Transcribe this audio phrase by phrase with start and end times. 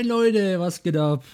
[0.00, 1.26] Moin Leute, was geht ab?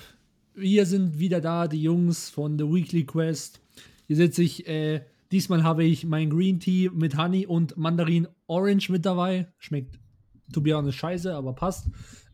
[0.52, 3.60] Wir sind wieder da, die Jungs von The Weekly Quest.
[4.08, 8.90] Hier sitze ich, äh, diesmal habe ich mein Green Tea mit Honey und Mandarin Orange
[8.90, 9.46] mit dabei.
[9.58, 10.00] Schmeckt
[10.52, 11.86] to be honest scheiße, aber passt.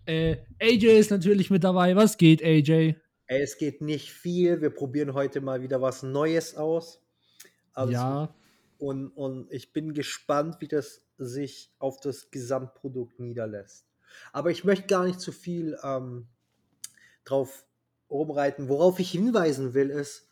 [0.06, 1.96] Äh, AJ ist natürlich mit dabei.
[1.96, 2.94] Was geht, AJ?
[3.26, 4.62] Es geht nicht viel.
[4.62, 7.02] Wir probieren heute mal wieder was Neues aus.
[7.74, 8.34] Also, ja.
[8.78, 13.91] Und, und ich bin gespannt, wie das sich auf das Gesamtprodukt niederlässt.
[14.32, 16.26] Aber ich möchte gar nicht zu viel ähm,
[17.24, 17.64] drauf
[18.10, 18.68] rumreiten.
[18.68, 20.28] Worauf ich hinweisen will, ist,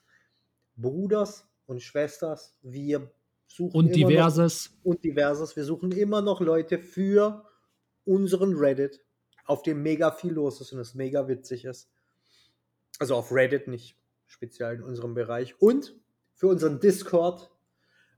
[0.76, 3.10] Bruders und Schwesters, wir
[3.46, 5.56] suchen und diverses noch, und diverses.
[5.56, 7.44] Wir suchen immer noch Leute für
[8.04, 9.00] unseren Reddit,
[9.46, 11.90] auf dem mega viel los ist und es mega witzig ist.
[12.98, 15.60] Also auf Reddit, nicht speziell in unserem Bereich.
[15.60, 15.94] Und
[16.34, 17.50] für unseren Discord,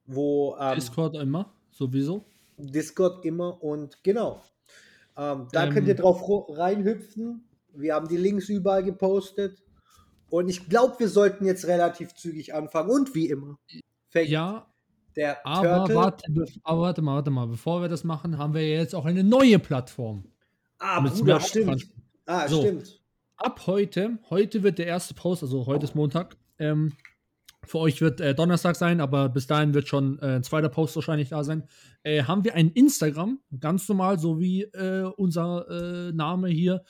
[0.05, 0.57] wo.
[0.59, 2.25] Ähm, Discord immer, sowieso.
[2.57, 4.43] Discord immer und genau.
[5.17, 7.45] Ähm, da ähm, könnt ihr drauf reinhüpfen.
[7.75, 9.63] Wir haben die Links überall gepostet.
[10.31, 12.91] Und ich glaube, wir sollten jetzt relativ zügig anfangen.
[12.91, 13.59] Und wie immer.
[14.15, 14.67] ja,
[15.17, 16.25] der aber warte,
[16.63, 17.47] aber warte mal, warte mal.
[17.47, 20.25] Bevor wir das machen, haben wir jetzt auch eine neue Plattform.
[20.79, 21.87] Ah, Bruder, stimmt.
[22.27, 23.01] Ah, so, stimmt.
[23.37, 26.37] Ab heute, heute wird der erste Post, also heute ist Montag.
[26.59, 26.93] Ähm,
[27.65, 30.97] für euch wird äh, Donnerstag sein, aber bis dahin wird schon äh, ein zweiter Post
[30.97, 31.65] wahrscheinlich da sein.
[32.03, 36.83] Äh, haben wir ein Instagram, ganz normal, so wie äh, unser äh, Name hier,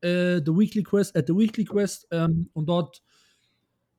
[0.00, 2.06] äh, The Weekly Quest, at The Weekly Quest.
[2.10, 3.02] Ähm, und dort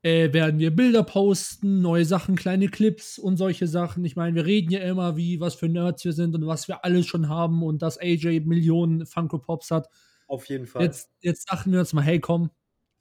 [0.07, 4.05] werden wir Bilder posten, neue Sachen, kleine Clips und solche Sachen.
[4.05, 6.85] Ich meine, wir reden ja immer, wie was für Nerds wir sind und was wir
[6.85, 9.89] alles schon haben und dass AJ Millionen Funko Pops hat.
[10.27, 10.83] Auf jeden Fall.
[10.83, 12.51] Jetzt, jetzt dachten wir uns mal, hey komm,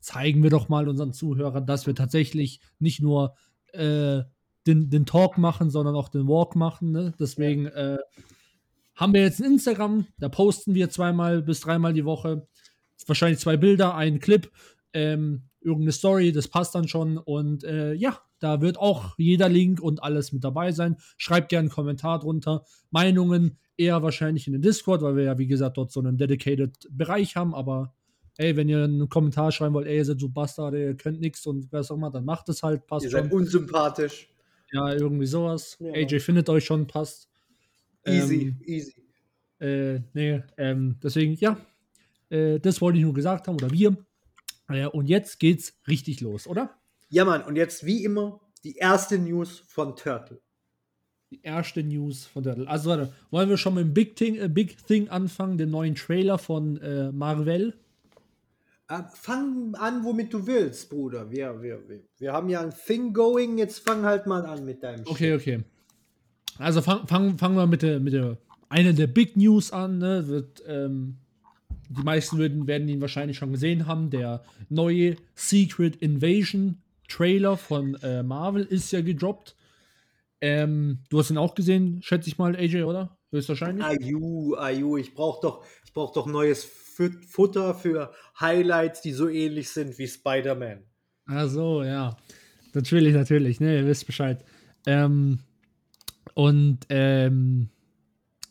[0.04, 3.34] zeigen wir doch mal unseren Zuhörern, dass wir tatsächlich nicht nur
[3.72, 4.22] äh,
[4.66, 6.92] den, den Talk machen, sondern auch den Walk machen.
[6.92, 7.14] Ne?
[7.18, 7.98] Deswegen äh,
[8.94, 12.46] haben wir jetzt ein Instagram, da posten wir zweimal bis dreimal die Woche.
[13.06, 14.50] Wahrscheinlich zwei Bilder, ein Clip,
[14.92, 17.16] ähm, irgendeine Story, das passt dann schon.
[17.18, 20.96] Und äh, ja, da wird auch jeder Link und alles mit dabei sein.
[21.16, 22.64] Schreibt gerne einen Kommentar drunter.
[22.90, 26.76] Meinungen eher wahrscheinlich in den Discord, weil wir ja, wie gesagt, dort so einen dedicated
[26.90, 27.94] Bereich haben, aber
[28.36, 31.46] ey, wenn ihr einen Kommentar schreiben wollt, ey, ihr seid so Bastard, ihr könnt nichts
[31.46, 33.20] und was auch immer, dann macht es halt, passt ihr schon.
[33.20, 34.28] Ihr seid unsympathisch.
[34.72, 35.76] Ja, irgendwie sowas.
[35.78, 35.92] Ja.
[35.92, 37.28] AJ findet euch schon, passt.
[38.06, 38.94] Easy, ähm, easy.
[39.60, 41.56] Äh, nee, ähm, deswegen, ja,
[42.28, 43.96] äh, das wollte ich nur gesagt haben, oder wir.
[44.68, 46.74] Äh, und jetzt geht's richtig los, oder?
[47.08, 50.40] Ja, Mann, und jetzt wie immer die erste News von Turtle.
[51.30, 52.66] Die erste News von Turtle.
[52.68, 55.94] Also, warte, wollen wir schon mit dem Big Thing, äh, Big Thing anfangen, dem neuen
[55.94, 57.74] Trailer von äh, Marvel?
[58.88, 61.30] Äh, fang an, womit du willst, Bruder.
[61.30, 63.56] Wir, wir, wir, wir haben ja ein Thing going.
[63.56, 65.40] Jetzt fang halt mal an mit deinem Okay, Shit.
[65.40, 65.64] okay.
[66.58, 68.36] Also fangen fang, fang wir mit der, mit der
[68.68, 69.98] einer der Big News an.
[69.98, 70.28] Ne?
[70.28, 71.16] Wird, ähm,
[71.88, 74.10] die meisten würden, werden ihn wahrscheinlich schon gesehen haben.
[74.10, 76.78] Der neue Secret Invasion
[77.08, 79.56] Trailer von äh, Marvel ist ja gedroppt.
[80.40, 83.16] Ähm, du hast ihn auch gesehen, schätze ich mal, AJ, oder?
[83.30, 83.84] Höchstwahrscheinlich.
[83.84, 86.64] Ayu, Ayu, ich brauche doch, brauch doch neues
[87.28, 90.82] Futter für Highlights, die so ähnlich sind wie Spider-Man.
[91.26, 92.16] Ach so, ja.
[92.72, 93.60] Natürlich, natürlich.
[93.60, 94.44] Ne, ihr wisst Bescheid.
[94.86, 95.38] Ähm,
[96.34, 97.68] und ähm,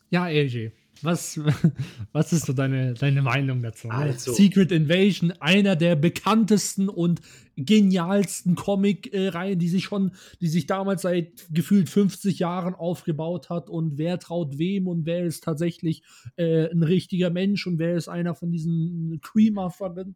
[0.10, 0.72] ja, AJ,
[1.04, 1.40] was,
[2.12, 3.88] was ist so deine, deine Meinung dazu?
[3.88, 3.94] Ne?
[3.94, 4.34] Also.
[4.34, 7.22] Secret Invasion, einer der bekanntesten und
[7.56, 10.12] genialsten Comic-Reihen, die sich schon,
[10.42, 15.26] die sich damals seit gefühlt 50 Jahren aufgebaut hat und wer traut wem und wer
[15.26, 16.04] ist tatsächlich
[16.36, 20.16] äh, ein richtiger Mensch und wer ist einer von diesen Creamer-Verben.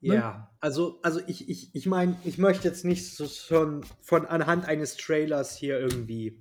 [0.00, 0.14] Ne?
[0.14, 4.66] Ja, also, also ich, ich, ich meine, ich möchte jetzt nicht so schon von anhand
[4.66, 6.40] eines Trailers hier irgendwie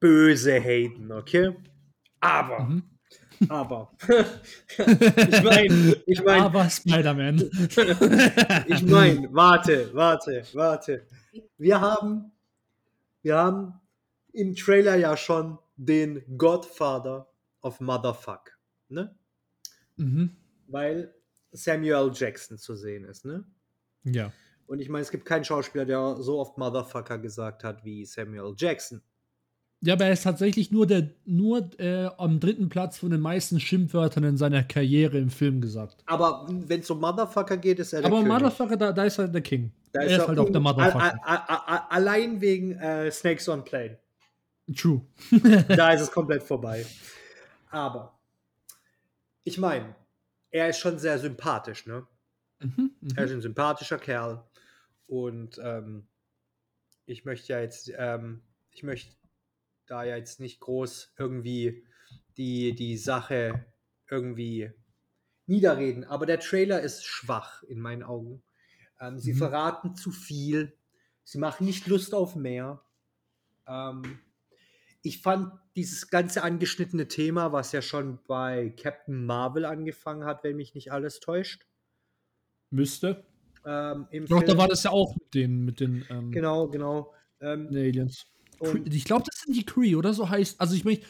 [0.00, 1.54] böse haten, okay?
[2.20, 2.82] Aber, mhm.
[3.48, 7.38] aber, ich meine, ich meine, aber Spider-Man.
[8.66, 11.06] ich meine, warte, warte, warte.
[11.58, 12.32] Wir haben,
[13.22, 13.74] wir haben
[14.32, 17.28] im Trailer ja schon den Godfather
[17.62, 18.58] of Motherfuck,
[18.88, 19.14] ne?
[19.96, 20.36] Mhm.
[20.68, 21.14] Weil
[21.52, 23.44] Samuel Jackson zu sehen ist, ne?
[24.04, 24.32] Ja.
[24.66, 28.54] Und ich meine, es gibt keinen Schauspieler, der so oft Motherfucker gesagt hat wie Samuel
[28.56, 29.02] Jackson.
[29.86, 33.60] Ja, aber er ist tatsächlich nur, der, nur äh, am dritten Platz von den meisten
[33.60, 36.02] Schimpfwörtern in seiner Karriere im Film gesagt.
[36.06, 38.32] Aber wenn es um Motherfucker geht, ist er der Aber König.
[38.32, 39.70] Motherfucker, da, da ist halt der King.
[39.92, 41.92] Da er ist halt auch der Motherfucker.
[41.92, 43.96] Allein wegen äh, Snakes on Plane.
[44.76, 45.02] True.
[45.68, 46.84] da ist es komplett vorbei.
[47.70, 48.18] Aber
[49.44, 49.94] ich meine,
[50.50, 52.04] er ist schon sehr sympathisch, ne?
[52.58, 53.28] Mhm, Er mhm.
[53.28, 54.42] ist ein sympathischer Kerl.
[55.06, 56.08] Und ähm,
[57.04, 58.42] ich möchte ja jetzt, ähm,
[58.72, 59.14] ich möchte
[59.86, 61.86] da ja jetzt nicht groß irgendwie
[62.36, 63.66] die, die Sache
[64.10, 64.72] irgendwie
[65.46, 66.04] niederreden.
[66.04, 68.42] Aber der Trailer ist schwach in meinen Augen.
[69.00, 69.38] Ähm, sie Mhm.
[69.38, 70.76] verraten zu viel.
[71.24, 72.82] Sie machen nicht Lust auf mehr.
[73.66, 74.18] Ähm,
[75.02, 80.56] ich fand dieses ganze angeschnittene Thema, was ja schon bei Captain Marvel angefangen hat, wenn
[80.56, 81.66] mich nicht alles täuscht.
[82.70, 83.24] Müsste.
[83.64, 84.58] Ähm, im Doch, da Film.
[84.58, 87.14] war das ja auch mit den, mit den ähm, Genau, genau.
[87.40, 88.26] Ähm, Aliens.
[88.86, 90.60] ich glaube, das sind die Cree, oder so heißt.
[90.60, 91.06] Also ich möchte,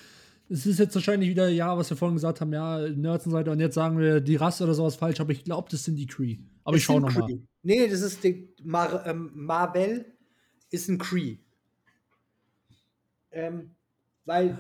[0.49, 3.39] es ist jetzt wahrscheinlich wieder, ja, was wir vorhin gesagt haben, ja, Nerds und so
[3.39, 5.97] weiter, und jetzt sagen wir die Rasse oder sowas falsch, aber ich glaube, das sind
[5.97, 6.39] die Cree.
[6.65, 7.39] Aber es ich schaue nochmal.
[7.63, 10.05] Nee, das ist die Mar ähm, Marvel
[10.71, 11.39] ist ein Cree.
[13.31, 13.71] Ähm,
[14.25, 14.59] weil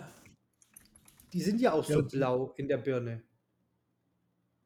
[1.32, 3.22] die sind ja auch Ja, so blau in der Birne.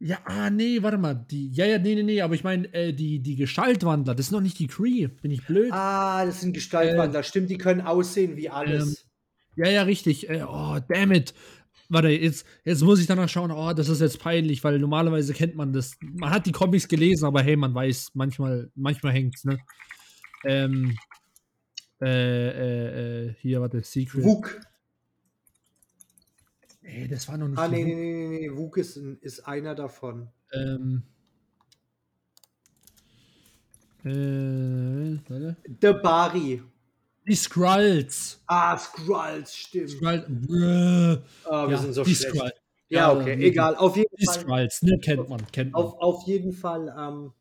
[0.02, 1.14] Ja, ah, nee, warte mal.
[1.14, 4.34] Die, ja, ja, nee, nee, nee, aber ich meine, äh, die, die Gestaltwandler, das sind
[4.34, 5.08] noch nicht die Cree.
[5.08, 5.70] Bin ich blöd?
[5.72, 7.22] Ah, das Äh, sind Gestaltwandler.
[7.22, 9.06] Stimmt, die können aussehen wie ähm, alles.
[9.56, 10.30] Ja, ja, richtig.
[10.30, 11.34] Äh, oh, damn it.
[11.90, 15.54] Warte, jetzt, jetzt muss ich danach schauen, oh, das ist jetzt peinlich, weil normalerweise kennt
[15.54, 15.98] man das.
[16.00, 19.58] Man hat die Comics gelesen, aber hey, man weiß, manchmal, manchmal hängt's, ne?
[20.46, 20.96] Ähm,
[22.00, 24.24] äh, äh, äh, hier, warte, Secret.
[24.24, 24.60] Wuk.
[26.82, 28.56] Nee, das war noch nicht Ah, nee, nee, nee, nee, nee.
[28.56, 30.28] Wuk ist, ist einer davon.
[30.52, 31.02] Ähm,
[34.04, 35.56] äh, warte.
[35.66, 36.62] Der Bari.
[37.26, 38.42] Die Skrulls.
[38.46, 39.90] Ah, Skrulls, stimmt.
[39.90, 41.18] Skrull, Bäh.
[41.44, 42.34] Ah, wir ja, sind so die schlecht.
[42.34, 42.52] Skrull.
[42.88, 43.76] Ja, okay, egal.
[43.76, 44.40] Auf jeden Die Fall.
[44.40, 45.82] Skrulls, ne, kennt man, kennt man.
[45.82, 47.32] Auf, auf jeden Fall, ähm,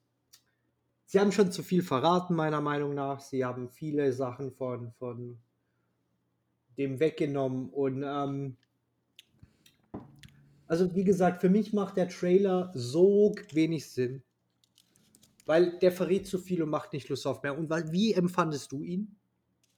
[1.06, 3.22] sie haben schon zu viel verraten, meiner Meinung nach.
[3.22, 5.40] Sie haben viele Sachen von, von
[6.78, 7.70] dem weggenommen.
[7.70, 8.58] Und ähm,
[10.70, 14.22] also wie gesagt, für mich macht der Trailer so wenig Sinn.
[15.48, 17.58] Weil der verrät zu viel und macht nicht Lust auf mehr.
[17.58, 19.16] Und weil, wie empfandest du ihn?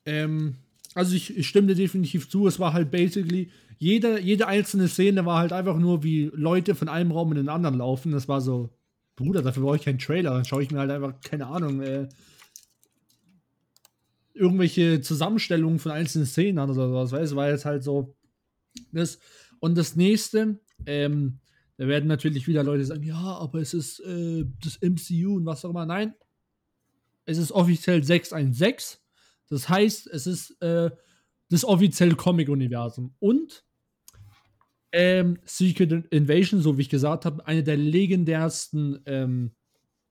[0.06, 0.58] Ähm,
[0.94, 5.40] also ich, ich stimme definitiv zu, es war halt basically, jede, jede einzelne Szene war
[5.40, 8.12] halt einfach nur, wie Leute von einem Raum in den anderen laufen.
[8.12, 8.70] Das war so,
[9.16, 10.32] Bruder, dafür brauche ich keinen Trailer.
[10.32, 12.10] Dann schaue ich mir halt einfach, keine Ahnung, äh,
[14.34, 17.10] irgendwelche Zusammenstellungen von einzelnen Szenen an oder.
[17.12, 18.14] Weißt du, war jetzt halt so.
[18.92, 19.20] Das,
[19.62, 21.40] und das nächste, ähm,
[21.78, 25.66] da werden natürlich wieder Leute sagen, ja, aber es ist äh, das MCU und was
[25.66, 25.86] auch immer.
[25.86, 26.14] Nein,
[27.26, 29.00] es ist offiziell 616.
[29.50, 30.92] Das heißt, es ist äh,
[31.50, 33.14] das offizielle Comic-Universum.
[33.20, 33.64] Und
[34.92, 39.52] ähm, Secret Invasion, so wie ich gesagt habe, eine der legendärsten ähm,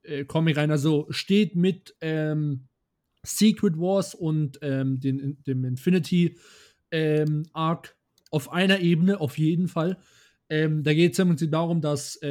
[0.03, 0.71] äh, Comic-Reihen.
[0.71, 2.67] Also steht mit ähm,
[3.23, 6.37] Secret Wars und ähm, den, dem Infinity
[6.91, 7.95] ähm, Arc
[8.31, 9.97] auf einer Ebene, auf jeden Fall.
[10.51, 12.27] Ähm, da geht es im Prinzip darum, dass äh,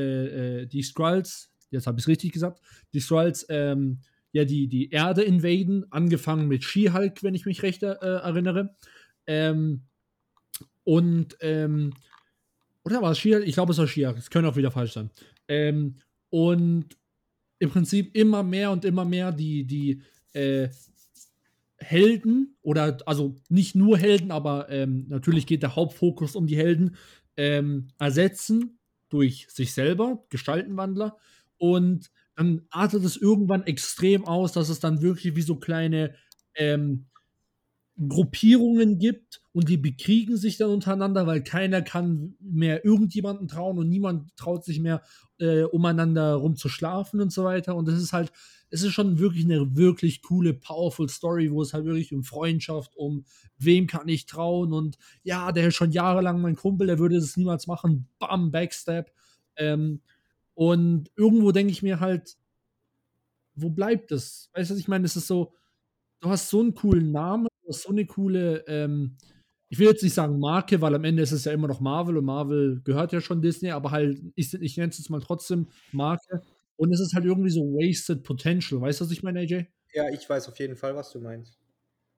[0.60, 2.60] äh, die Skrulls, jetzt habe ich es richtig gesagt,
[2.92, 4.00] die Skrulls ähm,
[4.32, 8.76] ja die, die Erde invaden, angefangen mit She-Hulk, wenn ich mich recht äh, erinnere.
[9.26, 9.84] Ähm,
[10.84, 11.94] und, ähm,
[12.84, 13.46] oder war es She-Hulk?
[13.46, 14.18] Ich glaube, es war She-Hulk.
[14.18, 15.08] Es könnte auch wieder falsch sein.
[15.48, 15.96] Ähm,
[16.28, 16.98] und
[17.58, 20.02] im Prinzip immer mehr und immer mehr die, die
[20.34, 20.68] äh,
[21.78, 26.96] Helden oder also nicht nur Helden, aber ähm, natürlich geht der Hauptfokus um die Helden,
[27.36, 31.16] ähm, ersetzen durch sich selber, Gestaltenwandler.
[31.58, 36.14] Und dann artet es irgendwann extrem aus, dass es dann wirklich wie so kleine
[36.54, 37.06] ähm,
[38.08, 43.90] Gruppierungen gibt und die bekriegen sich dann untereinander, weil keiner kann mehr irgendjemanden trauen und
[43.90, 45.02] niemand traut sich mehr
[45.38, 47.76] äh, umeinander rumzuschlafen und so weiter.
[47.76, 48.32] Und das ist halt,
[48.70, 52.96] es ist schon wirklich eine wirklich coole, powerful Story, wo es halt wirklich um Freundschaft,
[52.96, 53.24] um
[53.58, 57.36] wem kann ich trauen und ja, der ist schon jahrelang mein Kumpel, der würde das
[57.36, 59.10] niemals machen, bam, Backstab.
[59.56, 60.00] Ähm,
[60.54, 62.36] und irgendwo denke ich mir halt,
[63.54, 64.50] wo bleibt das?
[64.54, 65.04] Weißt du, was ich meine?
[65.04, 65.52] Es ist so,
[66.20, 69.16] du hast so einen coolen Namen, du hast so eine coole, ähm,
[69.68, 72.16] ich will jetzt nicht sagen Marke, weil am Ende ist es ja immer noch Marvel
[72.16, 75.68] und Marvel gehört ja schon Disney, aber halt, ich, ich nenne es jetzt mal trotzdem
[75.92, 76.42] Marke.
[76.80, 78.80] Und es ist halt irgendwie so wasted potential.
[78.80, 79.66] Weißt du, was ich meine, AJ?
[79.92, 81.58] Ja, ich weiß auf jeden Fall, was du meinst.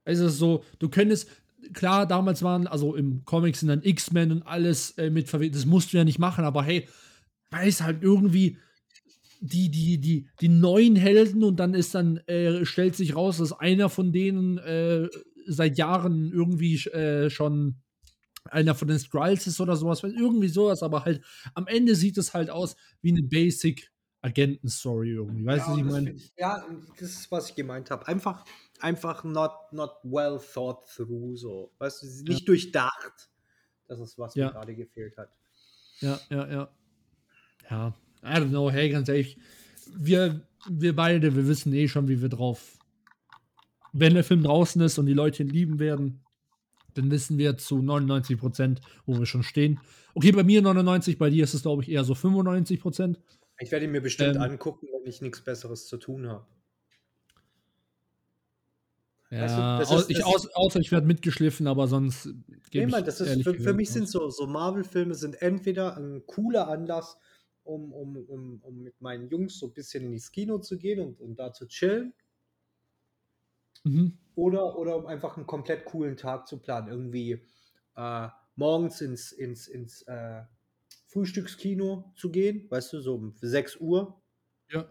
[0.04, 1.28] Es ist so, du könntest,
[1.72, 5.66] klar, damals waren, also im Comics sind dann X-Men und alles äh, mit verwendet, das
[5.66, 6.86] musst du ja nicht machen, aber hey,
[7.50, 8.56] weiß halt irgendwie
[9.40, 13.52] die, die, die, die neuen Helden und dann ist dann, äh, stellt sich raus, dass
[13.52, 15.08] einer von denen äh,
[15.44, 17.82] seit Jahren irgendwie äh, schon
[18.44, 21.20] einer von den Skrulls ist oder sowas, irgendwie sowas, aber halt
[21.54, 23.90] am Ende sieht es halt aus wie eine Basic
[24.22, 25.44] Agenten-Story irgendwie.
[25.44, 26.10] Weißt du, ja, was ich das meine?
[26.12, 26.64] ich- Ja,
[26.98, 28.06] das ist, was ich gemeint habe.
[28.08, 28.44] Einfach,
[28.80, 31.72] einfach not, not well thought through, so.
[31.78, 33.30] Weißt du, nicht durchdacht.
[33.88, 34.46] Das ist, was Ja.
[34.46, 35.30] mir gerade gefehlt hat.
[36.00, 36.68] Ja, ja, ja.
[37.70, 39.38] Ja, I don't know, hey, ganz ehrlich,
[39.94, 42.78] wir, wir beide, wir wissen eh schon, wie wir drauf.
[43.92, 46.20] Wenn der Film draußen ist und die Leute ihn lieben werden,
[46.94, 49.80] dann wissen wir zu 99 Prozent, wo wir schon stehen.
[50.14, 53.20] Okay, bei mir 99, bei dir ist es, glaube ich, eher so 95 Prozent.
[53.62, 54.42] Ich werde ihn mir bestimmt Ähm.
[54.42, 56.46] angucken, wenn ich nichts Besseres zu tun habe.
[59.30, 59.62] Ja, Weißt du,
[60.02, 62.28] ist- ich, aus, außer ich werde mitgeschliffen, aber sonst
[62.74, 66.68] Nee, ich das ist, für, für mich sind so, so Marvel-Filme sind entweder ein cooler
[66.68, 67.16] Anlass,
[67.64, 71.20] um, um, um, um mit meinen Jungs so ein bisschen ins Kino zu gehen und,
[71.20, 72.14] und da zu chillen,
[73.84, 74.12] Mhm.
[74.34, 76.88] oder, oder um einfach einen komplett coolen Tag zu planen.
[76.88, 77.42] Irgendwie
[77.96, 80.42] äh, morgens ins, ins, ins äh,
[81.12, 84.22] Frühstückskino zu gehen, weißt du, so um 6 Uhr
[84.70, 84.90] Ja.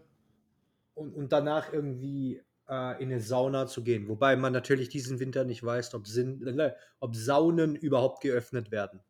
[0.94, 4.08] und, und danach irgendwie äh, in eine Sauna zu gehen.
[4.08, 9.00] Wobei man natürlich diesen Winter nicht weiß, ob, Sinn, äh, ob Saunen überhaupt geöffnet werden.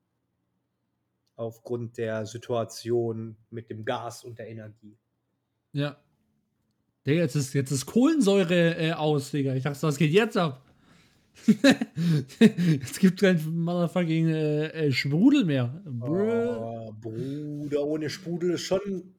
[1.36, 4.96] Aufgrund der Situation mit dem Gas und der Energie.
[5.72, 5.96] Ja.
[7.06, 9.54] Digga, jetzt ist, jetzt ist Kohlensäure äh, aus, Digga.
[9.54, 10.64] Ich dachte, das geht jetzt ab.
[12.82, 15.82] es gibt kein motherfucking äh, äh, Sprudel mehr.
[16.00, 19.14] Oh, Bruder, ohne Sprudel ist schon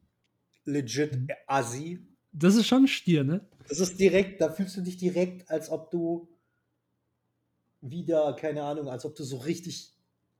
[0.66, 1.28] legit Mhm.
[1.48, 2.00] assi.
[2.32, 3.42] Das ist schon Stier, ne?
[3.68, 6.28] Das ist direkt, da fühlst du dich direkt, als ob du
[7.82, 9.94] wieder, keine Ahnung, als ob du so richtig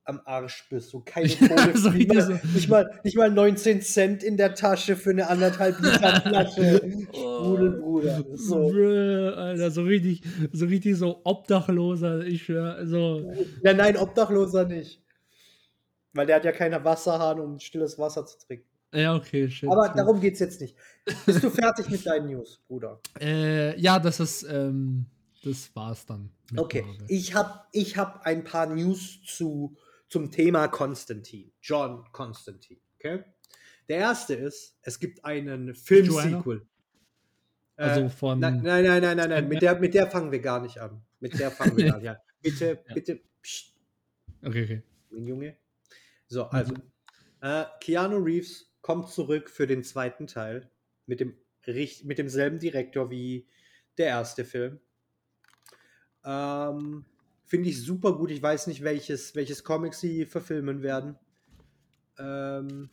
[0.04, 0.90] am Arsch bist.
[0.90, 2.32] So keine Ja, Kohle, so nicht, mal, so.
[2.52, 6.82] nicht, mal, nicht mal 19 Cent in der Tasche für eine anderthalb Liter Flasche
[7.12, 8.24] Sprudel, Bruder.
[8.34, 8.66] So.
[8.66, 12.24] Alter, so richtig, so richtig so Obdachloser.
[12.26, 13.32] Ich schwör, so.
[13.62, 15.02] Ja, nein, Obdachloser nicht.
[16.12, 18.68] Weil der hat ja keine Wasserhahn, um stilles Wasser zu trinken.
[18.94, 19.68] Ja, okay, shit.
[19.68, 19.96] Aber true.
[19.96, 20.76] darum geht es jetzt nicht.
[21.26, 23.00] Bist du fertig mit deinen News, Bruder?
[23.20, 25.06] Äh, ja, das ist, ähm,
[25.42, 26.30] das war's dann.
[26.56, 27.06] Okay, Marvel.
[27.08, 29.76] ich habe ich hab ein paar News zu,
[30.14, 31.50] zum Thema Konstantin.
[31.60, 32.78] John Konstantin.
[32.94, 33.24] Okay?
[33.88, 36.64] Der erste ist, es gibt einen Film-Sequel.
[37.74, 39.48] Also Äh, von- Nein, nein, nein, nein, nein.
[39.48, 41.04] Mit der, mit der fangen wir gar nicht an.
[41.18, 42.16] Mit der fangen wir gar nicht an.
[42.42, 43.74] Bitte, bitte, psst,
[44.44, 44.82] Okay, okay.
[45.10, 45.56] mein Junge.
[46.28, 46.74] So, also,
[47.40, 50.70] äh, Keanu Reeves kommt zurück für den zweiten Teil
[51.06, 51.36] mit, dem,
[52.04, 53.48] mit demselben Direktor wie
[53.98, 54.78] der erste Film.
[56.24, 57.04] Ähm,
[57.44, 58.30] Finde ich super gut.
[58.30, 61.18] Ich weiß nicht, welches, welches Comic sie verfilmen werden.
[62.18, 62.90] Ähm,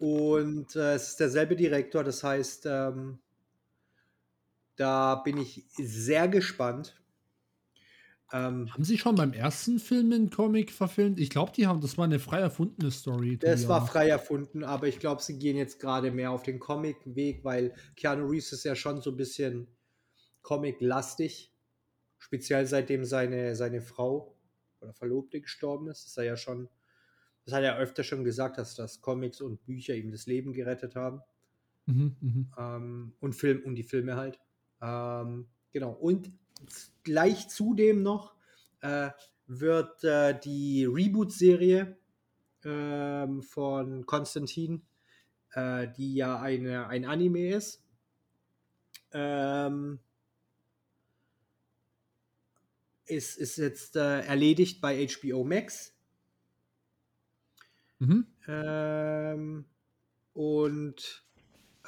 [0.00, 3.18] und äh, es ist derselbe Direktor, das heißt, ähm,
[4.76, 6.94] da bin ich sehr gespannt.
[8.32, 11.18] Ähm, Haben sie schon beim ersten Film einen Comic verfilmt?
[11.18, 13.38] Ich glaube, die haben, das war eine frei erfundene Story.
[13.38, 16.58] to Das war frei erfunden, aber ich glaube, sie gehen jetzt gerade mehr auf den
[16.58, 19.66] Comic-Weg, weil Keanu Reeves ist ja schon so ein bisschen
[20.42, 21.52] Comic-lastig.
[22.18, 24.36] Speziell seitdem seine, seine Frau
[24.80, 26.06] oder Verlobte gestorben ist.
[26.06, 26.68] Ist er ja schon,
[27.44, 30.96] das hat er öfter schon gesagt, dass das Comics und Bücher ihm das Leben gerettet
[30.96, 31.22] haben.
[31.86, 32.52] Mhm, mhm.
[32.58, 34.38] Ähm, und Film und die Filme halt.
[34.82, 35.92] Ähm, genau.
[35.92, 36.30] Und
[37.02, 38.34] gleich zudem noch
[38.80, 39.10] äh,
[39.46, 41.96] wird äh, die Reboot-Serie
[42.64, 44.82] ähm, von Konstantin,
[45.52, 47.82] äh, die ja eine, ein Anime ist,
[49.12, 50.00] ähm,
[53.08, 55.94] ist, ist jetzt äh, erledigt bei HBO Max.
[57.98, 58.26] Mhm.
[58.46, 59.64] Ähm,
[60.32, 61.24] und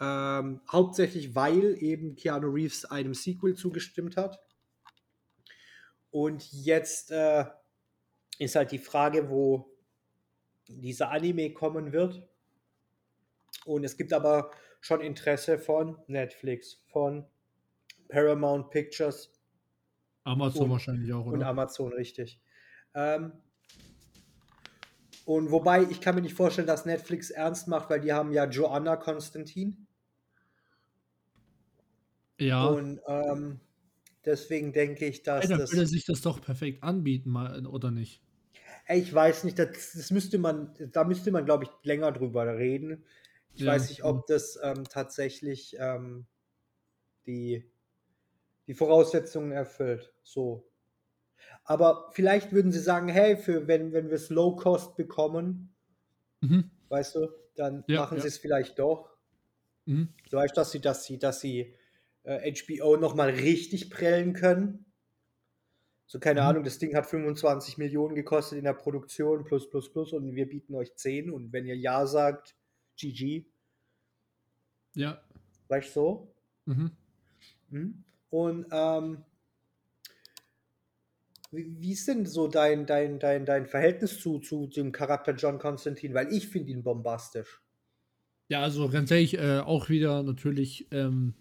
[0.00, 4.40] ähm, hauptsächlich, weil eben Keanu Reeves einem Sequel zugestimmt hat.
[6.10, 7.44] Und jetzt äh,
[8.38, 9.70] ist halt die Frage, wo
[10.66, 12.26] dieser Anime kommen wird.
[13.64, 14.50] Und es gibt aber
[14.80, 17.26] schon Interesse von Netflix, von
[18.08, 19.39] Paramount Pictures
[20.24, 21.46] Amazon Und- wahrscheinlich auch, und oder?
[21.46, 22.40] Amazon, richtig.
[22.94, 23.32] Ähm,
[25.24, 28.44] und wobei, ich kann mir nicht vorstellen, dass Netflix ernst macht, weil die haben ja
[28.46, 29.86] Joanna Konstantin.
[32.38, 32.66] ja.
[32.68, 33.60] Und ähm,
[34.24, 35.70] deswegen denke ich, dass Ey, das.
[35.72, 38.22] würde sich das doch perfekt anbieten, mal, oder nicht?
[38.88, 43.04] Ich weiß nicht, das, das müsste man, da müsste man, glaube ich, länger drüber reden.
[43.54, 46.26] Ich Ja, weiß nicht, ob das ähm, tatsächlich ähm,
[47.26, 47.70] die,
[48.70, 50.14] die Voraussetzungen erfüllt.
[50.22, 50.70] So.
[51.64, 55.74] Aber vielleicht würden sie sagen, hey, für wenn, wenn wir es low cost bekommen,
[56.40, 56.70] Mhm.
[56.88, 58.22] weißt du, dann Ja, machen ja.
[58.22, 59.16] sie es vielleicht doch.
[59.86, 60.10] Mhm.
[60.30, 61.74] Du weißt, dass sie, dass sie, dass sie
[62.22, 64.86] äh, HBO nochmal richtig prellen können.
[66.06, 66.46] So, keine Mhm.
[66.46, 70.48] Ahnung, das Ding hat 25 Millionen gekostet in der Produktion, plus, plus, plus, und wir
[70.48, 71.32] bieten euch 10.
[71.32, 72.54] Und wenn ihr Ja sagt,
[72.96, 73.46] GG,
[74.94, 75.20] Ja.
[75.66, 76.32] weißt so?
[76.66, 76.92] Mhm.
[77.70, 78.04] Mhm.
[78.30, 79.25] Und ähm,
[81.50, 85.58] wie, wie ist denn so dein, dein, dein, dein Verhältnis zu, zu dem Charakter John
[85.58, 86.14] Constantine?
[86.14, 87.60] Weil ich finde ihn bombastisch.
[88.49, 91.34] Ja, also ganz ehrlich, äh, auch wieder natürlich ähm,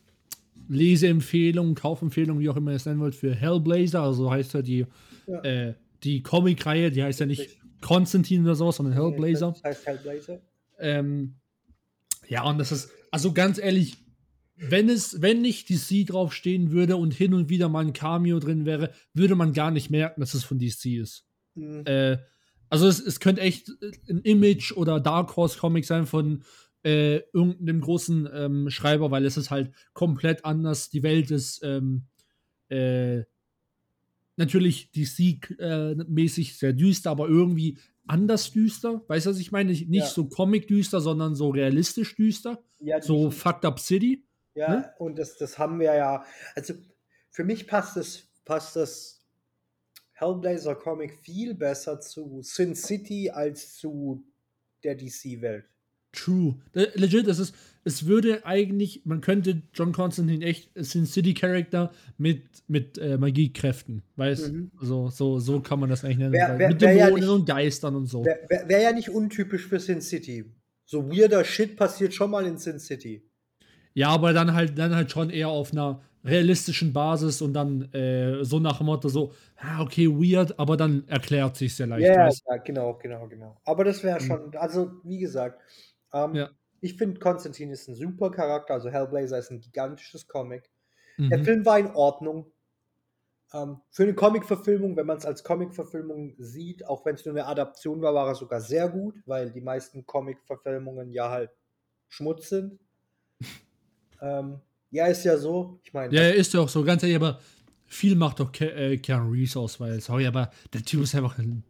[0.68, 4.02] Leseempfehlungen, Kaufempfehlungen, wie auch immer ihr es nennen wollt, für Hellblazer.
[4.02, 4.86] Also heißt ja die,
[5.28, 5.42] Ja.
[5.44, 7.60] äh, die Comic-Reihe, die heißt ja nicht Richtig.
[7.82, 9.52] Konstantin oder sowas, sondern Hellblazer.
[9.52, 10.42] Das heißt Hellblazer.
[10.80, 11.36] Ähm,
[12.28, 13.98] ja, und das ist, also ganz ehrlich,
[14.60, 18.66] wenn es, wenn nicht DC draufstehen würde und hin und wieder mal ein Cameo drin
[18.66, 21.26] wäre, würde man gar nicht merken, dass es von DC ist.
[21.56, 21.84] Mhm.
[21.86, 22.18] Äh,
[22.70, 23.72] also es, es könnte echt
[24.10, 26.44] ein Image oder Dark Horse Comic sein von
[26.84, 30.90] äh, irgendeinem großen ähm, Schreiber, weil es ist halt komplett anders.
[30.90, 32.04] Die Welt ist ähm,
[32.70, 33.24] äh,
[34.38, 39.04] natürlich DC-mäßig sehr düster, aber irgendwie anders düster.
[39.08, 39.72] Weißt du, was ich meine?
[39.72, 40.06] Nicht, Ja.
[40.06, 42.64] so Comic-düster, sondern so realistisch düster.
[42.80, 44.24] Ja, So Fucked Up City.
[44.60, 44.94] Ja, Ne?
[45.00, 46.26] und das, das haben wir ja.
[46.56, 46.74] Also
[47.32, 49.22] für mich passt das, passt das
[50.14, 54.24] Hellblazer Comic viel besser zu Sin City als zu
[54.84, 55.66] der DC-Welt.
[56.12, 56.56] True.
[56.74, 61.92] Äh, Legit, es ist, es würde eigentlich, man könnte John Constantine echt Sin City Charakter
[62.18, 64.72] mit, mit äh, Magiekräften, weißt Mhm.
[64.82, 66.34] also, so, so kann man das eigentlich nennen.
[66.34, 68.26] Wär- wär- mit wär ja Dämonen nicht- und Geistern und so.
[68.26, 70.44] Wäre wär, wär ja nicht untypisch für Sin City.
[70.84, 73.29] So weirder Shit passiert schon mal in Sin City.
[73.94, 78.44] Ja, aber dann halt, dann halt schon eher auf einer realistischen Basis und dann äh,
[78.44, 82.16] so nach dem Motto so, ah, okay, weird, aber dann erklärt sich sehr leicht.
[82.16, 83.62] Ja, ja, genau, genau, genau.
[83.66, 84.20] Aber das wäre Mhm.
[84.20, 85.62] schon, also wie gesagt,
[86.14, 86.50] ähm, Ja.
[86.82, 90.70] ich finde Konstantin ist ein super Charakter, also Hellblazer ist ein gigantisches Comic.
[91.32, 91.46] Der Mhm.
[91.46, 92.54] Film war in Ordnung.
[93.54, 97.48] Ähm, für eine Comic-Verfilmung, wenn man es als Comic-Verfilmung sieht, auch wenn es nur eine
[97.48, 101.52] Adaption war, war er sogar sehr gut, weil die meisten Comic-Verfilmungen ja halt
[102.08, 102.80] Schmutz sind.
[104.22, 104.60] Ähm,
[104.92, 105.80] ja, ist ja so.
[105.84, 107.40] Ich meine, Ja, ist ja auch so, ganz ehrlich, aber
[107.86, 111.38] viel macht doch Ke äh, Keanu Reeves aus, weil, sorry, aber der Typ ist einfach
[111.40, 111.62] eine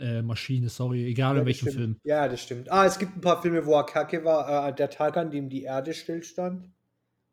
[0.00, 1.76] äh, Maschine, sorry, egal ja, in welchem stimmt.
[1.76, 1.96] Film.
[2.04, 2.70] Ja, das stimmt.
[2.70, 4.68] Ah, es gibt ein paar Filme, wo er kacke war.
[4.68, 6.64] Äh, der Tag, an dem die Erde stillstand,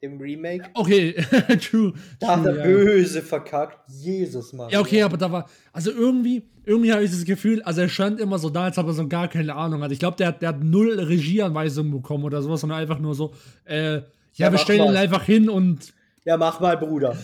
[0.01, 0.69] dem Remake.
[0.73, 1.13] Okay,
[1.61, 1.93] true.
[2.19, 2.63] Da hat true, er ja.
[2.63, 3.79] böse verkackt.
[3.89, 4.69] Jesus, Mann.
[4.69, 8.19] Ja, okay, aber da war, also irgendwie, irgendwie habe ich das Gefühl, also er stand
[8.19, 9.91] immer so da, als ob er so gar keine Ahnung hat.
[9.93, 13.33] Ich glaube, der, hat- der hat null Regieanweisungen bekommen oder sowas, sondern einfach nur so,
[13.63, 14.01] äh,
[14.33, 14.97] ja, Ja, wir stellen ihn mal.
[14.97, 15.93] einfach hin und
[16.25, 17.17] Ja, mach mal, Bruder.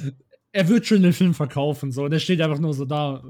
[0.52, 2.04] er wird schon den Film verkaufen, so.
[2.06, 3.24] Und er steht einfach nur so da.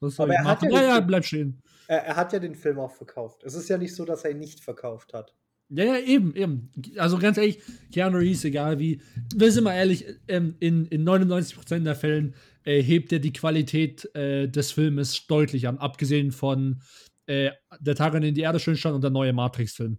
[0.00, 0.70] Was soll Aber er hat machen?
[0.72, 1.62] ja Ja, den ja, Film- bleib stehen.
[1.88, 3.42] Er, er hat ja den Film auch verkauft.
[3.44, 5.34] Es ist ja nicht so, dass er ihn nicht verkauft hat.
[5.74, 6.70] Ja, ja, eben, eben.
[6.98, 7.58] Also ganz ehrlich,
[7.92, 9.00] Keanu Reeves, egal wie,
[9.34, 14.04] wir sind mal ehrlich, ähm, in, in 99% der Fällen äh, hebt er die Qualität
[14.14, 16.82] äh, des Filmes deutlich an, abgesehen von
[17.26, 19.98] äh, Der Tag, an dem die Erde schön stand und der neue Matrix-Film.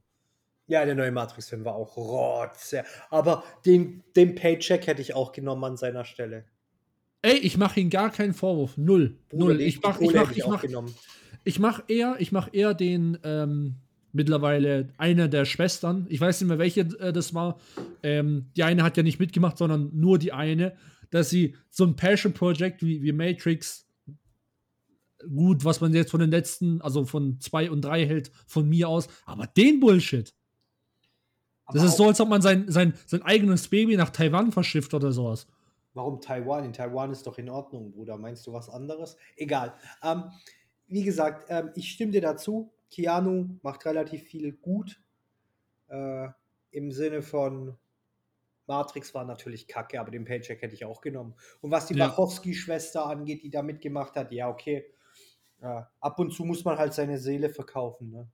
[0.67, 2.84] Ja, der neue Matrix-Film war auch rotze.
[3.10, 6.45] Aber den, den Paycheck hätte ich auch genommen an seiner Stelle.
[7.21, 8.78] Ey, ich mache ihm gar keinen Vorwurf.
[8.78, 9.17] Null.
[9.32, 9.62] Null.
[9.62, 10.63] Ich die mach, ich mach, ich mach,
[11.43, 13.76] ich mach eher, ich mach eher den, ähm,
[14.13, 16.06] mittlerweile eine der Schwestern.
[16.10, 17.60] Ich weiß nicht mehr, welche äh, das war.
[18.04, 20.78] Ähm, die eine hat ja nicht mitgemacht, sondern nur die eine,
[21.10, 23.88] dass sie so ein Passion Project wie, wie Matrix,
[25.36, 28.88] gut, was man jetzt von den letzten, also von zwei und drei hält, von mir
[28.88, 30.34] aus, aber den Bullshit.
[31.67, 34.93] Das Aber ist so, als ob man sein, sein, sein eigenes Baby nach Taiwan verschifft
[34.93, 35.47] oder sowas.
[35.93, 36.65] Warum Taiwan?
[36.65, 38.17] In Taiwan ist doch in Ordnung, Bruder.
[38.17, 39.15] Meinst du was anderes?
[39.36, 39.73] Egal.
[40.04, 40.23] Ähm,
[40.88, 42.73] wie gesagt, ähm, ich stimme dir dazu.
[42.91, 45.02] Keanu macht relativ viel gut.
[45.88, 46.28] Äh,
[46.71, 47.78] Im Sinne von
[48.67, 51.36] Matrix war natürlich kacke, aber den Paycheck hätte ich auch genommen.
[51.62, 52.08] Und was die Ja.
[52.08, 54.86] Wachowski-Schwester angeht, die da mitgemacht hat, ja, okay.
[55.62, 58.10] Äh, ab und zu muss man halt seine Seele verkaufen.
[58.10, 58.28] Ne?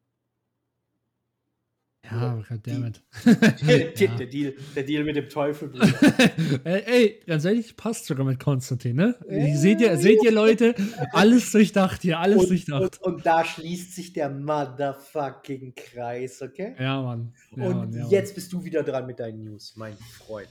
[2.11, 3.01] Ja, goddammit.
[3.25, 4.15] der, Ja.
[4.15, 5.71] der, Deal, der Deal mit dem Teufel,
[6.63, 9.15] ey, ey, ganz ehrlich, passt sogar mit Konstantin, ne?
[9.29, 10.75] Ja, seht, ihr, seht ihr, Leute?
[11.11, 13.01] Alles durchdacht hier, alles und, durchdacht.
[13.01, 16.75] und, und da schließt sich der motherfucking Kreis, okay?
[16.79, 17.33] Ja, Mann.
[17.55, 18.11] Ja, und Mann, ja, Mann.
[18.11, 20.49] jetzt bist du wieder dran mit deinen News, mein Freund.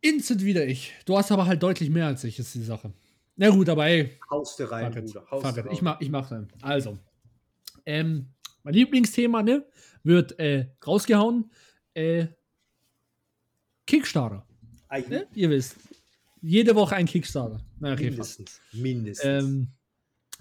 [0.00, 0.92] Instant wieder ich.
[1.06, 2.92] Du hast aber halt deutlich mehr als ich, ist die Sache.
[3.36, 4.92] Na gut, aber ey, Haust du rein.
[4.92, 5.24] Bruder.
[5.30, 5.72] Haust du rein.
[5.72, 6.48] Ich mach, ich mach dann.
[6.60, 6.98] Also,
[7.86, 8.26] ähm,
[8.62, 9.66] mein Lieblingsthema, ne,
[10.02, 11.50] wird äh, rausgehauen.
[11.94, 12.28] Äh,
[13.86, 14.46] Kickstarter.
[15.08, 15.26] Ne?
[15.34, 15.76] Ihr wisst.
[16.40, 17.60] Jede Woche ein Kickstarter.
[17.78, 18.38] Na, okay, fast.
[18.38, 18.60] mindestens.
[18.72, 19.44] Mindestens.
[19.44, 19.68] Ähm,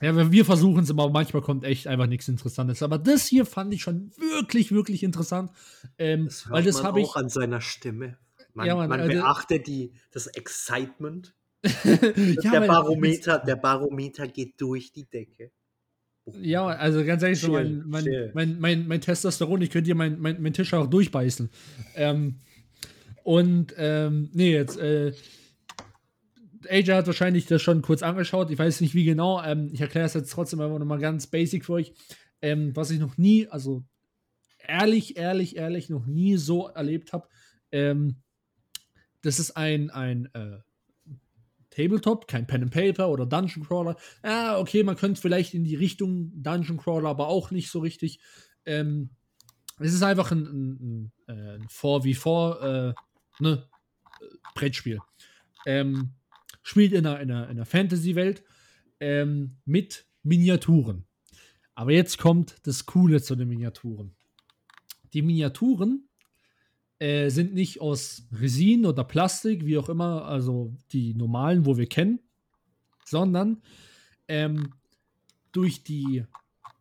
[0.01, 2.81] ja, wir- versuchen es, aber manchmal kommt echt einfach nichts Interessantes.
[2.81, 5.51] Aber das hier fand ich schon wirklich, wirklich interessant.
[5.99, 7.15] Ähm, weil das habe ich.
[7.15, 8.17] an seiner Stimme.
[8.53, 11.35] Man, Ja, Mann, man äh, beachte die, das Excitement.
[11.83, 15.51] ja, der, Barometer, der Barometer geht durch die Decke.
[16.41, 20.19] Ja, also ganz ehrlich, so mein, mein, mein, mein, mein Testosteron, ich könnte dir meinen
[20.19, 21.49] mein, mein Tisch auch durchbeißen.
[21.95, 22.35] Ähm,
[23.23, 25.13] und, ähm, nee, jetzt, äh,
[26.69, 30.05] AJ hat wahrscheinlich das schon kurz angeschaut, ich weiß nicht wie genau, ähm, ich erkläre
[30.05, 31.93] es jetzt trotzdem einfach nochmal ganz basic für euch,
[32.41, 33.83] ähm, was ich noch nie, also
[34.59, 37.27] ehrlich, ehrlich, ehrlich, noch nie so erlebt habe.
[37.71, 38.17] Ähm,
[39.21, 40.59] das ist ein, ein äh,
[41.71, 43.95] Tabletop, kein Pen and Paper oder Dungeon Crawler.
[44.23, 48.19] Ja, okay, man könnte vielleicht in die Richtung Dungeon Crawler, aber auch nicht so richtig.
[48.65, 49.09] Ähm,
[49.79, 52.93] es ist einfach ein, ein, ein, äh, ein 4v4 äh,
[53.39, 53.67] ne,
[54.21, 54.99] äh, Brettspiel.
[55.65, 56.13] Ähm,
[56.61, 58.43] spielt in einer, in einer, in einer Fantasy-Welt
[58.99, 61.05] ähm, mit Miniaturen.
[61.73, 64.15] Aber jetzt kommt das Coole zu den Miniaturen.
[65.13, 66.07] Die Miniaturen
[67.01, 71.87] äh, sind nicht aus Resin oder Plastik, wie auch immer, also die normalen, wo wir
[71.87, 72.19] kennen,
[73.05, 73.63] sondern
[74.27, 74.73] ähm,
[75.51, 76.25] durch die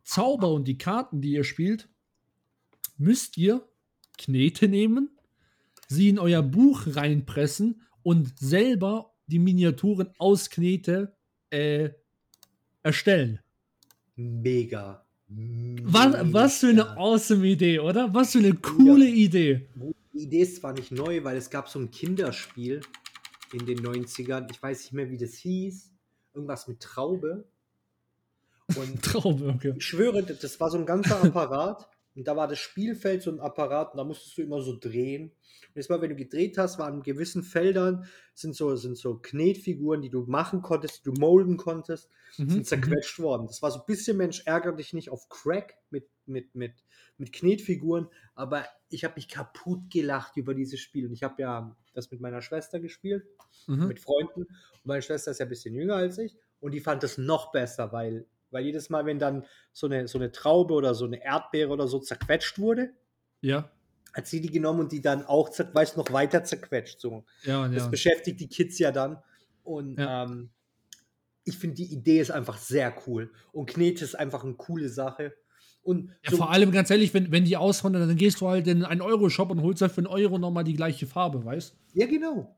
[0.03, 1.89] Zauber und die Karten, die ihr spielt,
[2.97, 3.67] müsst ihr
[4.19, 5.09] Knete nehmen,
[5.87, 11.15] sie in euer Buch reinpressen und selber die Miniaturen aus Knete
[11.49, 11.89] äh,
[12.83, 13.39] erstellen.
[14.15, 15.03] Mega.
[15.27, 16.95] Was, was für eine Mega.
[16.95, 18.13] awesome Idee, oder?
[18.13, 19.67] Was für eine coole Idee.
[20.21, 22.81] Die Idee ist zwar nicht neu, weil es gab so ein Kinderspiel
[23.53, 24.47] in den 90ern.
[24.51, 25.89] Ich weiß nicht mehr, wie das hieß.
[26.35, 27.43] Irgendwas mit Traube.
[28.75, 29.73] Und Traum, okay.
[29.75, 31.89] ich schwöre, das war so ein ganzer Apparat.
[32.15, 35.29] Und da war das Spielfeld so ein Apparat und da musstest du immer so drehen.
[35.69, 39.19] Und jetzt mal, wenn du gedreht hast, waren in gewissen Feldern sind so, sind so
[39.19, 42.49] Knetfiguren, die du machen konntest, die du molden konntest, Mhm.
[42.49, 43.47] sind zerquetscht worden.
[43.47, 46.73] Das war so ein bisschen Mensch, ärgere dich nicht auf Crack mit, mit, mit,
[47.17, 51.05] mit Knetfiguren, aber ich habe mich kaputt gelacht über dieses Spiel.
[51.07, 53.25] Und ich habe ja das mit meiner Schwester gespielt,
[53.67, 53.87] Mhm.
[53.87, 54.41] mit Freunden.
[54.43, 57.51] Und meine Schwester ist ja ein bisschen jünger als ich und die fand das noch
[57.51, 61.23] besser, weil, weil jedes Mal, wenn dann so eine, so eine Traube oder so eine
[61.23, 62.91] Erdbeere oder so zerquetscht wurde,
[63.41, 63.69] Ja,
[64.13, 66.99] hat sie die genommen und die dann auch, weißt, noch weiter zerquetscht.
[66.99, 67.23] So.
[67.43, 67.89] ja, Das ja.
[67.89, 69.17] beschäftigt die Kids ja dann.
[69.63, 70.23] Und Ja.
[70.25, 70.49] ähm,
[71.43, 73.31] ich finde, die Idee ist einfach sehr cool.
[73.51, 75.33] Und Knete ist einfach eine coole Sache.
[75.81, 78.67] Und Ja, so, vor allem ganz ehrlich, wenn, wenn die auswandern, dann gehst du halt
[78.67, 82.05] in einen Euro-Shop und holst halt für einen Euro nochmal die gleiche Farbe, weißt ja,
[82.05, 82.55] genau.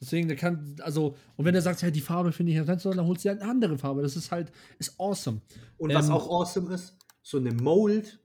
[0.00, 2.94] Deswegen, der kann, also, und wenn er sagt, ja, die Farbe finde ich ganz toll,
[2.94, 4.02] dann holst du halt eine andere Farbe.
[4.02, 5.40] Das ist halt, ist awesome.
[5.78, 8.20] Und was Ähm, auch awesome ist, so eine Mold,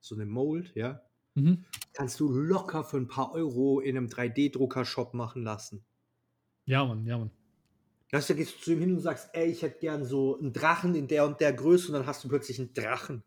[0.00, 1.02] so eine Mold, ja,
[1.34, 1.64] Mhm.
[1.92, 5.84] kannst du locker für ein paar Euro in einem 3D-Drucker-Shop machen lassen.
[6.66, 7.30] Ja, Mann, ja, Mann.
[8.12, 10.38] Weißt du, da gehst du zu ihm hin und sagst, ey, ich hätte gern so
[10.38, 13.24] einen Drachen in der und der Größe und dann hast du plötzlich einen Drachen.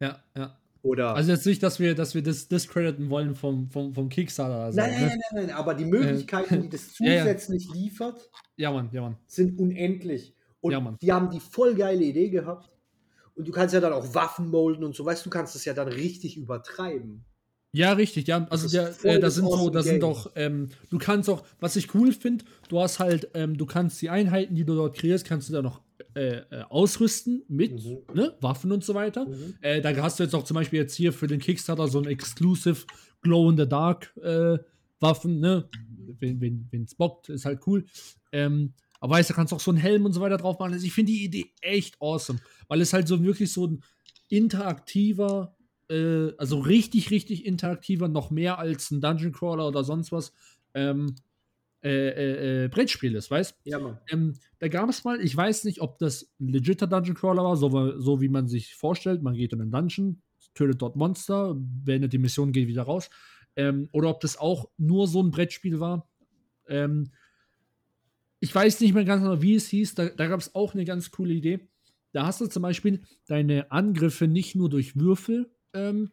[0.00, 0.58] Ja, ja.
[0.82, 1.14] Oder.
[1.14, 4.60] Also jetzt nicht, dass wir, dass wir das discrediten wollen vom, vom, vom Kickstarter.
[4.60, 5.06] Also, nein, nein, ne?
[5.08, 7.22] nein, nein, nein, aber die Möglichkeiten, die das ja, ja.
[7.22, 9.16] zusätzlich liefert, Ja, Mann, ja, Mann.
[9.26, 10.34] sind unendlich.
[10.60, 12.70] Und Ja, die haben die voll geile Idee gehabt.
[13.34, 15.72] Und du kannst ja dann auch Waffen molden und so, weißt du, kannst es ja
[15.72, 17.24] dann richtig übertreiben.
[17.72, 18.46] Ja, richtig, ja.
[18.50, 21.44] Also der, äh, da das sind so, awesome da sind doch, ähm, du kannst auch,
[21.60, 24.96] was ich cool finde, du hast halt, ähm, du kannst die Einheiten, die du dort
[24.96, 25.80] kreierst, kannst du da noch
[26.18, 27.98] äh, äh, ausrüsten mit Mhm.
[28.14, 29.26] ne, Waffen und so weiter.
[29.26, 29.54] Mhm.
[29.60, 32.06] Äh, da hast du jetzt auch zum Beispiel jetzt hier für den Kickstarter so ein
[32.06, 32.84] Exclusive
[33.22, 34.58] Glow in the Dark äh,
[35.00, 35.68] Waffen, ne?
[36.20, 37.84] Wenn es bockt, ist halt cool.
[38.32, 40.72] Ähm, aber weißt du, kannst auch so einen Helm und so weiter drauf machen.
[40.72, 43.82] Also ich finde die Idee echt awesome, weil es halt so wirklich so ein
[44.28, 45.54] interaktiver,
[45.88, 50.32] äh, also richtig, richtig interaktiver, noch mehr als ein Dungeon Crawler oder sonst was,
[50.74, 51.14] ähm,
[51.82, 53.98] äh, äh, äh, Brettspiel ist, weißt Ja, Mann.
[54.10, 57.56] ähm, da gab es mal, ich weiß nicht, ob das ein legitter Dungeon Crawler war,
[57.56, 59.22] so, so wie man sich vorstellt.
[59.22, 60.20] Man geht in einen Dungeon,
[60.54, 63.10] tötet dort Monster, beendet die Mission, geht wieder raus.
[63.54, 66.08] Ähm, oder ob das auch nur so ein Brettspiel war.
[66.66, 67.12] Ähm,
[68.40, 69.94] ich weiß nicht mehr ganz genau, wie es hieß.
[69.94, 71.60] Da, da gab es auch eine ganz coole Idee.
[72.12, 76.10] Da hast du zum Beispiel deine Angriffe nicht nur durch Würfel ähm,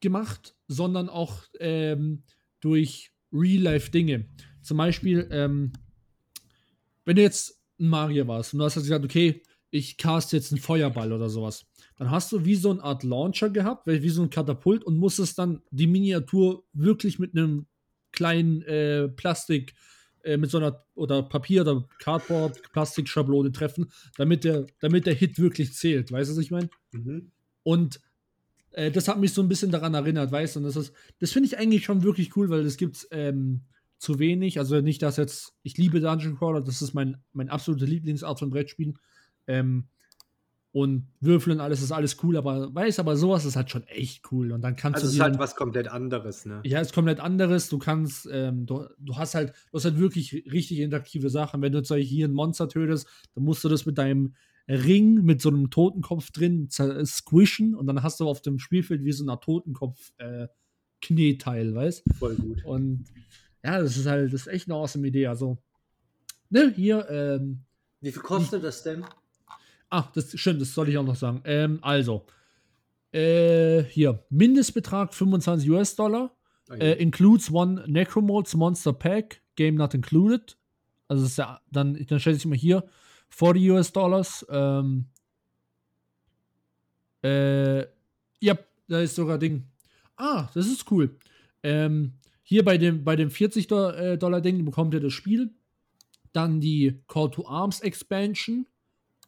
[0.00, 2.22] gemacht, sondern auch ähm,
[2.60, 4.26] durch Real-Life-Dinge.
[4.62, 5.72] Zum Beispiel, ähm,
[7.04, 10.60] wenn du jetzt ein Magier warst und du hast gesagt, okay, ich cast jetzt einen
[10.60, 14.30] Feuerball oder sowas, dann hast du wie so eine Art Launcher gehabt, wie so ein
[14.30, 17.66] Katapult und musstest dann die Miniatur wirklich mit einem
[18.12, 19.74] kleinen äh, Plastik,
[20.22, 25.38] äh, mit so einer oder Papier oder Cardboard, Plastikschablone treffen, damit der, damit der Hit
[25.38, 26.10] wirklich zählt.
[26.10, 26.68] Weißt du, was ich meine?
[26.92, 27.30] Mhm.
[27.62, 28.00] Und
[28.72, 30.60] äh, das hat mich so ein bisschen daran erinnert, weißt du?
[30.60, 33.62] Und das ist, das finde ich eigentlich schon wirklich cool, weil das gibt ähm,
[34.00, 34.58] zu wenig.
[34.58, 38.50] Also nicht, dass jetzt, ich liebe Dungeon Crawler, das ist mein, mein absolute Lieblingsart von
[38.50, 38.98] Brettspielen.
[39.46, 39.88] Ähm,
[40.72, 44.30] und Würfel und alles ist alles cool, aber weiß, aber sowas ist halt schon echt
[44.30, 44.52] cool.
[44.52, 46.60] Und dann kannst Also du dir ist halt was komplett anderes, ne?
[46.64, 47.68] ja, ist komplett anderes.
[47.68, 51.60] Du kannst, ähm, du, du hast halt, du hast halt wirklich richtig interaktive Sachen.
[51.60, 54.34] Wenn du jetzt hier ein Monster tötest, dann musst du das mit deinem
[54.68, 59.12] Ring mit so einem Totenkopf drin squishen und dann hast du auf dem Spielfeld wie
[59.12, 60.46] so eine Totenkopf äh,
[61.02, 62.04] Kneteil, weißt?
[62.18, 62.64] Voll gut.
[62.64, 63.06] Und
[63.64, 65.26] ja, das ist halt, das ist echt eine awesome Idee.
[65.26, 65.58] Also,
[66.48, 67.64] ne, hier, ähm,
[68.00, 69.04] Wie viel kostet das denn?
[69.90, 71.42] Ah, das stimmt, das soll ich auch noch sagen.
[71.44, 72.24] Ähm, also,
[73.12, 76.34] äh, hier, Mindestbetrag 25 US-Dollar.
[76.70, 80.56] Äh, includes one Necromods Monster Pack, Game not included.
[81.08, 82.84] Also, das ist ja, dann, dann stelle ich mal hier
[83.30, 84.46] 40 US-Dollars.
[84.48, 85.06] Ähm,
[87.24, 87.80] äh,
[88.40, 89.64] ja, da ist sogar Ding.
[90.16, 91.16] Ah, das ist cool.
[91.62, 92.12] Ähm,
[92.50, 95.54] hier bei dem, bei dem 40 Do äh, Dollar Ding bekommt ihr das Spiel.
[96.32, 98.66] Dann die Call to Arms Expansion,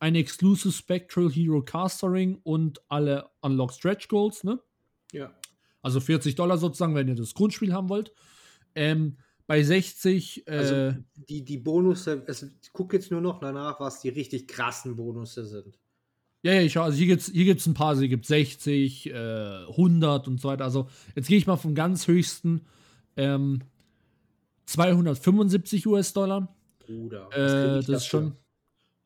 [0.01, 4.59] ein Exclusive Spectral Hero Caster Ring und alle Unlock Stretch Goals, ne?
[5.13, 5.33] ja.
[5.83, 8.13] Also 40 Dollar sozusagen, wenn ihr das Grundspiel haben wollt.
[8.75, 13.79] Ähm, bei 60, äh, Also die, die Bonusse, es, ich gucke jetzt nur noch danach,
[13.79, 15.79] was die richtig krassen Bonusse sind.
[16.43, 19.11] ja, ja, ich, also hier gibt es hier gibt's ein paar, also hier gibt 60,
[19.11, 20.65] äh, 100 und so weiter.
[20.65, 22.63] Also jetzt gehe ich mal vom ganz höchsten
[23.17, 23.63] ähm,
[24.67, 26.55] 275 US-Dollar.
[26.79, 27.29] Bruder.
[27.33, 28.37] Äh, das ist schon.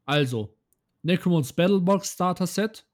[0.04, 0.56] Also,
[1.02, 2.86] Necromons Battlebox Starter Set.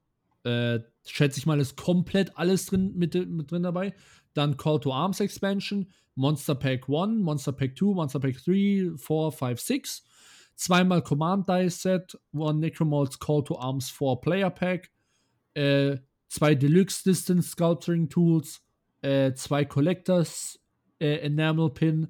[0.45, 3.95] Äh, schätze ich mal, ist komplett alles drin mit, mit drin dabei.
[4.35, 9.33] Dann Call to Arms Expansion, Monster Pack 1, Monster Pack 2, Monster Pack 3, 4,
[9.33, 10.05] 5, 6.
[10.55, 14.91] Zweimal Command Dice Set, One Necromals Call to Arms 4 Player Pack.
[15.55, 15.99] Äh,
[16.29, 18.63] zwei Deluxe Distance Sculpturing Tools.
[19.01, 20.62] Äh, zwei Collectors
[21.03, 22.09] äh, Enamel Pin.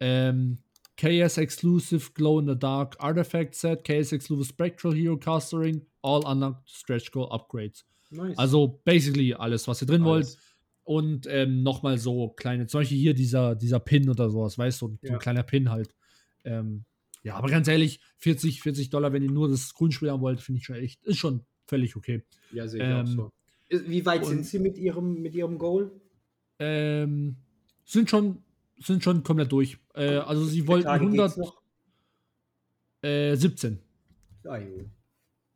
[0.00, 0.58] Ähm,
[0.96, 6.68] KS Exclusive Glow in the Dark Artifact Set, KS Exclusive Spectral Hero Castering, All Unlocked
[6.68, 7.84] Stretch Goal Upgrades.
[8.10, 8.36] Nice.
[8.38, 10.24] Also basically alles, was ihr drin wollt.
[10.24, 10.38] Alles.
[10.84, 14.88] Und ähm, nochmal so kleine, zum Beispiel hier dieser, dieser Pin oder sowas, weißt du,
[14.88, 15.14] so Ja.
[15.14, 15.92] ein kleiner Pin halt.
[16.44, 16.84] Ähm,
[17.24, 20.60] ja, aber ganz ehrlich, 40, 40 Dollar, wenn ihr nur das Grundspiel haben wollt, finde
[20.60, 22.22] ich schon echt, ist schon völlig okay.
[22.52, 23.32] Ja, sehe ich ähm, auch so.
[23.88, 25.90] Wie weit sind Sie mit Ihrem, mit Ihrem Goal?
[26.60, 27.36] Ähm,
[27.86, 28.42] sind schon,
[28.78, 29.78] sind schon komplett durch.
[29.94, 31.62] Äh, also sie wollten Tage geht's 100, noch?
[33.02, 33.78] äh, 17.
[34.44, 34.58] Ah.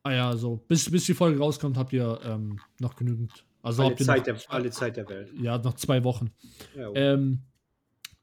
[0.03, 3.45] Ah ja, also bis, bis die Folge rauskommt, habt ihr ähm, noch genügend.
[3.61, 5.31] Also alle, habt ihr Zeit noch, der, alle Zeit der Welt.
[5.39, 6.31] ja, noch zwei Wochen.
[6.75, 6.91] Ja.
[6.95, 7.43] Ähm,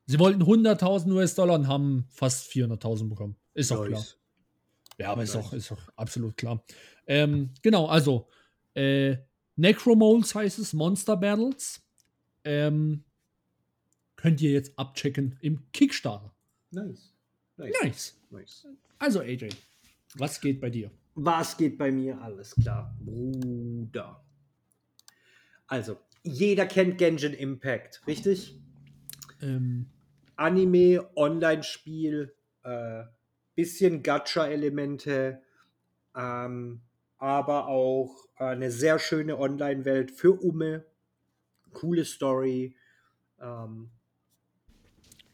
[0.07, 3.37] sie wollten 100.000 US-Dollar und haben fast 400.000 bekommen.
[3.55, 4.05] Ist auch klar.
[4.99, 6.65] Ja, aber ist auch, ist auch absolut klar.
[7.07, 8.29] Ähm, genau, also
[8.75, 9.17] äh,
[9.55, 11.81] Necromoles heißt es, Monster Battles.
[12.43, 13.05] Ähm,
[14.19, 16.35] könnt ihr jetzt abchecken im Kickstarter.
[16.71, 17.15] Nice.
[17.57, 17.73] Nice.
[17.81, 18.19] Nice.
[18.31, 18.67] nice.
[18.99, 19.51] Also AJ,
[20.17, 20.91] was geht bei dir?
[21.15, 22.21] Was geht bei mir?
[22.21, 22.95] Alles klar.
[23.01, 24.23] Bruder.
[25.67, 28.61] Also, jeder kennt Genshin Impact, richtig?
[29.41, 29.87] Ähm,
[30.37, 33.05] Anime, Online-Spiel, äh,
[33.55, 35.43] bisschen Gacha-Elemente,
[36.17, 36.83] ähm,
[37.19, 40.87] aber auch äh, eine sehr schöne Online-Welt für Umme.
[41.73, 42.77] Coole Story.
[43.41, 43.91] Ähm,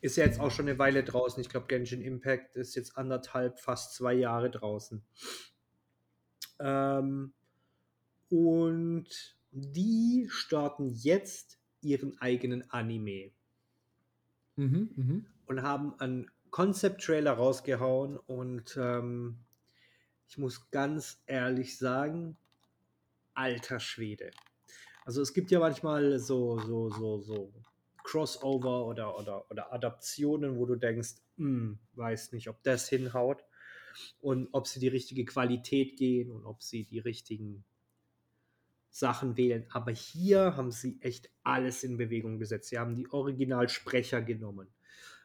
[0.05, 1.41] ist ja jetzt auch schon eine Weile draußen.
[1.41, 5.03] Ich glaube, Genshin Impact ist jetzt anderthalb, fast zwei Jahre draußen.
[6.61, 7.33] Ähm,
[8.29, 13.31] und die starten jetzt ihren eigenen Anime
[14.57, 15.27] mhm, mhm.
[15.47, 19.39] und haben einen Concept-Trailer rausgehauen und ähm,
[20.29, 22.37] ich muss ganz ehrlich sagen,
[23.33, 24.33] alter Schwede.
[25.07, 27.53] Also es gibt ja manchmal so, so, so, so
[28.05, 33.45] Crossover oder, oder, oder Adaptionen, wo du denkst, hm, weiß nicht, ob das hinhaut
[34.21, 37.65] und ob sie die richtige Qualität gehen und ob sie die richtigen
[38.91, 39.67] Sachen wählen.
[39.71, 42.69] Aber hier haben sie echt alles in Bewegung gesetzt.
[42.69, 44.69] Sie haben die Originalsprecher genommen.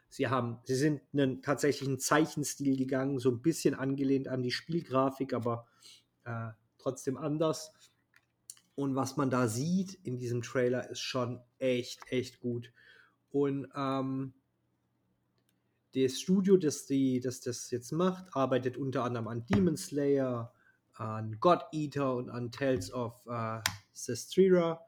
[0.08, 5.34] Sie haben, sie sind einen tatsächlichen Zeichenstil gegangen, so ein bisschen angelehnt an die Spielgrafik,
[5.34, 5.68] aber
[6.24, 7.72] äh, trotzdem anders.
[8.80, 12.72] Und was man da sieht in diesem Trailer ist schon echt, echt gut.
[13.30, 14.34] Und ähm,
[15.94, 20.54] das Studio, das, die, das das jetzt macht, arbeitet unter anderem an Demon Slayer,
[20.94, 23.60] an God Eater und an Tales of äh,
[23.92, 24.82] Sestrira.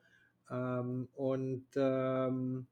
[0.49, 2.67] Ähm, und ähm,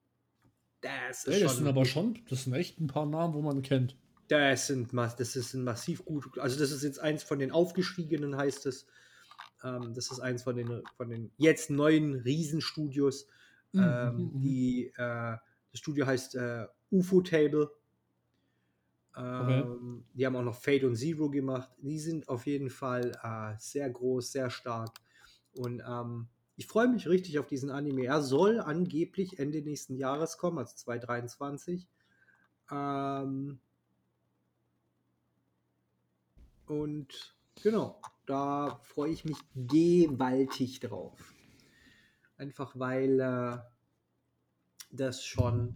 [0.80, 3.62] das ist Ey, das sind aber schon, das sind echt ein paar Namen, wo man
[3.62, 3.98] kennt.
[4.30, 6.40] das, sind, das ist ein massiv gut.
[6.40, 8.88] Also, das ist jetzt eins von den aufgestiegenen, heißt es.
[9.64, 13.28] Ähm, das ist eins von den, von den jetzt neuen Riesenstudios.
[13.74, 14.42] Mhm, Ähm, mhm.
[14.42, 15.38] die, äh,
[15.72, 17.70] das Studio heißt äh, UFO Table.
[19.16, 21.70] Ähm, Die haben auch noch Fate und Zero gemacht.
[21.80, 24.92] Die sind auf jeden Fall äh, sehr groß, sehr stark.
[25.54, 28.06] Und ähm, ich freue mich richtig auf diesen Anime.
[28.06, 31.88] Er soll angeblich Ende nächsten Jahres kommen, also 2023.
[32.72, 33.60] Ähm,
[36.68, 41.34] und genau, da freue ich mich gewaltig drauf.
[42.38, 43.58] Einfach weil äh,
[44.92, 45.74] das schon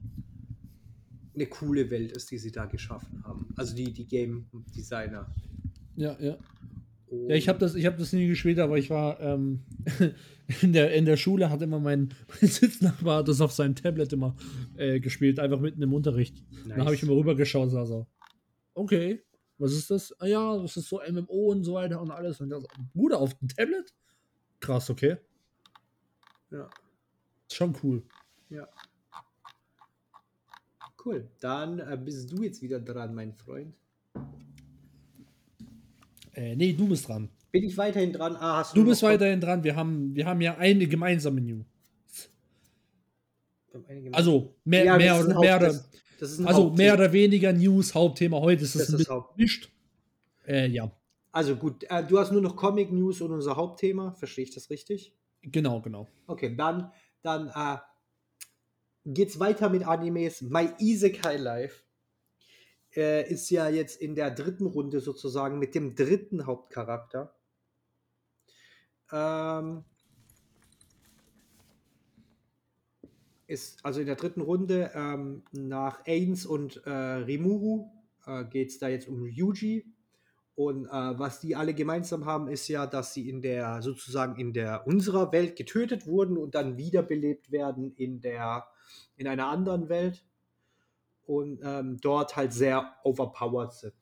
[1.33, 3.51] eine coole Welt ist, die sie da geschaffen haben.
[3.55, 5.33] Also die, die Game Designer.
[5.95, 6.37] Ja, ja.
[7.27, 9.61] Ja, ich habe das, ich hab das nie gespielt, aber ich war ähm,
[10.61, 12.09] in, der, in der Schule, hat immer mein,
[12.41, 14.35] mein Sitznachbar das auf seinem Tablet immer
[14.77, 16.43] äh, gespielt, einfach mitten im Unterricht.
[16.51, 16.69] Nice.
[16.69, 18.07] Dann habe ich immer rübergeschaut und sah so,
[18.73, 19.21] okay,
[19.57, 20.13] was ist das?
[20.19, 22.41] Ah ja, das ist so MMO und so weiter und alles.
[22.41, 22.63] Und so,
[22.93, 23.93] Bruder, auf dem Tablet?
[24.59, 25.17] Krass, okay.
[26.51, 26.69] Ja,
[27.49, 28.03] Ist schon cool.
[28.49, 28.67] ja.
[31.05, 31.27] Cool.
[31.41, 33.75] Dann äh, bist du jetzt wieder dran, mein Freund.
[36.33, 37.29] Äh, nee, du bist dran.
[37.51, 38.35] Bin ich weiterhin dran?
[38.37, 39.63] Ah, hast Du noch bist weiterhin dran.
[39.63, 41.65] Wir haben, wir haben ja eine gemeinsame News.
[43.87, 45.83] Einige- Also, mehr, Ja, das mehr, oder, Haupt-
[46.23, 46.75] also Hauptthema.
[46.75, 49.71] mehr oder weniger News, Hauptthema heute ist es Das ein bisschen gemischt.
[50.45, 50.91] Äh, ja,
[51.31, 54.13] Also gut, äh, du hast nur noch Comic News und unser Hauptthema.
[54.13, 55.15] Verstehe ich das richtig?
[55.41, 56.07] genau, genau.
[56.27, 57.77] Okay, dann, dann äh,
[59.05, 60.41] geht's weiter mit Animes.
[60.41, 61.83] My Isekai Life
[62.95, 67.36] äh, ist ja jetzt in der dritten Runde sozusagen mit dem dritten Hauptcharakter.
[69.12, 69.83] Ähm,
[73.53, 77.89] ist also in der dritten Runde ähm, nach Ains und äh, Rimuru
[78.25, 79.85] äh, geht es da jetzt um Yuji.
[80.55, 84.53] Und äh, was die alle gemeinsam haben, ist ja, dass sie in der sozusagen in
[84.53, 88.67] der unserer Welt getötet wurden und dann wiederbelebt werden in der
[89.15, 90.25] in einer anderen Welt
[91.25, 93.93] und ähm, dort halt sehr overpowered sind.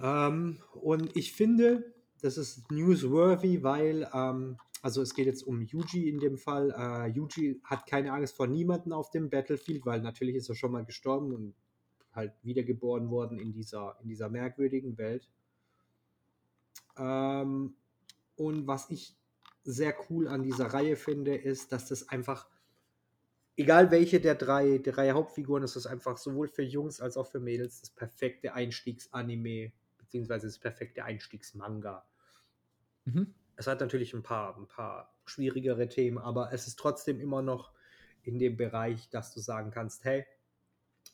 [0.00, 6.08] Ähm, und ich finde, das ist newsworthy, weil ähm, also es geht jetzt um Yuji
[6.08, 6.70] in dem Fall.
[6.70, 10.72] Äh, Yuji hat keine Angst vor niemanden auf dem Battlefield, weil natürlich ist er schon
[10.72, 11.54] mal gestorben und
[12.12, 15.28] halt wiedergeboren worden in dieser, in dieser merkwürdigen Welt.
[16.96, 17.74] Ähm,
[18.36, 19.16] und was ich
[19.64, 22.48] sehr cool an dieser Reihe finde, ist, dass das einfach,
[23.56, 27.26] egal welche der drei, der drei Hauptfiguren, ist das einfach sowohl für Jungs als auch
[27.26, 32.06] für Mädels das perfekte Einstiegsanime, beziehungsweise das perfekte Einstiegsmanga.
[33.04, 33.34] Mhm.
[33.58, 37.72] Es hat natürlich ein paar, ein paar schwierigere Themen, aber es ist trotzdem immer noch
[38.22, 40.24] in dem Bereich, dass du sagen kannst, hey,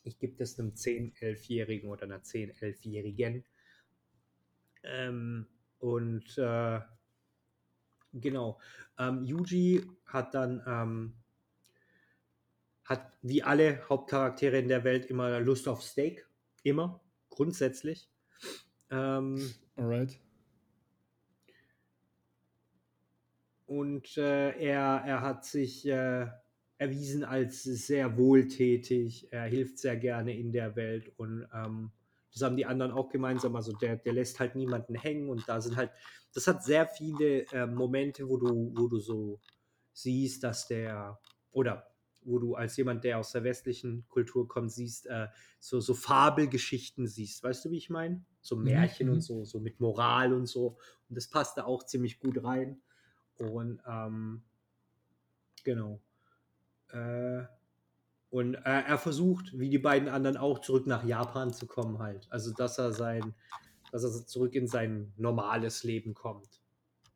[0.03, 3.43] ich gebe das einem 10-, 11-Jährigen oder einer 10-, 11-Jährigen.
[4.83, 5.47] Ähm,
[5.79, 6.81] und äh,
[8.13, 8.59] genau,
[8.99, 11.15] ähm, Yuji hat dann, ähm,
[12.83, 16.29] hat wie alle Hauptcharaktere in der Welt immer Lust auf Steak.
[16.61, 18.07] Immer, grundsätzlich.
[18.91, 20.19] Ähm, Alright.
[23.65, 26.27] Und äh, er, er hat sich äh,
[26.77, 29.27] erwiesen als sehr wohltätig.
[29.31, 31.91] Er hilft sehr gerne in der Welt und ähm,
[32.33, 33.55] das haben die anderen auch gemeinsam.
[33.55, 35.91] Also der, der lässt halt niemanden hängen und da sind halt,
[36.33, 39.39] das hat sehr viele äh, Momente, wo du, wo du so
[39.93, 41.17] siehst, dass der
[41.51, 41.87] oder
[42.25, 45.27] wo du als jemand, der aus der westlichen Kultur kommt, siehst, äh,
[45.59, 47.43] so, so Fabelgeschichten siehst.
[47.43, 48.25] Weißt du, wie ich meine?
[48.41, 49.13] So Märchen mhm.
[49.13, 50.77] und so, so mit Moral und so.
[51.07, 52.81] Und das passt da auch ziemlich gut rein.
[53.37, 54.43] Und ähm,
[55.63, 56.01] genau.
[56.89, 57.43] Äh,
[58.29, 62.27] und äh, er versucht, wie die beiden anderen auch, zurück nach Japan zu kommen halt.
[62.31, 63.33] Also dass er sein,
[63.91, 66.61] dass er zurück in sein normales Leben kommt.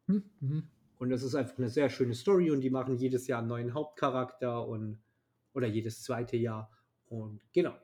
[0.07, 0.69] Hm, Mhm.
[0.97, 3.73] Und das ist einfach eine sehr schöne Story und die machen jedes Jahr einen neuen
[3.73, 5.01] Hauptcharakter und
[5.53, 6.69] oder jedes zweite Jahr.
[7.07, 7.75] Und genau.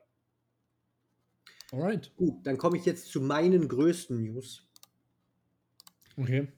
[1.72, 2.14] Alright.
[2.16, 4.68] Gut, dann komme ich jetzt zu meinen größten News.
[6.16, 6.52] Okay.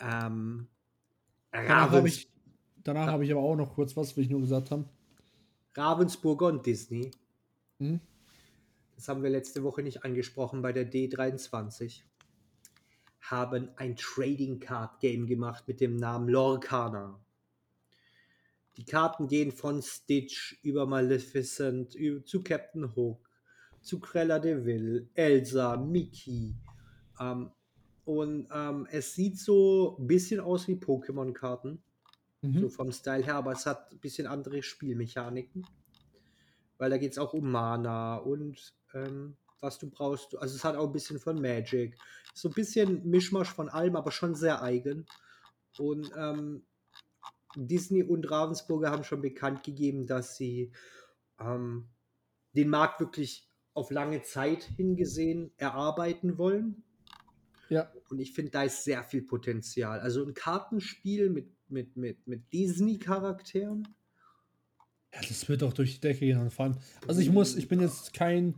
[0.00, 0.68] Ähm,
[1.54, 2.28] Danach habe ich,
[2.82, 4.88] danach habe ich aber auch noch kurz was, will ich nur gesagt haben.
[5.76, 7.12] Ravensburger und Disney.
[7.78, 8.00] Hm?
[8.96, 12.02] das haben wir letzte Woche nicht angesprochen bei der D23,
[13.20, 17.20] haben ein Trading Card Game gemacht mit dem Namen Lorcana.
[18.76, 21.96] Die Karten gehen von Stitch über Maleficent
[22.26, 23.30] zu Captain Hook,
[23.80, 26.56] zu Cruella de Vil, Elsa, Mickey.
[27.20, 27.50] Ähm,
[28.04, 31.82] und ähm, es sieht so ein bisschen aus wie Pokémon-Karten
[32.44, 32.60] Mhm.
[32.60, 35.66] so vom Style her, aber es hat ein bisschen andere Spielmechaniken.
[36.76, 40.36] Weil da geht es auch um Mana und ähm, was du brauchst.
[40.36, 41.96] Also es hat auch ein bisschen von Magic.
[42.34, 45.06] So ein bisschen Mischmasch von allem, aber schon sehr eigen.
[45.78, 46.66] Und ähm,
[47.56, 50.72] Disney und Ravensburger haben schon bekannt gegeben, dass sie
[51.40, 51.88] ähm,
[52.52, 56.84] den Markt wirklich auf lange Zeit hingesehen erarbeiten wollen.
[57.68, 57.90] Ja.
[58.08, 60.00] Und ich finde, da ist sehr viel Potenzial.
[60.00, 63.88] Also ein Kartenspiel mit, mit, mit, mit Disney-Charakteren.
[65.12, 66.38] Ja, das wird auch durch die Decke gehen.
[66.38, 68.54] Allem, also ich muss, ich bin jetzt kein,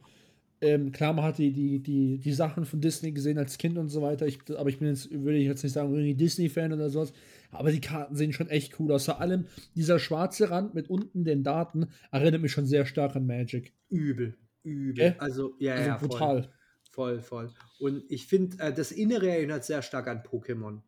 [0.60, 3.88] ähm, klar, man hat die, die, die, die Sachen von Disney gesehen als Kind und
[3.88, 4.26] so weiter.
[4.26, 7.12] Ich, aber ich bin jetzt, würde ich jetzt nicht sagen, irgendwie Disney-Fan oder sowas.
[7.50, 9.04] Aber die Karten sehen schon echt cool aus.
[9.04, 13.26] Vor allem dieser schwarze Rand mit unten den Daten erinnert mich schon sehr stark an
[13.26, 13.72] Magic.
[13.88, 14.34] Übel.
[14.62, 15.04] Übel.
[15.04, 15.14] Äh?
[15.18, 16.42] Also, ja, Also ja, brutal.
[16.42, 16.52] Voll,
[16.96, 17.50] voll, voll.
[17.78, 20.80] Und ich finde, äh, das Innere erinnert sehr stark an Pokémon.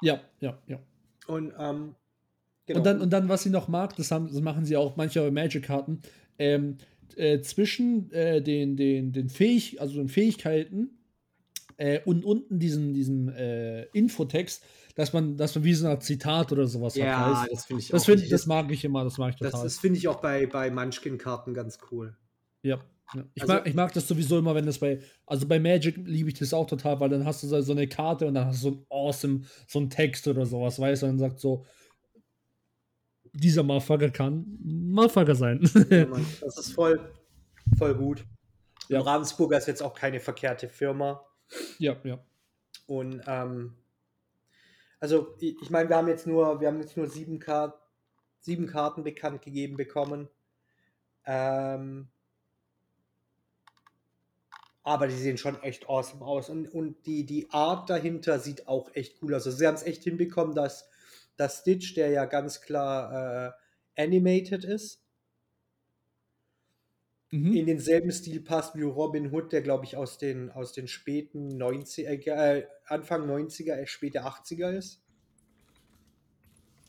[0.00, 0.80] Ja, ja, ja.
[1.26, 1.94] Und, ähm,
[2.66, 2.78] genau.
[2.78, 5.30] Und, dann, und dann, was sie noch mag, das, haben, das machen sie auch manche
[5.30, 6.00] Magic-Karten,
[6.38, 6.78] ähm,
[7.16, 10.98] äh, zwischen äh, den, den, den, Fähig, also den Fähigkeiten
[11.76, 16.52] äh, und unten diesen, diesen äh, Infotext, dass man, dass man wie so ein Zitat
[16.52, 17.36] oder sowas ja, hat.
[17.42, 17.52] heißt.
[17.52, 19.64] das finde ich Das, auch find, das mag ich immer, das mag ich Das, total.
[19.64, 22.16] das finde ich auch bei, bei Munchkin-Karten ganz cool.
[22.62, 22.80] ja.
[23.34, 26.30] Ich, Also- mag, ich mag das sowieso immer, wenn das bei, also bei Magic liebe
[26.30, 28.62] ich das auch total, weil dann hast du so, so eine Karte und dann hast
[28.64, 31.66] du so ein awesome, so ein Text oder sowas, weißt du, und dann sagt so,
[33.34, 35.60] dieser Motherfucker kann Motherfucker sein.
[35.90, 37.12] Ja, Mann, das ist voll,
[37.78, 38.24] voll gut.
[38.88, 39.00] Ja.
[39.00, 41.24] Und Ravensburger ist jetzt auch keine verkehrte Firma.
[41.78, 42.18] ja, ja.
[42.86, 43.74] Und ähm,
[45.00, 47.78] also ich, ich meine, wir haben jetzt nur, wir haben jetzt nur sieben, Kar
[48.40, 50.28] sieben Karten bekannt gegeben bekommen.
[51.24, 52.08] Ähm,
[54.82, 56.50] aber die sehen schon echt awesome aus.
[56.50, 59.46] Und, und die, die Art dahinter sieht auch echt cool aus.
[59.46, 60.88] Also sie haben es echt hinbekommen, dass,
[61.36, 63.54] dass Stitch, der ja ganz klar
[63.96, 65.02] äh, animated ist,
[67.32, 67.54] Mhm.
[67.54, 71.56] in denselben Stil passt wie Robin Hood, der glaube ich aus den, aus den späten
[71.56, 75.00] 90er, äh, Anfang 90er, äh, späte 80er ist.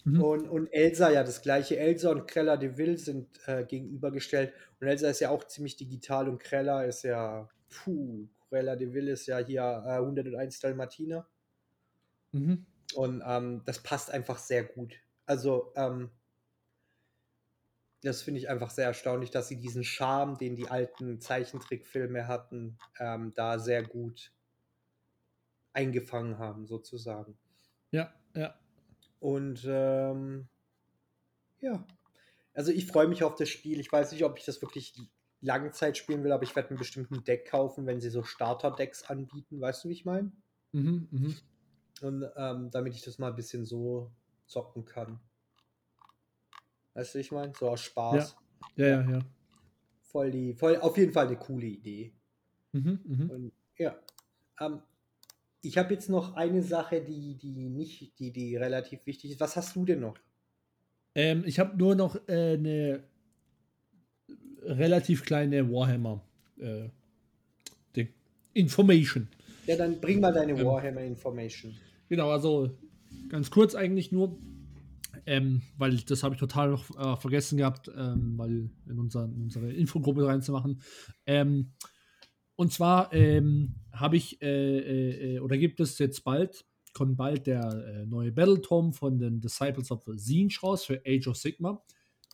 [0.03, 0.21] Mhm.
[0.21, 1.77] Und, und Elsa ja das gleiche.
[1.77, 4.53] Elsa und Krella de Vil sind äh, gegenübergestellt.
[4.81, 9.07] Und Elsa ist ja auch ziemlich digital und Krella ist ja, puh, Krella de Vil
[9.07, 11.27] ist ja hier äh, 101 Dalmatiner.
[12.31, 12.65] Mhm.
[12.95, 14.93] Und ähm, das passt einfach sehr gut.
[15.25, 16.11] Also, ähm,
[18.01, 22.77] das finde ich einfach sehr erstaunlich, dass sie diesen Charme, den die alten Zeichentrickfilme hatten,
[22.99, 24.33] ähm, da sehr gut
[25.71, 27.37] eingefangen haben, sozusagen.
[27.91, 28.59] Ja, ja.
[29.19, 30.49] Und ähm,
[31.61, 31.85] ja,
[32.53, 33.79] also ich freue mich auf das Spiel.
[33.79, 34.93] Ich weiß nicht, ob ich das wirklich
[35.43, 38.23] lange Zeit spielen will, aber ich werde mir bestimmt ein Deck kaufen, wenn sie so
[38.23, 39.59] Starter-Decks anbieten.
[39.59, 40.31] Weißt du, wie ich meine?
[40.71, 41.35] Mhm, mhm.
[42.01, 44.11] Und ähm, damit ich das mal ein bisschen so
[44.47, 45.19] zocken kann.
[46.93, 47.53] Weißt du, wie ich meine?
[47.53, 48.35] So aus Spaß.
[48.75, 49.19] Ja, ja, ja.
[50.01, 52.13] Voll die, voll, auf jeden Fall eine coole Idee.
[52.71, 53.29] Mhm, mhm.
[53.29, 53.95] Und ja.
[54.59, 54.81] Ähm,
[55.61, 59.39] ich habe jetzt noch eine Sache, die, die nicht, die, die relativ wichtig ist.
[59.39, 60.17] Was hast du denn noch?
[61.15, 63.03] Ähm, ich habe nur noch äh, eine
[64.65, 66.21] relativ kleine Warhammer
[66.59, 66.89] äh,
[67.95, 68.09] Ding.
[68.53, 69.27] Information.
[69.65, 70.65] Ja, dann bring mal deine Ähm.
[70.65, 71.73] Warhammer Information.
[72.09, 72.77] Genau, also
[73.29, 74.37] ganz kurz eigentlich nur,
[75.25, 79.43] ähm, weil das habe ich total noch äh, vergessen gehabt, ähm, weil in, unser, in
[79.43, 80.81] unsere Infogruppe reinzumachen.
[81.25, 81.71] Ähm,
[82.55, 87.63] und zwar ähm, habe ich, äh, äh, oder gibt es jetzt bald, kommt bald der
[87.63, 91.83] äh, neue Battletome von den Disciples of Zinj raus für Age of Sigma.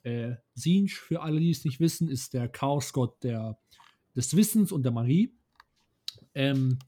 [0.04, 3.58] Äh, Zinj, für alle, die es nicht wissen, ist der Chaosgott der,
[4.16, 5.34] des Wissens und der Magie.
[6.34, 6.80] Ähm,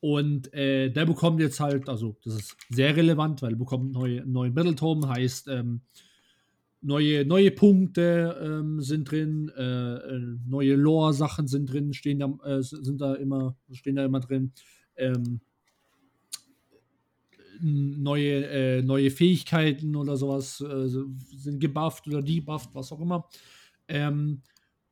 [0.00, 4.24] und äh, der bekommt jetzt halt, also das ist sehr relevant, weil er bekommt neue,
[4.26, 5.80] neuen Battletome, heißt ähm,
[6.80, 12.62] neue, neue Punkte ähm, sind drin, äh, äh, neue Lore-Sachen sind drin, stehen da, äh,
[12.62, 14.52] sind da immer, stehen da immer drin.
[14.96, 15.40] Ähm,
[17.60, 23.28] neue, äh, neue Fähigkeiten oder sowas äh, sind gebufft oder debufft, was auch immer.
[23.88, 24.42] Ähm,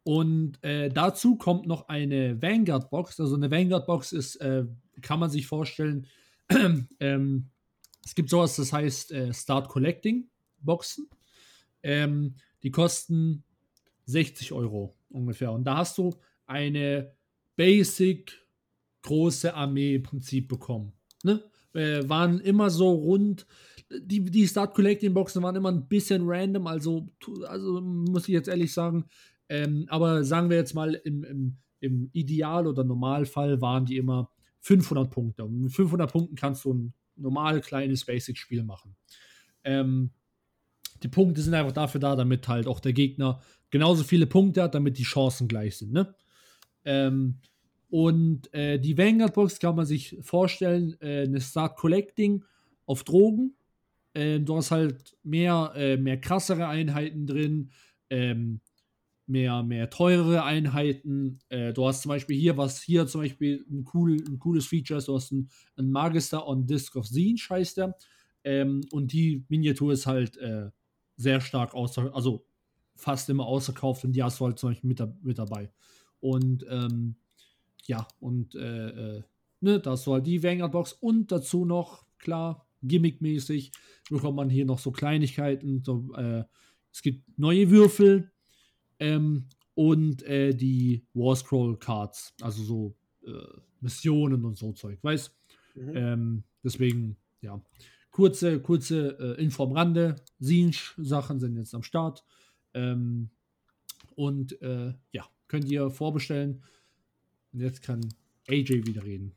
[0.05, 3.21] und äh, dazu kommt noch eine Vanguard-Box.
[3.21, 4.65] Also eine Vanguard-Box ist, äh,
[5.01, 6.07] kann man sich vorstellen,
[7.01, 7.51] ähm,
[8.05, 11.09] es gibt sowas, das heißt äh, Start Collecting Boxen.
[11.83, 13.45] Ähm, die kosten
[14.07, 15.53] 60 Euro ungefähr.
[15.53, 16.15] Und da hast du
[16.47, 17.15] eine
[17.57, 18.45] Basic
[19.03, 20.93] große Armee im Prinzip bekommen.
[21.23, 21.43] Ne?
[21.75, 23.47] Äh, waren immer so rund.
[23.91, 27.09] Die, die Start Collecting Boxen waren immer ein bisschen random, also,
[27.47, 29.05] also muss ich jetzt ehrlich sagen.
[29.49, 34.31] Ähm, aber sagen wir jetzt mal, im, im, im Ideal- oder Normalfall waren die immer
[34.61, 35.45] 500 Punkte.
[35.45, 38.97] Und mit 500 Punkten kannst du ein normal kleines Basic-Spiel machen.
[39.63, 40.11] Ähm,
[41.03, 44.75] die Punkte sind einfach dafür da, damit halt auch der Gegner genauso viele Punkte hat,
[44.75, 45.93] damit die Chancen gleich sind.
[45.93, 46.15] Ne?
[46.85, 47.41] Ähm,
[47.91, 52.45] und äh, die Vanguard-Box kann man sich vorstellen, äh, eine Start Collecting
[52.87, 53.55] auf Drogen.
[54.15, 57.71] Ähm, du hast halt mehr, äh, mehr krassere Einheiten drin.
[58.11, 58.61] Ähm,
[59.27, 61.39] mehr, mehr teurere Einheiten.
[61.49, 64.99] Äh, du hast zum Beispiel hier, was hier zum Beispiel ein, cool, ein cooles Feature
[64.99, 67.97] ist, du hast einen, einen Magister on Disc of Zinch, heißt der.
[68.45, 70.71] Ähm, und die Miniatur ist halt äh,
[71.17, 72.47] sehr stark außer, also
[72.97, 75.71] fast immer ausverkauft und die hast du halt zum Beispiel mit, mit dabei.
[76.21, 77.17] Und ähm,
[77.87, 79.23] ja, und äh, äh,
[79.61, 83.73] ne, da hast du halt die Vanguard-Box und dazu noch, klar, gimmickmäßig
[84.11, 85.83] bekommt man hier noch so Kleinigkeiten.
[85.85, 86.45] So, äh,
[86.93, 88.31] es gibt neue Würfel
[88.99, 95.37] ähm, und äh, die War Scroll Cards, also so äh, Missionen und so Zeug, weißt?
[95.75, 95.97] Mhm.
[95.97, 97.61] Ähm, deswegen, ja,
[98.11, 100.17] kurze, kurze äh, Info am Rande.
[100.39, 102.25] Sinch-Sachen sind jetzt am Start.
[102.75, 103.31] Ähm,
[104.15, 106.63] und äh, ja, könnt ihr vorbestellen.
[107.55, 108.13] Und jetzt kann
[108.49, 109.35] AJ wieder reden.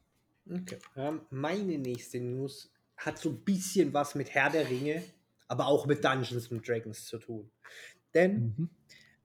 [0.49, 0.79] Okay.
[0.95, 5.03] Ähm, meine nächste News hat so ein bisschen was mit Herr der Ringe,
[5.47, 7.51] aber auch mit Dungeons and Dragons zu tun.
[8.15, 8.69] Denn mhm.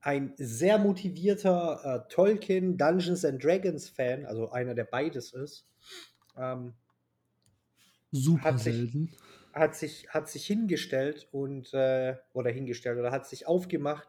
[0.03, 5.66] ein sehr motivierter äh, Tolkien Dungeons and Dragons Fan, also einer, der beides ist,
[6.36, 6.74] ähm,
[8.11, 9.07] Super hat selten.
[9.07, 9.18] Sich,
[9.55, 14.07] hat sich, hat sich hingestellt und äh, oder hingestellt oder hat sich aufgemacht,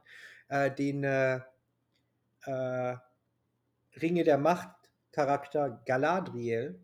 [0.49, 1.39] äh, den äh,
[2.45, 2.97] äh
[4.01, 4.69] Ringe der Macht
[5.11, 6.79] Charakter Galadriel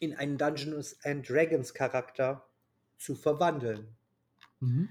[0.00, 2.46] in einen Dungeons and Dragons Charakter
[2.98, 3.88] zu verwandeln.
[4.60, 4.88] Mhm.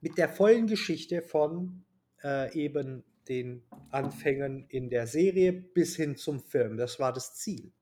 [0.00, 1.84] Mit der vollen Geschichte von
[2.24, 6.76] äh, eben den Anfängen in der Serie bis hin zum Film.
[6.76, 7.72] Das war das Ziel.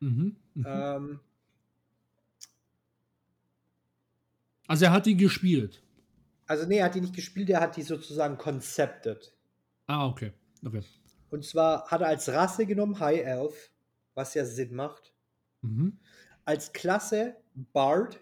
[0.00, 0.36] Mhm.
[0.54, 0.66] Mhm.
[0.66, 1.20] Ähm,
[4.66, 5.82] also er hat die gespielt.
[6.46, 9.32] Also nee, er hat die nicht gespielt, er hat die sozusagen concepted.
[9.86, 10.32] Ah, okay.
[10.64, 10.82] okay.
[11.32, 13.70] Und zwar hat er als Rasse genommen High Elf,
[14.14, 15.14] was ja Sinn macht.
[15.62, 15.98] Mhm.
[16.44, 18.20] Als Klasse Bard,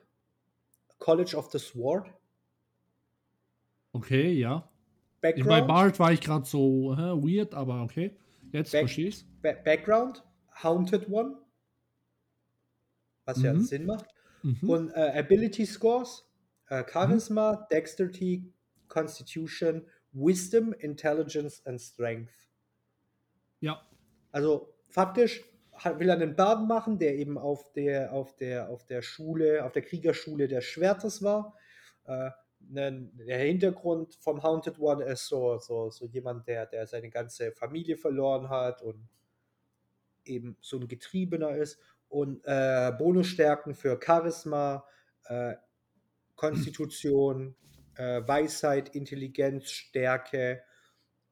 [0.99, 2.07] College of the Sword.
[3.93, 4.71] Okay, ja.
[5.21, 8.17] Background, Bei Bard war ich gerade so hä, weird, aber okay.
[8.53, 10.25] Jetzt Back, verstehe ich ba Background,
[10.63, 11.37] Haunted One.
[13.25, 13.45] Was mhm.
[13.45, 14.07] ja Sinn macht.
[14.45, 14.71] Mhm.
[14.71, 16.25] Und äh, Ability Scores,
[16.69, 17.59] äh, Charisma, mhm.
[17.73, 18.53] Dexterity,
[18.87, 22.50] Constitution, Wisdom, Intelligence and Strength.
[23.61, 23.81] Ja.
[24.33, 25.45] Also faktisch
[25.97, 29.73] will er einen Baden machen, der eben auf der, auf der, auf der Schule, auf
[29.73, 31.57] der Kriegerschule des Schwertes war.
[32.05, 32.31] Äh,
[32.63, 37.97] der Hintergrund vom Haunted One ist so, so, so jemand, der, der seine ganze Familie
[37.97, 39.09] verloren hat und
[40.25, 41.81] eben so ein Getriebener ist.
[42.09, 44.85] Und äh, Bonusstärken für Charisma,
[45.25, 45.55] äh,
[46.35, 47.55] Konstitution,
[47.97, 50.63] äh, Weisheit, Intelligenz, Stärke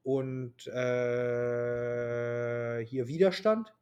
[0.09, 0.72] und äh,
[2.86, 3.74] hier Widerstand.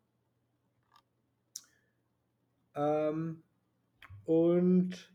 [2.75, 3.45] Ähm,
[4.25, 5.15] und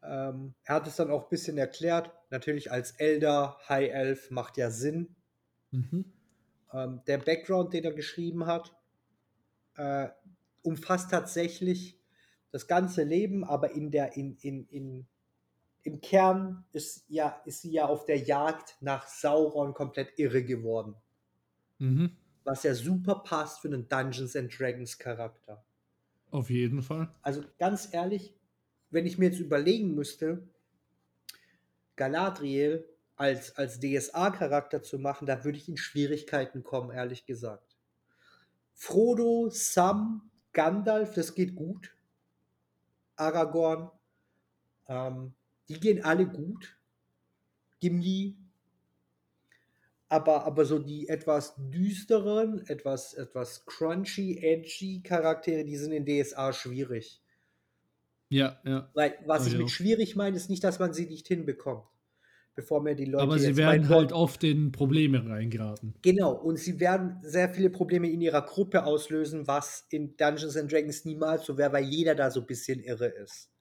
[0.00, 2.12] ähm, er hat es dann auch ein bisschen erklärt.
[2.30, 5.16] Natürlich als Elder, High Elf macht ja Sinn.
[5.72, 6.04] Mhm.
[6.72, 8.76] Ähm, der Background, den er geschrieben hat,
[9.76, 10.06] äh,
[10.62, 11.98] umfasst tatsächlich
[12.52, 15.08] das ganze Leben, aber in der, in, in, in,
[15.82, 20.94] im Kern ist, ja, ist sie ja auf der Jagd nach Sauron komplett irre geworden.
[21.78, 22.16] Mhm.
[22.44, 25.64] Was ja super passt für einen Dungeons and Dragons Charakter.
[26.30, 27.12] Auf jeden Fall.
[27.22, 28.34] Also ganz ehrlich,
[28.90, 30.46] wenn ich mir jetzt überlegen müsste,
[31.96, 37.76] Galadriel als, als DSA-Charakter zu machen, da würde ich in Schwierigkeiten kommen, ehrlich gesagt.
[38.74, 41.94] Frodo, Sam, Gandalf, das geht gut.
[43.16, 43.90] Aragorn,
[44.86, 45.34] ähm,
[45.68, 46.76] die gehen alle gut.
[47.80, 48.36] Gimli,
[50.08, 56.52] aber, aber so die etwas düsteren, etwas, etwas crunchy, edgy Charaktere, die sind in DSA
[56.52, 57.20] schwierig.
[58.30, 58.90] Ja, ja.
[58.94, 61.84] Weil, was ich, ich mit schwierig meine, ist nicht, dass man sie nicht hinbekommt.
[62.54, 63.22] Bevor mir die Leute.
[63.22, 65.94] Aber sie werden halt oft in Probleme reingeraten.
[66.02, 70.72] Genau, und sie werden sehr viele Probleme in ihrer Gruppe auslösen, was in Dungeons and
[70.72, 73.52] Dragons niemals so wäre, weil jeder da so ein bisschen irre ist.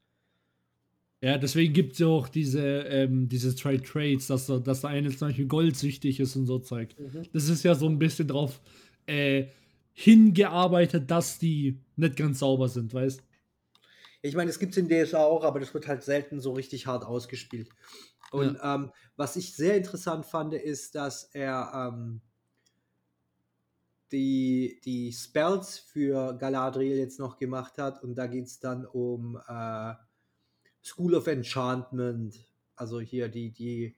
[1.20, 5.10] Ja, deswegen gibt es ja auch diese, ähm, diese Trade Trades, dass, dass der eine
[5.10, 6.96] zum Beispiel goldsüchtig ist und so Zeug.
[7.00, 7.24] Mhm.
[7.34, 8.62] Das ist ja so ein bisschen drauf
[9.08, 9.48] äh,
[9.94, 13.24] hingearbeitet, dass die nicht ganz sauber sind, weißt
[14.22, 16.86] Ich meine, es gibt es in DSA auch, aber das wird halt selten so richtig
[16.86, 17.70] hart ausgespielt.
[18.32, 18.76] Und ja.
[18.76, 22.22] ähm, was ich sehr interessant fand, ist, dass er ähm,
[24.12, 28.04] die, die Spells für Galadriel jetzt noch gemacht hat.
[28.04, 29.94] Und da geht es dann um äh,
[30.88, 32.36] School of Enchantment,
[32.76, 33.96] also hier die, die,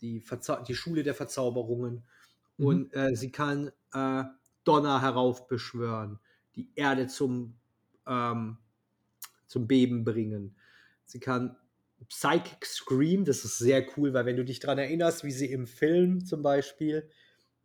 [0.00, 0.24] die,
[0.68, 2.04] die Schule der Verzauberungen.
[2.56, 2.66] Mhm.
[2.66, 4.24] Und äh, sie kann äh,
[4.64, 6.18] Donner heraufbeschwören,
[6.56, 7.54] die Erde zum,
[8.06, 8.58] ähm,
[9.46, 10.56] zum Beben bringen.
[11.04, 11.56] Sie kann
[12.08, 15.66] Psychic Scream, das ist sehr cool, weil wenn du dich daran erinnerst, wie sie im
[15.66, 17.08] Film zum Beispiel,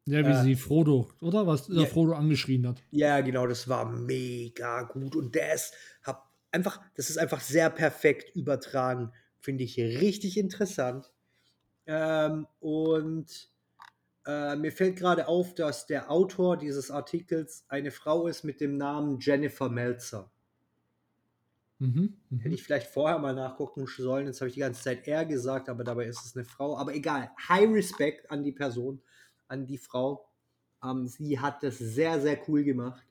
[0.05, 1.45] Ja, wie Äh, sie Frodo, oder?
[1.45, 1.81] Was ja.
[1.81, 1.85] ja.
[1.85, 2.81] Frodo angeschrien hat.
[2.91, 8.35] ja genau, das war mega gut und ist hab einfach, das ist einfach sehr perfekt
[8.35, 11.11] übertragen, finde ich richtig interessant.
[11.87, 13.51] Ähm, und
[14.27, 18.77] äh, mir fällt gerade auf, dass der Autor dieses Artikels eine Frau ist mit dem
[18.77, 20.31] Namen Jennifer Melzer.
[21.79, 22.17] Mhm.
[22.37, 22.55] Hätte Mhm.
[22.55, 24.27] ich vielleicht vorher mal nachgucken sollen.
[24.27, 26.77] Jetzt habe ich die ganze Zeit er gesagt, aber dabei ist es eine Frau.
[26.77, 27.31] Aber egal.
[27.49, 29.01] High Respect an die Person,
[29.47, 30.29] an die Frau.
[30.83, 33.08] Ähm, sie hat das sehr, sehr cool gemacht.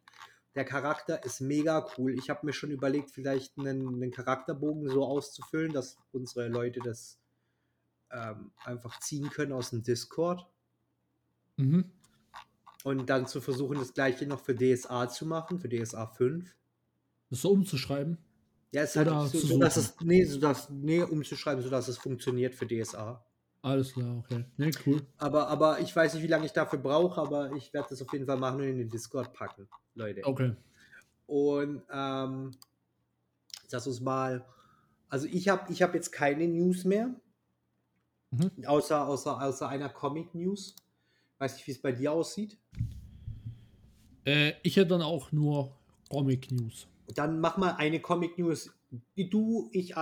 [0.58, 2.18] Der Charakter ist mega cool.
[2.18, 7.20] Ich habe mir schon überlegt, vielleicht einen, einen Charakterbogen so auszufüllen, dass unsere Leute das
[8.10, 10.44] ähm, einfach ziehen können aus dem Discord.
[11.58, 11.92] Mhm.
[12.82, 16.52] Und dann zu versuchen, das gleiche noch für DSA zu machen, für DSA 5.
[17.30, 18.18] Das so umzuschreiben.
[18.72, 19.94] Ja, es ist halt so, zu so dass suchen.
[20.00, 23.24] es, nee, so dass, nee, umzuschreiben, sodass es funktioniert für DSA.
[23.68, 24.46] Alles klar, okay.
[24.56, 25.02] Ne, cool.
[25.18, 28.10] Aber, aber ich weiß nicht, wie lange ich dafür brauche, aber ich werde das auf
[28.14, 30.22] jeden Fall machen und in den Discord packen, Leute.
[30.24, 30.54] Okay.
[31.26, 32.52] Und ähm,
[33.70, 34.42] lass uns mal.
[35.10, 37.10] Also ich habe ich hab jetzt keine News mehr.
[38.30, 38.64] Mhm.
[38.64, 40.74] Außer, außer, außer einer Comic-News.
[41.36, 42.56] Weiß nicht, wie es bei dir aussieht.
[44.24, 45.76] Äh, ich hätte dann auch nur
[46.08, 46.86] Comic News.
[47.14, 48.70] Dann mach mal eine Comic-News.
[49.14, 49.94] Du, ich,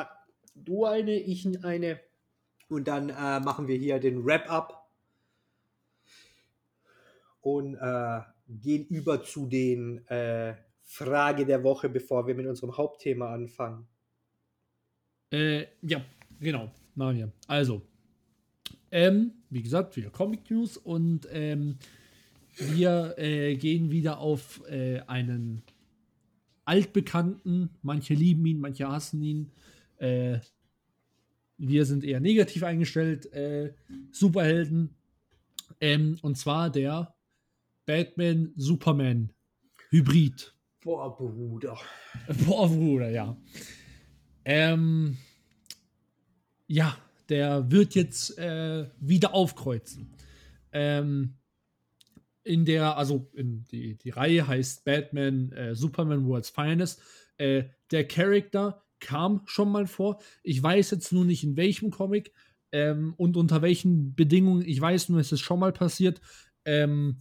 [0.54, 2.00] du eine, ich eine.
[2.68, 4.88] Und dann äh, machen wir hier den Wrap-up.
[7.40, 13.32] Und äh, gehen über zu den äh, Frage der Woche, bevor wir mit unserem Hauptthema
[13.32, 13.86] anfangen.
[15.30, 16.04] Äh, ja,
[16.40, 16.70] genau.
[16.94, 17.32] Machen wir.
[17.46, 17.82] Also,
[18.90, 21.76] ähm, wie gesagt, wieder Comic News und ähm,
[22.56, 25.62] wir äh, gehen wieder auf äh, einen
[26.64, 29.52] altbekannten, manche lieben ihn, manche hassen ihn.
[31.58, 33.72] Wir sind eher negativ eingestellt, äh,
[34.10, 34.94] Superhelden.
[35.80, 37.14] Ähm, und zwar der
[37.86, 39.32] Batman Superman
[39.90, 40.54] Hybrid.
[40.82, 41.78] Boah, Bruder.
[42.46, 43.36] Boah, Bruder, ja.
[44.44, 45.16] Ähm,
[46.66, 46.96] ja,
[47.28, 50.14] der wird jetzt äh, wieder aufkreuzen.
[50.72, 51.34] Ähm,
[52.44, 57.00] in der, also in die, die Reihe heißt Batman äh, Superman World's Finest.
[57.38, 60.20] Äh, der Charakter kam schon mal vor.
[60.42, 62.32] Ich weiß jetzt nur nicht in welchem Comic
[62.72, 64.62] ähm, und unter welchen Bedingungen.
[64.66, 66.20] Ich weiß nur, es ist schon mal passiert.
[66.64, 67.18] Ähm,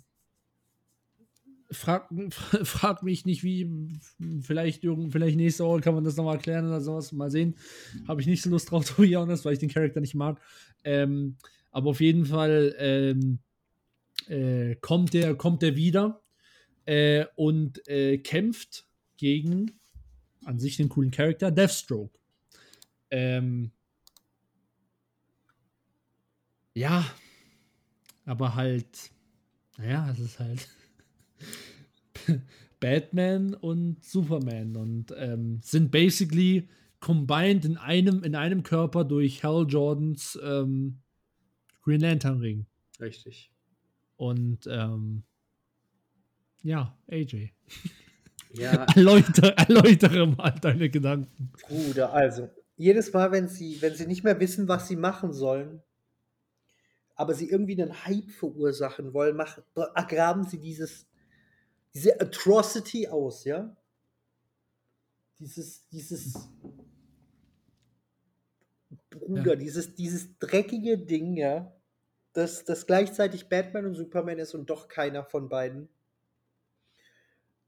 [1.71, 2.09] frag,
[2.63, 3.69] frag mich nicht, wie.
[4.41, 7.11] Vielleicht, vielleicht nächste Woche kann man das nochmal erklären oder sowas.
[7.11, 7.55] Mal sehen.
[8.07, 10.39] Habe ich nicht so Lust drauf, to be honest, weil ich den Charakter nicht mag.
[10.83, 11.37] Ähm,
[11.71, 13.39] aber auf jeden Fall ähm,
[14.27, 16.21] äh, kommt, der, kommt der wieder
[16.85, 19.79] äh, und äh, kämpft gegen
[20.45, 22.17] an sich den coolen Charakter Deathstroke.
[23.11, 23.71] Ähm,
[26.73, 27.05] ja,
[28.25, 29.11] aber halt,
[29.77, 30.67] naja, es ist halt
[32.79, 36.67] Batman und Superman und ähm, sind basically
[36.99, 40.99] combined in einem, in einem Körper durch Hal Jordans ähm,
[41.81, 42.65] Green Lantern Ring.
[42.99, 43.51] Richtig.
[44.17, 45.23] Und ähm,
[46.63, 47.51] ja, AJ.
[48.57, 51.51] Ja, Erläutere, erläutere mal deine Gedanken.
[51.67, 55.81] Bruder, also, jedes Mal, wenn sie, wenn sie nicht mehr wissen, was sie machen sollen,
[57.15, 59.63] aber sie irgendwie einen Hype verursachen wollen, machen,
[60.07, 61.07] graben sie dieses,
[61.93, 63.75] diese Atrocity aus, ja?
[65.39, 66.33] Dieses, dieses
[69.09, 69.55] Bruder, Ja.
[69.55, 71.73] dieses, dieses dreckige Ding, ja,
[72.33, 75.89] das, das gleichzeitig Batman und Superman ist und doch keiner von beiden.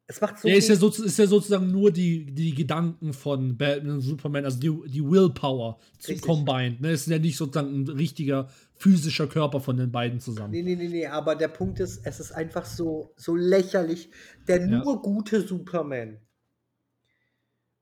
[0.09, 3.57] Es macht so Der ist ja, so, ist ja sozusagen nur die, die Gedanken von
[3.57, 6.79] Batman und Superman, also die, die Willpower zu combined.
[6.79, 6.91] Ne?
[6.91, 10.51] Es ist ja nicht sozusagen ein richtiger physischer Körper von den beiden zusammen.
[10.51, 14.09] Nee, nee, nee, nee, aber der Punkt ist, es ist einfach so, so lächerlich.
[14.47, 14.79] Der Ja.
[14.81, 16.21] nur gute Superman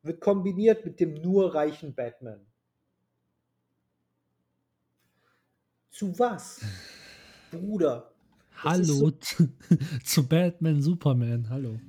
[0.02, 2.40] wird kombiniert mit dem nur reichen Batman.
[5.92, 6.60] Zu was?
[7.52, 8.12] Bruder,
[8.64, 9.50] Hallo zu,
[10.04, 11.80] zu Batman, Superman, hallo.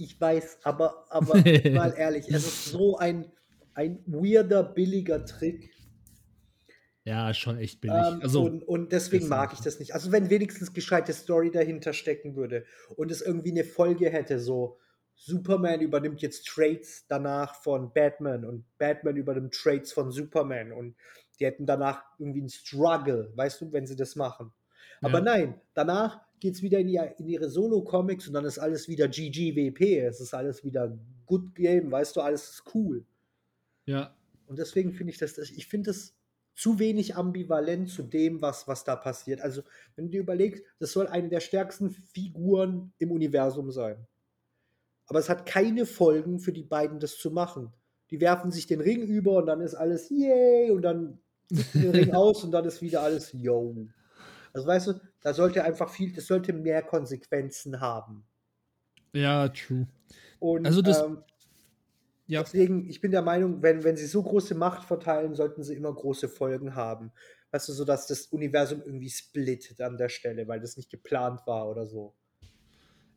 [0.00, 1.34] Ich weiß, aber, aber
[1.74, 3.32] mal ehrlich, es ist so ein,
[3.74, 5.70] ein weirder, billiger Trick.
[7.04, 7.96] Ja, schon echt billig.
[7.96, 9.94] Ähm, also, und, und deswegen mag ich das nicht.
[9.94, 14.78] Also wenn wenigstens gescheite Story dahinter stecken würde und es irgendwie eine Folge hätte, so
[15.14, 20.96] Superman übernimmt jetzt Traits danach von Batman und Batman übernimmt Traits von Superman und
[21.38, 24.52] die hätten danach irgendwie einen Struggle, weißt du, wenn sie das machen.
[25.02, 25.24] Aber Ja.
[25.24, 29.08] nein, danach geht es wieder in, ihr, in ihre Solo-Comics und dann ist alles wieder
[29.08, 33.04] GGWP, es ist alles wieder Good Game, weißt du, alles ist cool.
[33.86, 34.14] ja.
[34.46, 36.16] Und deswegen finde ich das, ich finde es
[36.56, 39.40] zu wenig ambivalent zu dem, was, was da passiert.
[39.40, 39.62] Also,
[39.94, 44.08] wenn du dir überlegst, das soll eine der stärksten Figuren im Universum sein.
[45.06, 47.72] Aber es hat keine Folgen für die beiden, das zu machen.
[48.10, 51.20] Die werfen sich den Ring über und dann ist alles yay und dann
[51.74, 53.74] den Ring aus und dann ist wieder alles yo.
[54.52, 58.24] Also weißt du, da sollte einfach viel, das sollte mehr Konsequenzen haben.
[59.12, 59.86] Ja, true.
[60.38, 61.18] Und Also das- ähm,
[62.26, 62.42] Ja.
[62.42, 65.92] deswegen, ich bin der Meinung, wenn, wenn sie so große Macht verteilen, sollten sie immer
[65.92, 67.12] große Folgen haben.
[67.50, 71.40] Weißt du, so dass das Universum irgendwie splittet an der Stelle, weil das nicht geplant
[71.46, 72.14] war oder so.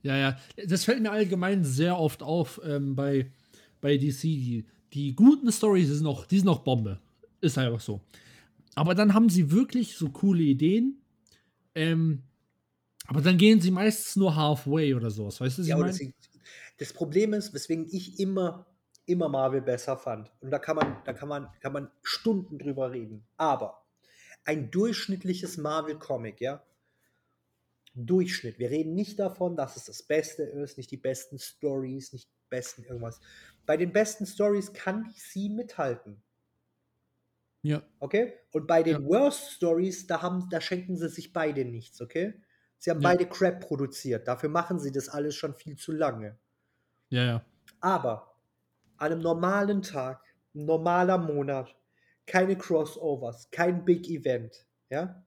[0.02, 0.38] Ja, ja.
[0.68, 3.32] Das fällt mir allgemein sehr oft auf ähm, bei,
[3.80, 4.22] bei DC.
[4.22, 7.00] Die, die guten Stories sind noch, die sind noch Bombe.
[7.40, 8.02] Ist einfach so.
[8.76, 11.03] Aber dann haben sie wirklich so coole Ideen.
[11.76, 12.24] Ähm,
[13.08, 15.42] aber dann gehen sie meistens nur halfway oder sowas.
[15.42, 16.00] Weißt du, was Ja, ich das,
[16.78, 18.66] das Problem ist, weswegen ich immer,
[19.06, 20.32] immer Marvel besser fand.
[20.42, 23.26] Und da kann man, da kann man, kann man Stunden drüber reden.
[23.38, 23.86] Aber
[24.46, 26.64] ein durchschnittliches Marvel-Comic, ja.
[27.96, 28.58] Durchschnitt.
[28.58, 32.50] Wir reden nicht davon, dass es das Beste ist, nicht die besten Stories, nicht die
[32.50, 33.20] besten irgendwas.
[33.66, 36.24] Bei den besten Stories kann DC mithalten.
[37.64, 37.82] Ja.
[38.00, 38.34] Okay?
[38.52, 39.08] Und bei den Ja.
[39.08, 42.42] Worst Stories, da, haben, da schenken sie sich beide nichts, okay?
[42.78, 43.10] Sie haben Ja.
[43.10, 44.28] beide Crap produziert.
[44.28, 46.38] Dafür machen sie das alles schon viel zu lange.
[47.10, 47.46] Ja, ja.
[47.80, 48.36] Aber
[48.98, 50.24] an einem normalen Tag,
[50.56, 51.76] ein normaler Monat,
[52.26, 55.26] keine Crossovers, kein Big Event, ja?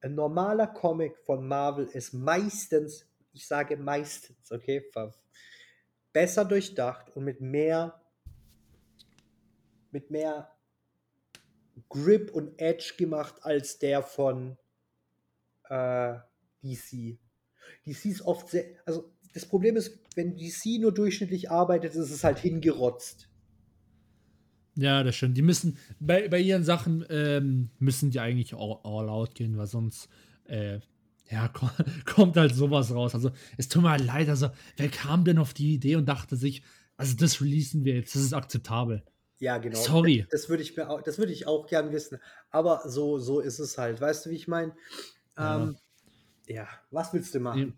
[0.00, 4.84] Ein normaler Comic von Marvel ist meistens, ich sage meistens, okay,
[6.12, 8.00] besser durchdacht und mit mehr,
[9.90, 10.53] mit mehr
[11.94, 14.58] Grip und Edge gemacht als der von
[15.68, 16.14] äh,
[16.62, 17.18] DC.
[17.86, 22.24] DC ist oft sehr, also das Problem ist, wenn DC nur durchschnittlich arbeitet, ist es
[22.24, 23.28] halt hingerotzt.
[24.76, 25.36] Ja, das stimmt.
[25.36, 29.66] Die müssen, bei, bei ihren Sachen ähm, müssen die eigentlich all, all out gehen, weil
[29.68, 30.08] sonst,
[30.46, 30.80] äh,
[31.30, 31.70] ja, ko-
[32.04, 33.14] kommt halt sowas raus.
[33.14, 36.36] Also, es tut mir halt leid, also, wer kam denn auf die Idee und dachte
[36.36, 36.62] sich,
[36.96, 39.04] also, das releasen wir jetzt, das ist akzeptabel.
[39.38, 39.78] Ja, genau.
[39.78, 40.26] Sorry.
[40.30, 42.18] Das, das würde ich mir auch, das würde ich auch gern wissen.
[42.50, 44.00] Aber so, so ist es halt.
[44.00, 44.72] Weißt du, wie ich meine?
[45.36, 45.62] Ja.
[45.62, 45.76] Ähm,
[46.46, 47.74] ja, was willst du machen?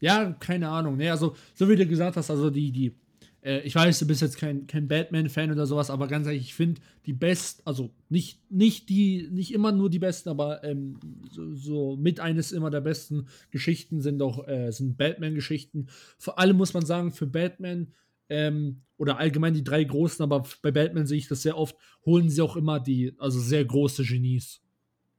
[0.00, 0.96] Ja, keine Ahnung.
[0.96, 2.96] Nee, also, so wie du gesagt hast, also die, die,
[3.42, 6.54] äh, ich weiß, du bist jetzt kein, kein Batman-Fan oder sowas, aber ganz ehrlich, ich
[6.54, 10.98] finde die best, also nicht, nicht die, nicht immer nur die besten, aber ähm,
[11.30, 15.86] so, so mit eines immer der besten Geschichten sind auch, äh, sind Batman-Geschichten.
[16.18, 17.92] Vor allem muss man sagen, für Batman,
[18.28, 22.30] ähm, oder allgemein die drei großen, aber bei Batman sehe ich das sehr oft, holen
[22.30, 24.62] sie auch immer die, also sehr große Genies.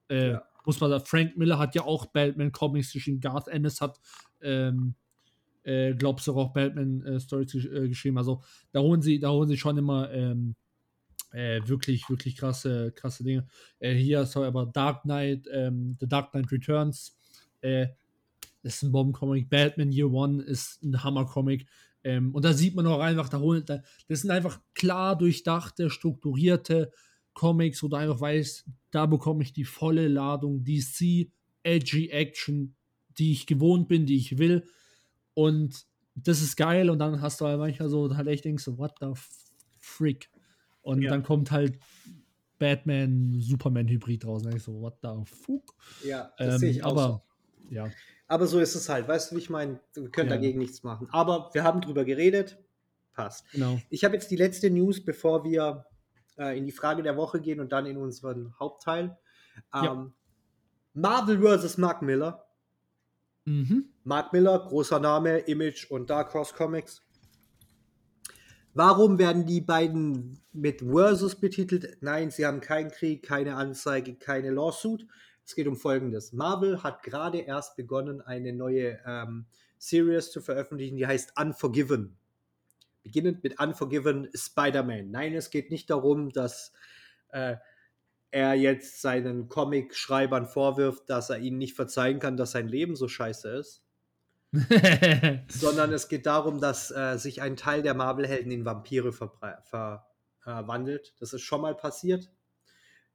[0.10, 0.44] Äh, Ja.
[0.66, 4.00] Muss man sagen, Frank Miller hat ja auch Batman-Comics geschrieben, Garth Ennis hat
[4.42, 4.96] ähm,
[5.64, 8.18] äh, glaubst du auch Batman-Stories gesch äh, geschrieben.
[8.18, 8.42] Also
[8.72, 10.56] da holen sie, da holen sie schon immer ähm,
[11.32, 13.48] äh, wirklich, wirklich krasse, krasse Dinge.
[13.80, 17.18] Äh, hier ist aber Dark Knight, ähm, The Dark Knight Returns.
[17.62, 17.88] Äh,
[18.62, 19.50] ist ein Bomben-Comic.
[19.50, 21.66] Batman Year One ist ein Hammer-Comic.
[22.04, 25.90] Ähm, und da sieht man auch einfach, da holen, da, das sind einfach klar durchdachte,
[25.90, 26.92] strukturierte
[27.34, 31.32] Comics, wo du einfach weißt, da bekomme ich die volle Ladung DC,
[31.64, 32.76] edgy Action,
[33.18, 34.68] die ich gewohnt bin, die ich will.
[35.34, 35.86] Und
[36.16, 36.90] das ist geil.
[36.90, 39.12] Und dann hast du halt manchmal so halt echt denkst, so, what the
[39.80, 40.30] freak?
[40.82, 41.12] Und Ja.
[41.12, 41.80] dann kommt halt
[42.60, 44.46] Batman, Superman-Hybrid raus.
[44.46, 45.74] Und ich so, what the fuck?
[46.04, 47.26] Ja, das sehe Ähm, ich auch aber
[47.70, 47.74] so.
[47.74, 47.90] ja,
[48.34, 49.08] Aber so ist es halt.
[49.08, 49.80] Weißt du, wie ich meine?
[49.94, 50.36] Wir können Ja.
[50.38, 51.08] dagegen nichts machen.
[51.12, 52.58] Aber wir haben drüber geredet.
[53.14, 53.46] Passt.
[53.52, 53.80] genau.
[53.92, 55.86] Ich habe jetzt die letzte News, bevor wir
[56.40, 59.16] äh, in die Frage der Woche gehen und dann in unseren Hauptteil.
[59.72, 60.12] Ähm, Ja.
[60.96, 61.78] Marvel vs.
[61.78, 62.44] Mark Miller.
[63.46, 63.90] Mhm.
[64.04, 67.04] Mark Miller, großer Name, Image und Dark Horse Comics.
[68.74, 71.98] Warum werden die beiden mit Versus betitelt?
[72.02, 75.06] Nein, sie haben keinen Krieg, keine Anzeige, keine Lawsuit.
[75.46, 76.34] Es geht um Folgendes.
[76.34, 79.46] Marvel hat gerade erst begonnen, eine neue ähm,
[79.78, 82.18] Series zu veröffentlichen, die heißt Unforgiven.
[83.04, 85.12] Beginnend mit Unforgiven Spider-Man.
[85.12, 86.72] Nein, es geht nicht darum, dass
[87.30, 87.58] äh,
[88.32, 93.08] er jetzt seinen Comic-Schreibern vorwirft, dass er ihnen nicht verzeihen kann, dass sein Leben so
[93.08, 93.84] scheiße ist
[95.48, 99.66] sondern es geht darum, dass äh, sich ein Teil der Marvel-Helden in Vampire verwandelt.
[99.66, 100.06] Ver,
[100.68, 101.14] wandelt.
[101.20, 102.30] das ist schon mal passiert.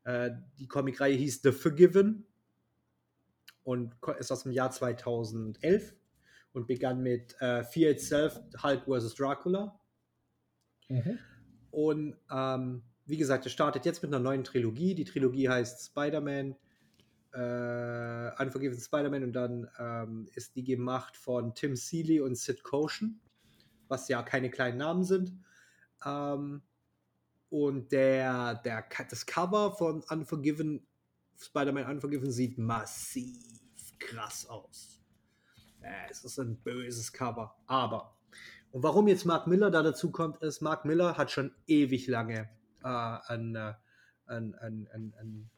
[0.09, 2.24] Äh, die Comicreihe hieß The Forgiven
[3.62, 5.94] und ist aus dem Jahr 2011
[6.52, 9.14] und begann mit äh, Fear Itself, Hulk vs.
[9.16, 9.78] Dracula.
[10.88, 11.18] Mhm.
[11.70, 14.94] Und ähm, wie gesagt, es startet jetzt mit einer neuen Trilogie.
[14.94, 16.56] Die Trilogie heißt Spider-Man,
[17.34, 23.20] äh, Unforgiven Spider-Man und dann ähm, ist die gemacht von Tim Seeley und Sid Koshin,
[23.88, 25.34] was ja keine kleinen Namen sind.
[26.02, 26.62] Ähm,
[27.51, 30.86] Und der, der, das Cover von Unforgiven,
[31.38, 33.36] Spider-Man Unforgiven sieht massiv
[33.99, 35.01] krass aus.
[36.11, 37.57] Es ist ein böses Cover.
[37.66, 38.16] Aber,
[38.70, 42.49] und warum jetzt Mark Miller da dazu kommt, ist, Mark Miller hat schon ewig lange
[42.82, 43.57] äh, ein,
[44.26, 45.51] ein, ein, ein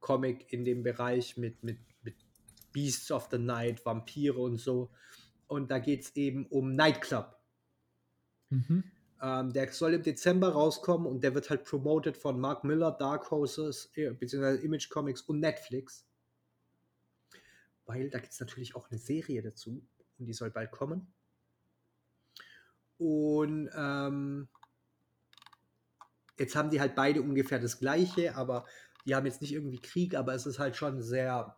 [0.00, 2.16] Comic in dem Bereich mit, mit, mit
[2.72, 4.90] Beasts of the Night, Vampire und so.
[5.46, 7.36] Und da geht es eben um Nightclub.
[8.48, 8.84] Mhm.
[9.22, 13.30] Ähm, der soll im Dezember rauskommen und der wird halt promoted von Mark Miller, Dark
[13.30, 16.06] Horses, äh, beziehungsweise Image Comics und Netflix.
[17.84, 19.86] Weil da gibt es natürlich auch eine Serie dazu
[20.18, 21.12] und die soll bald kommen.
[22.96, 24.48] Und ähm,
[26.38, 28.66] jetzt haben die halt beide ungefähr das gleiche, aber
[29.06, 31.56] die haben jetzt nicht irgendwie Krieg, aber es ist halt schon sehr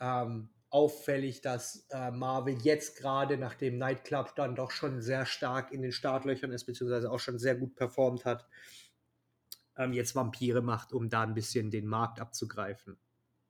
[0.00, 5.70] ähm, auffällig, dass äh, Marvel jetzt gerade nach dem Nightclub dann doch schon sehr stark
[5.70, 8.44] in den Startlöchern ist, beziehungsweise auch schon sehr gut performt hat,
[9.76, 12.96] ähm, jetzt Vampire macht, um da ein bisschen den Markt abzugreifen.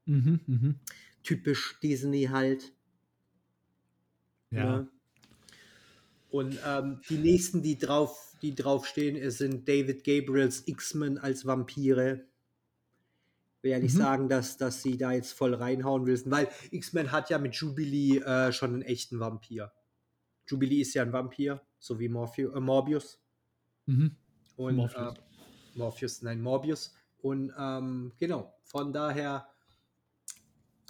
[0.04, 0.74] Mhm, mh.
[1.22, 2.74] Typisch Disney halt.
[4.50, 4.80] Ja.
[4.80, 4.88] Ne?
[6.28, 12.26] Und ähm, die nächsten, die drauf, die draufstehen, sind David Gabriels X-Men als Vampire
[13.64, 13.98] will ja nicht mhm.
[13.98, 18.18] sagen, dass, dass sie da jetzt voll reinhauen willst, weil X-Men hat ja mit Jubilee
[18.18, 19.72] äh, schon einen echten Vampir.
[20.46, 23.18] Jubilee ist ja ein Vampir, so wie Morpheus, äh, Morbius.
[23.86, 24.16] Mhm.
[24.56, 25.14] Und Morpheus.
[25.14, 26.94] Äh, Morpheus, nein, Morbius.
[27.18, 29.48] Und ähm, genau, von daher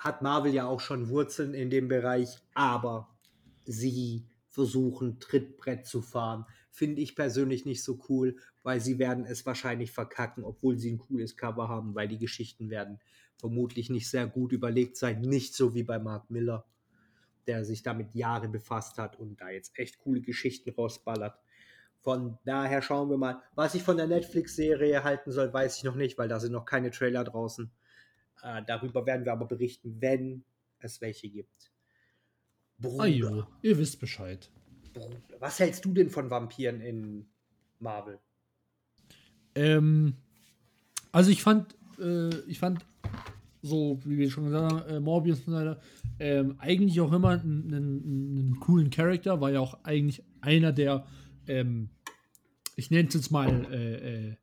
[0.00, 3.16] hat Marvel ja auch schon Wurzeln in dem Bereich, aber
[3.64, 6.44] sie versuchen, Trittbrett zu fahren.
[6.70, 10.98] Finde ich persönlich nicht so cool, weil sie werden es wahrscheinlich verkacken, obwohl sie ein
[10.98, 12.98] cooles Cover haben, weil die Geschichten werden
[13.36, 15.20] vermutlich nicht sehr gut überlegt sein.
[15.20, 16.64] Nicht so wie bei Mark Miller,
[17.46, 21.38] der sich damit Jahre befasst hat und da jetzt echt coole Geschichten rausballert.
[22.00, 23.42] Von daher schauen wir mal.
[23.54, 26.64] Was ich von der Netflix-Serie halten soll, weiß ich noch nicht, weil da sind noch
[26.64, 27.70] keine Trailer draußen.
[28.42, 30.42] Äh, darüber werden wir aber berichten, wenn
[30.78, 31.70] es welche gibt.
[32.78, 33.04] Bruder.
[33.04, 34.50] Ajo, ihr wisst Bescheid.
[34.94, 35.18] Bruder.
[35.38, 37.26] Was hältst du denn von Vampiren in
[37.78, 38.18] Marvel?
[39.54, 40.14] Ähm,
[41.12, 42.84] also ich fand, äh, ich fand
[43.62, 45.80] so, wie wir schon gesagt haben, äh, Morbius und so weiter,
[46.18, 51.06] ähm, eigentlich auch immer einen, einen, einen, coolen Charakter, war ja auch eigentlich einer der,
[51.46, 51.88] ähm,
[52.76, 54.36] ich nenne es jetzt mal, äh, äh,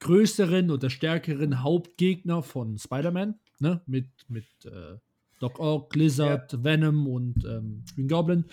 [0.00, 3.82] größeren oder stärkeren Hauptgegner von Spider-Man, ne?
[3.86, 4.98] Mit, mit äh,
[5.38, 6.64] Doc Ock, Lizard, ja.
[6.64, 8.44] Venom und ähm, Green Goblin.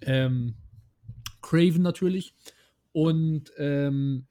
[0.00, 0.54] Ähm,
[1.42, 2.34] Craven natürlich.
[2.92, 4.26] Und ähm,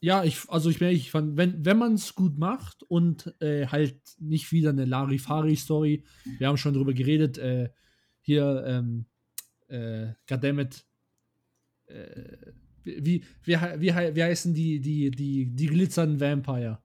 [0.00, 4.00] ja, ich, also ich, ich fand, wenn, wenn man es gut macht und äh, halt
[4.18, 6.04] nicht wieder eine Larifari-Story,
[6.38, 7.68] wir haben schon drüber geredet, äh,
[8.22, 9.06] hier, ähm,
[9.68, 10.86] äh, goddammit,
[11.86, 16.78] äh, wie, wie, wie, wie heißen die, die, die, die glitzernden Vampire?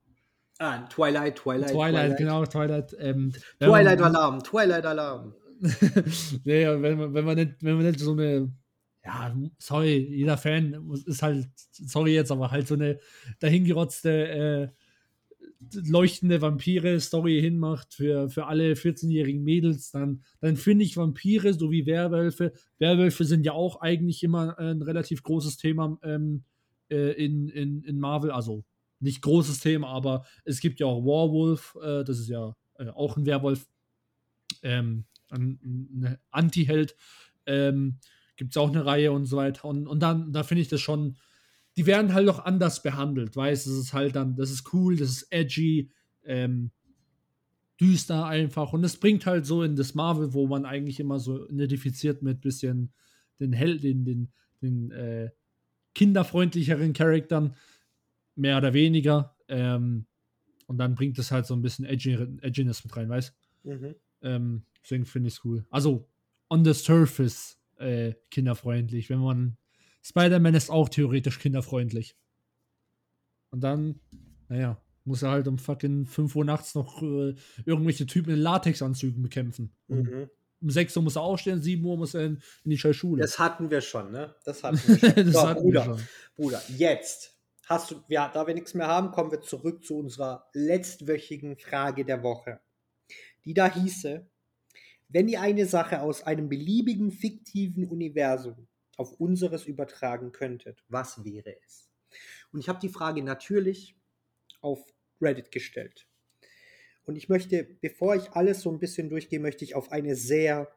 [0.59, 1.71] Ah, Twilight, Twilight.
[1.71, 2.95] Twilight, genau, Twilight.
[2.99, 5.33] Ähm, Twilight Alarm, Twilight Alarm.
[6.43, 8.51] nee, wenn man, wenn, man nicht, wenn man nicht so eine,
[9.05, 12.99] ja, sorry, jeder Fan ist halt, sorry jetzt, aber halt so eine
[13.39, 14.69] dahingerotzte, äh,
[15.73, 22.53] leuchtende Vampire-Story hinmacht für, für alle 14-jährigen Mädels, dann, dann finde ich Vampire sowie Werwölfe.
[22.77, 26.43] Werwölfe sind ja auch eigentlich immer ein relativ großes Thema ähm,
[26.89, 28.63] äh, in, in, in Marvel, also
[28.99, 33.17] nicht großes Thema, aber es gibt ja auch Warwolf, äh, das ist ja äh, auch
[33.17, 33.67] ein Werwolf,
[34.63, 36.95] ähm, ein, ein Anti-Held.
[37.45, 37.99] Ähm,
[38.35, 39.65] gibt es auch eine Reihe und so weiter.
[39.65, 41.17] Und, und dann, da finde ich das schon,
[41.77, 44.95] die werden halt auch anders behandelt, weißt du, das ist halt dann, das ist cool,
[44.95, 45.91] das ist edgy,
[46.23, 46.71] ähm,
[47.79, 48.73] düster einfach.
[48.73, 52.41] Und es bringt halt so in das Marvel, wo man eigentlich immer so identifiziert mit
[52.41, 52.93] bisschen
[53.39, 54.31] den Held, den, den,
[54.61, 55.29] den äh,
[55.93, 57.55] kinderfreundlicheren Charaktern
[58.35, 59.35] mehr oder weniger.
[59.49, 60.05] Ähm,
[60.67, 63.33] und dann bringt es halt so ein bisschen Edgy, Edginess mit rein, weißt
[63.63, 63.95] mhm.
[64.21, 65.65] ähm, Deswegen finde ich es cool.
[65.71, 66.07] Also,
[66.49, 69.09] on the surface äh, kinderfreundlich.
[69.09, 69.57] Wenn man.
[70.03, 72.15] Spider-Man ist auch theoretisch kinderfreundlich.
[73.49, 73.99] Und dann,
[74.49, 79.21] naja, muss er halt um fucking 5 Uhr nachts noch äh, irgendwelche Typen in Latexanzügen
[79.21, 79.73] bekämpfen.
[79.87, 80.29] Mhm.
[80.61, 83.21] Um 6 Uhr muss er aufstehen, 7 Uhr muss er in, in die Schule.
[83.21, 84.35] Das hatten wir schon, ne?
[84.45, 85.25] Das hatten wir schon.
[85.25, 86.07] das so, hatten Bruder, wir schon.
[86.35, 87.35] Bruder, jetzt
[87.67, 92.03] hast du, ja, da wir nichts mehr haben, kommen wir zurück zu unserer letztwöchigen Frage
[92.03, 92.59] der Woche.
[93.45, 94.27] Die da hieße,
[95.07, 101.55] wenn ihr eine Sache aus einem beliebigen fiktiven Universum auf unseres übertragen könntet, was wäre
[101.65, 101.89] es?
[102.51, 103.95] Und ich habe die Frage natürlich
[104.61, 104.85] auf
[105.21, 106.07] Reddit gestellt.
[107.03, 110.71] Und ich möchte, bevor ich alles so ein bisschen durchgehe, möchte ich auf eine sehr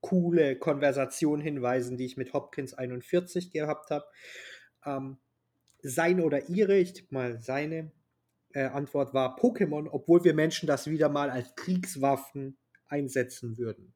[0.00, 4.06] coole Konversation hinweisen, die ich mit Hopkins 41 gehabt habe.
[4.84, 5.18] Ähm,
[5.82, 7.92] sein oder ihre, ich tippe mal seine
[8.52, 12.56] äh, Antwort war Pokémon, obwohl wir Menschen das wieder mal als Kriegswaffen
[12.88, 13.94] einsetzen würden.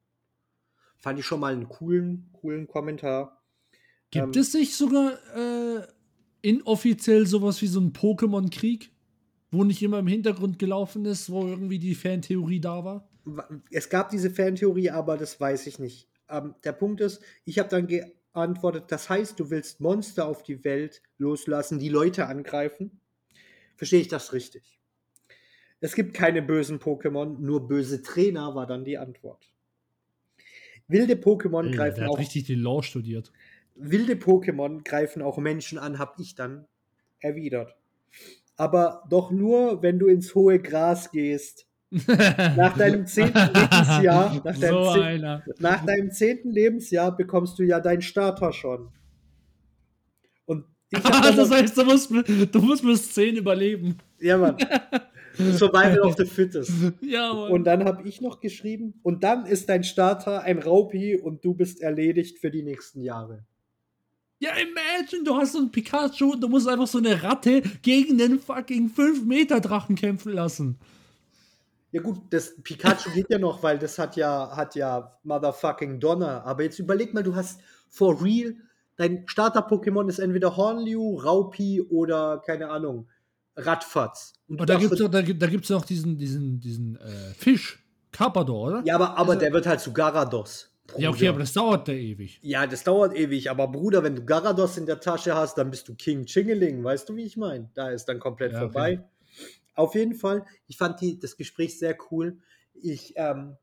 [0.97, 3.43] Fand ich schon mal einen coolen, coolen Kommentar.
[4.11, 5.87] Gibt Ähm, es nicht sogar äh,
[6.41, 8.91] inoffiziell sowas wie so ein Pokémon-Krieg?
[9.51, 13.09] Wo nicht immer im Hintergrund gelaufen ist, wo irgendwie die Fantheorie da war?
[13.23, 16.09] Wa- Es gab diese Fantheorie, aber das weiß ich nicht.
[16.29, 20.63] Ähm, der Punkt ist, ich habe dann geantwortet, das heißt, du willst Monster auf die
[20.63, 22.99] Welt loslassen, die Leute angreifen?
[23.77, 24.80] Verstehe ich das richtig?
[25.81, 29.51] Es gibt keine bösen Pokémon, nur böse Trainer war dann die Antwort.
[30.87, 33.31] Wilde Pokémon Alter, greifen der hat auch richtig die Law studiert.
[33.75, 36.65] wilde Pokémon greifen auch Menschen an, hab ich dann
[37.19, 37.75] erwidert.
[38.57, 41.67] Aber doch nur, wenn du ins hohe Gras gehst.
[42.55, 45.43] Nach deinem zehnten Lebensjahr, nach deinem, so zehn- einer.
[45.59, 48.89] nach deinem zehnten Lebensjahr bekommst du ja deinen Starter schon.
[50.45, 53.97] Und ich dann das heißt, du musst, du musst bis 10 überleben.
[54.19, 54.55] ja, Mann.
[55.57, 56.71] Survival of the Fittest.
[57.01, 57.51] Ja, Mann.
[57.51, 61.53] Und dann habe ich noch geschrieben, und dann ist dein Starter ein Raupi und du
[61.53, 63.45] bist erledigt für die nächsten Jahre.
[64.39, 68.17] Ja, imagine, du hast so einen Pikachu und du musst einfach so eine Ratte gegen
[68.17, 70.79] den fucking 5-Meter-Drachen kämpfen lassen.
[71.91, 76.43] Ja gut, das Pikachu geht ja noch, weil das hat ja, hat ja motherfucking Donner.
[76.45, 78.55] Aber jetzt überleg mal, du hast for real,
[78.95, 83.09] dein Starter-Pokémon ist entweder Hornliu, Raupi oder, keine Ahnung,
[83.55, 84.33] Radfatz.
[84.47, 87.33] Und Und da darfst- gibt's noch, da, gibt- da gibt's noch diesen, diesen, diesen äh,
[87.37, 88.83] Fisch, Carpador, oder?
[88.85, 90.67] ja, aber, aber Also- der wird halt zu Garados.
[90.97, 91.29] Ja, okay, Bruder.
[91.29, 92.39] aber das dauert da ewig.
[92.41, 95.87] Ja, das dauert ewig, aber Bruder, wenn du Garados in der Tasche hast, dann bist
[95.87, 97.69] du King Chingeling, weißt du, wie ich meine?
[97.75, 99.01] Da ist dann komplett Ja, vorbei.
[99.73, 102.39] Auf jeden Fall, ich fand die, das Gespräch sehr cool.
[102.73, 103.55] Ich, ähm,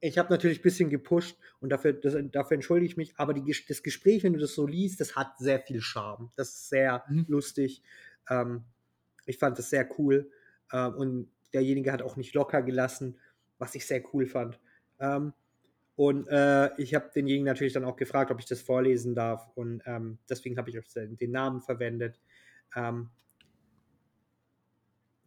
[0.00, 3.54] ich habe natürlich ein bisschen gepusht und dafür, das, dafür entschuldige ich mich, aber die,
[3.68, 6.32] das Gespräch, wenn du das so liest, das hat sehr viel Charme.
[6.36, 7.26] Das ist sehr Mhm.
[7.28, 7.82] lustig.
[8.28, 8.64] Ähm,
[9.26, 10.30] ich fand das sehr cool
[10.72, 13.18] ähm, und derjenige hat auch nicht locker gelassen,
[13.58, 14.60] was ich sehr cool fand.
[14.98, 15.32] Ähm,
[15.96, 19.46] und äh, ich habe denjenigen natürlich dann auch gefragt, ob ich das vorlesen darf.
[19.54, 22.18] Und ähm, deswegen habe ich auch den, Namen verwendet.
[22.74, 23.10] Ähm,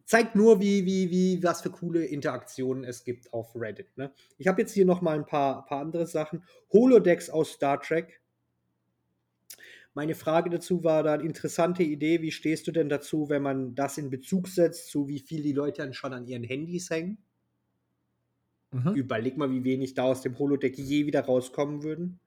[0.04, 3.96] zeigt nur, wie, wie, wie, was für coole Interaktionen es gibt auf Reddit.
[3.96, 4.12] Ne?
[4.36, 6.42] Ich habe jetzt hier noch mal ein paar, paar andere Sachen.
[6.72, 8.20] Holodecks aus Star Trek.
[9.94, 13.96] Meine Frage dazu war dann, interessante Idee, wie stehst du denn dazu, wenn man das
[13.96, 17.18] in Bezug setzt, zu wie viel die Leute dann schon an ihren Handys hängen?
[18.72, 18.94] Mhm.
[18.94, 22.18] Überleg mal, wie wenig da aus dem Holodeck je wieder rauskommen würden.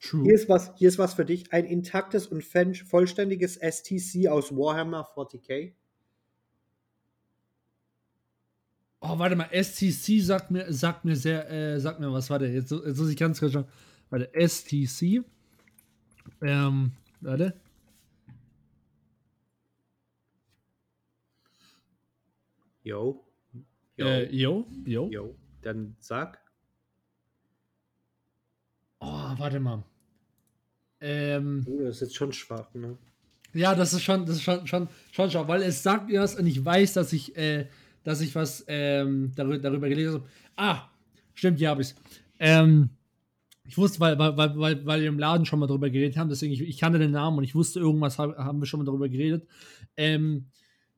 [0.00, 0.22] True.
[0.22, 1.52] Hier ist was, hier ist was für dich.
[1.52, 5.72] Ein intaktes und vollständiges STC aus Warhammer 40k.
[9.00, 12.70] Oh, warte mal, STC sagt mir, sagt mir sehr, äh, sagt mir was, warte, jetzt,
[12.70, 13.66] jetzt muss ich ganz kurz schauen.
[14.10, 15.24] Warte, STC.
[16.42, 17.54] Ähm, warte.
[22.82, 23.24] Yo.
[23.96, 24.06] Yo.
[24.06, 25.08] Äh, yo, yo.
[25.10, 25.36] Yo.
[25.62, 26.38] Dann sag.
[28.98, 29.06] Oh,
[29.38, 29.84] warte mal.
[31.00, 32.96] Ähm, Oh, das ist jetzt schon schwach, ne?
[33.54, 36.36] ja, das ist schon, das ist schon, schon, schon, schon, weil es sagt mir was
[36.36, 37.66] und ich weiß, dass ich, äh,
[38.04, 40.28] dass ich was ähm, darüber, darüber gelesen habe.
[40.56, 40.88] Ah,
[41.34, 41.94] stimmt, ja, hab ich's.
[42.38, 42.90] Ähm,
[43.64, 46.52] ich wusste, weil, weil, weil, weil, wir im Laden schon mal darüber geredet haben, deswegen,
[46.52, 49.08] ich, ich kannte den Namen und ich wusste, irgendwas hab, haben wir schon mal darüber
[49.08, 49.46] geredet.
[49.96, 50.46] Ähm,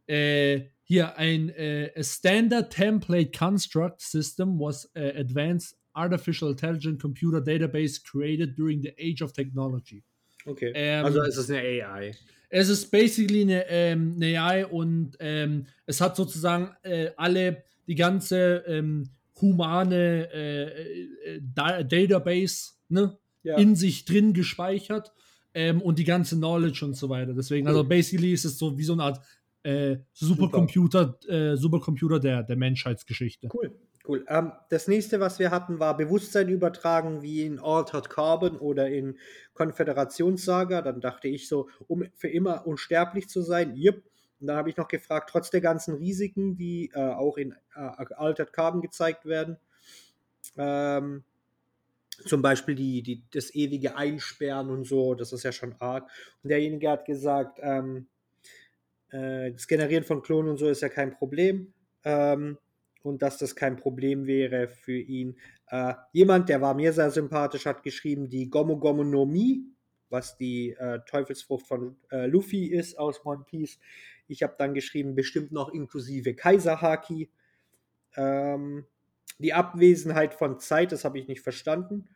[0.07, 8.03] äh, hier ein äh, Standard Template Construct System was uh, advanced artificial intelligent computer database
[8.03, 10.03] created during the age of technology.
[10.47, 10.73] Okay.
[10.75, 12.13] Ähm, also es ist eine AI.
[12.51, 17.95] Es ist basically eine, ähm, eine AI und ähm, es hat sozusagen äh, alle, die
[17.95, 19.09] ganze ähm,
[19.45, 23.57] humane äh, äh, Da- Database ne, Ja.
[23.59, 25.13] in sich drin gespeichert
[25.55, 27.35] ähm, und die ganze Knowledge und so weiter.
[27.35, 29.21] Deswegen, also basically ist es so wie so eine Art
[29.63, 33.49] äh, Supercomputer, äh, Supercomputer der, der Menschheitsgeschichte.
[33.53, 33.73] Cool,
[34.07, 34.25] cool.
[34.29, 39.17] Ähm, das nächste, was wir hatten, war Bewusstsein übertragen, wie in Altered Carbon oder in
[39.55, 40.83] Konföderationssaga.
[40.83, 44.03] Dann dachte ich so, um für immer unsterblich zu sein, yep.
[44.41, 48.05] Und dann habe ich noch gefragt, trotz der ganzen Risiken, die äh, auch in äh,
[48.17, 49.57] Altered Carbon gezeigt werden,
[50.57, 51.25] ähm,
[52.27, 56.09] zum Beispiel die, die, das ewige Einsperren und so, das ist ja schon arg.
[56.43, 58.07] Und derjenige hat gesagt, ähm,
[59.11, 61.73] äh, das Generieren von Klonen und so ist ja kein Problem.
[62.05, 62.59] Ähm,
[63.03, 65.37] und dass das kein Problem wäre für ihn.
[65.69, 69.63] Äh, jemand, der war mir sehr sympathisch, hat geschrieben, die Gomu Gomu no Mi,
[70.09, 73.79] was die äh, Teufelsfrucht von äh, Luffy ist aus One Piece.
[74.27, 77.31] Ich habe dann geschrieben, bestimmt noch inklusive Kaiserhaki.
[78.17, 78.87] Ähm,
[79.39, 82.09] die Abwesenheit von Zeit, das habe ich nicht verstanden,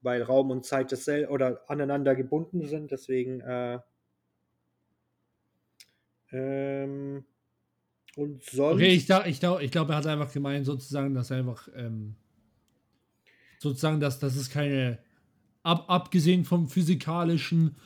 [0.00, 2.90] weil Raum und Zeit dasselbe oder aneinander gebunden sind.
[2.90, 3.78] Deswegen äh,
[6.32, 7.24] Ähm,
[8.16, 8.74] und sonst.
[8.74, 12.16] Okay, ich glaube, ich glaub, ich glaub, er hat einfach gemeint, sozusagen, dass einfach, ähm,
[13.58, 14.98] sozusagen, dass, dass es keine,
[15.62, 17.76] ab, abgesehen vom physikalischen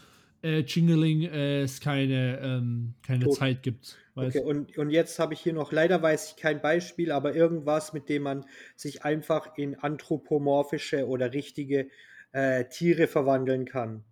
[0.43, 3.37] äh, Jingling, äh, es keine, ähm, keine Tot.
[3.37, 3.97] Zeit gibt.
[4.15, 7.35] weißt Okay, und, und jetzt habe ich hier noch, leider weiß ich kein Beispiel, aber
[7.35, 8.45] irgendwas, mit dem man
[8.77, 11.89] sich einfach in anthropomorphische oder richtige
[12.33, 14.05] äh, Tiere verwandeln kann.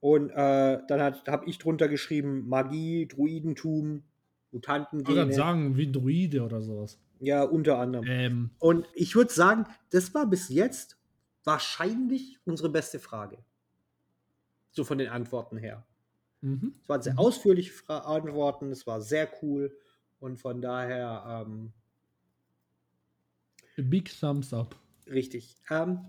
[0.00, 4.02] Und äh, dann habe ich drunter geschrieben, Magie, Druidentum,
[4.52, 5.32] Ich wollte gerade Mutantengene.
[5.32, 6.98] sagen, wie Druide oder sowas.
[7.20, 8.04] Ja, unter anderem.
[8.06, 10.98] Ähm, Und ich würde sagen, das war bis jetzt
[11.44, 13.38] wahrscheinlich unsere beste Frage.
[14.74, 15.86] So von den Antworten her.
[16.40, 16.74] mhm.
[16.82, 19.74] Es waren sehr ausführliche Fra Antworten, es war sehr cool
[20.18, 21.72] und von daher ähm,
[23.76, 24.76] Big Thumbs up.
[25.06, 25.56] richtig.
[25.70, 26.00] Ähm,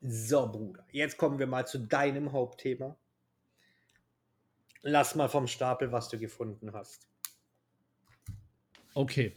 [0.00, 2.96] so, Bruder, jetzt kommen wir mal zu deinem Hauptthema.
[4.82, 7.08] Lass mal vom Stapel, was du gefunden hast.
[8.92, 9.32] Okay,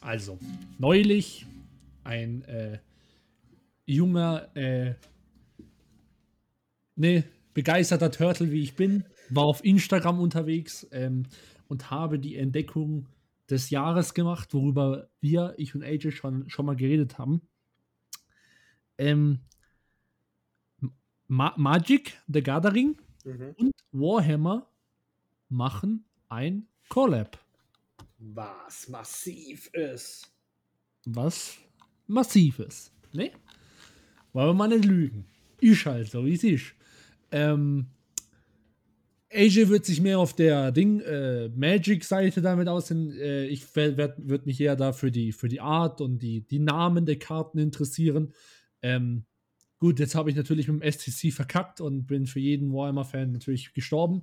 [0.00, 0.38] also
[0.78, 1.46] neulich
[2.04, 2.78] ein äh,
[3.86, 4.94] junger, äh,
[6.94, 7.24] ne,
[7.54, 11.24] begeisterter Turtle, wie ich bin, war auf Instagram unterwegs ähm,
[11.68, 13.06] und habe die Entdeckung
[13.48, 17.42] des Jahres gemacht, worüber wir, ich und AJ schon, schon mal geredet haben.
[18.98, 19.40] Ähm,
[21.26, 23.54] Ma Magic, The Gathering Mhm.
[23.56, 24.68] und Warhammer
[25.48, 27.38] machen ein Collab.
[28.18, 30.30] Was massiv ist.
[31.06, 31.56] was
[32.06, 32.92] Massives.
[33.12, 33.30] Ne?
[34.34, 35.24] Wollen wir mal nicht lügen.
[35.60, 36.74] Ist halt so, wie es ist.
[37.34, 37.88] Ähm,
[39.32, 43.10] AJ wird sich mehr auf der Ding äh, Magic-Seite damit aussehen.
[43.18, 47.04] Äh, ich würde mich eher da für die, für die Art und die, die Namen
[47.04, 48.32] der Karten interessieren.
[48.80, 49.24] Ähm,
[49.80, 53.72] gut, jetzt habe ich natürlich mit dem STC verkackt und bin für jeden Warhammer-Fan natürlich
[53.74, 54.22] gestorben.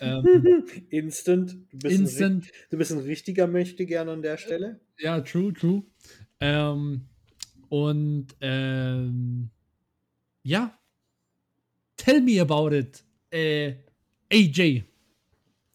[0.00, 1.58] Ähm, Instant.
[1.70, 2.44] Du bist, Ein, instant.
[2.46, 4.80] ri- du bist ein richtiger Möchtegern an der Stelle.
[4.98, 5.82] Ja, true, true.
[6.40, 7.02] Ähm,
[7.68, 9.50] und ähm,
[10.42, 10.78] ja,
[12.06, 13.74] tell me about it, äh,
[14.32, 14.84] AJ.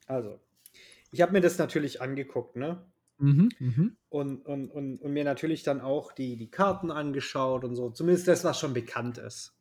[0.08, 0.40] Also,
[1.12, 2.86] ich habe mir das natürlich angeguckt, ne?
[3.18, 3.98] Mhm, mhm.
[4.10, 7.92] Und, und, und, und mir natürlich dann auch die, die Karten angeschaut und so.
[7.92, 9.54] Zumindest das, was schon bekannt ist.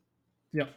[0.52, 0.68] Ja,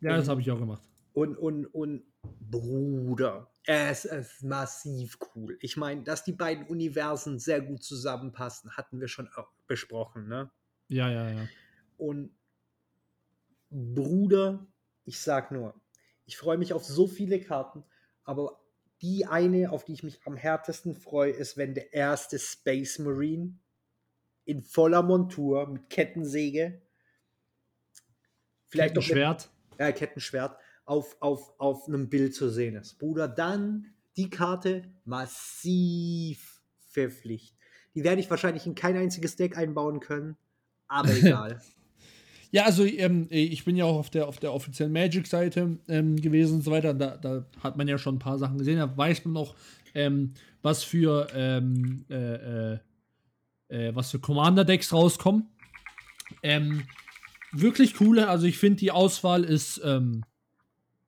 [0.00, 0.82] ja, das habe ich auch gemacht.
[1.12, 5.58] Und, und, und Bruder, es ist massiv cool.
[5.60, 9.28] Ich meine, dass die beiden Universen sehr gut zusammenpassen, hatten wir schon
[9.66, 10.50] besprochen, ne?
[10.88, 11.48] Ja, ja, ja.
[11.98, 12.30] Und
[13.70, 14.66] Bruder,
[15.10, 15.74] ich sag nur,
[16.24, 17.82] ich freue mich auf so viele Karten,
[18.22, 18.60] aber
[19.02, 23.58] die eine, auf die ich mich am härtesten freue, ist, wenn der erste Space Marine
[24.44, 26.80] in voller Montur mit Kettensäge,
[28.68, 29.50] vielleicht noch mit Schwert.
[29.80, 32.98] ja, Kettenschwert auf, auf, auf einem Bild zu sehen ist.
[32.98, 37.56] Bruder, dann die Karte massiv verpflicht.
[37.96, 40.36] Die werde ich wahrscheinlich in kein einziges Deck einbauen können,
[40.86, 41.60] aber egal.
[42.52, 46.56] Ja, also ähm, ich bin ja auch auf der, auf der offiziellen Magic-Seite ähm, gewesen
[46.56, 46.94] und so weiter.
[46.94, 48.78] Da, da hat man ja schon ein paar Sachen gesehen.
[48.78, 49.54] Da weiß man auch,
[49.94, 52.78] ähm, was für ähm, äh, äh,
[53.68, 55.48] äh, was für Commander-Decks rauskommen.
[56.42, 56.84] Ähm,
[57.52, 60.24] wirklich coole, also ich finde die Auswahl ist, ähm,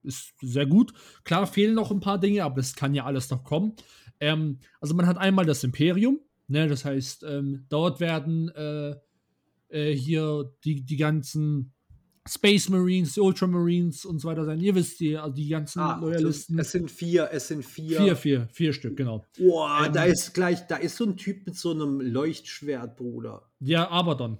[0.04, 0.92] ist sehr gut.
[1.24, 3.74] Klar fehlen noch ein paar Dinge, aber das kann ja alles noch kommen.
[4.80, 7.26] Also man hat einmal das Imperium, ne, das heißt,
[7.68, 8.94] dort werden äh,
[9.72, 11.72] äh, hier die, die ganzen
[12.28, 14.60] Space Marines, die Ultramarines und so weiter sein.
[14.60, 16.56] Ihr wisst, die, also die ganzen Ah, Loyalisten.
[16.58, 17.98] es sind vier, es sind vier.
[17.98, 19.24] vier, vier, vier Stück, genau.
[19.36, 23.50] Boah, Ähm, da ist gleich, da ist so ein Typ mit so einem Leuchtschwert, Bruder.
[23.58, 24.38] Ja, Abaddon.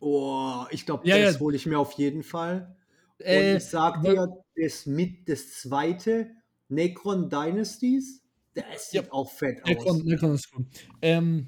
[0.00, 1.40] Oh, ich glaube, Ja, das ja.
[1.40, 2.74] hole ich mir auf jeden Fall.
[3.18, 4.26] Und Äh, ich sag dir,
[4.56, 6.30] das mit das zweite
[6.68, 8.22] Necron Dynasties,
[8.54, 9.12] das sieht Ja.
[9.12, 9.68] auch fett aus.
[9.68, 10.66] Necron, Necron ist cool.
[11.02, 11.46] Ähm,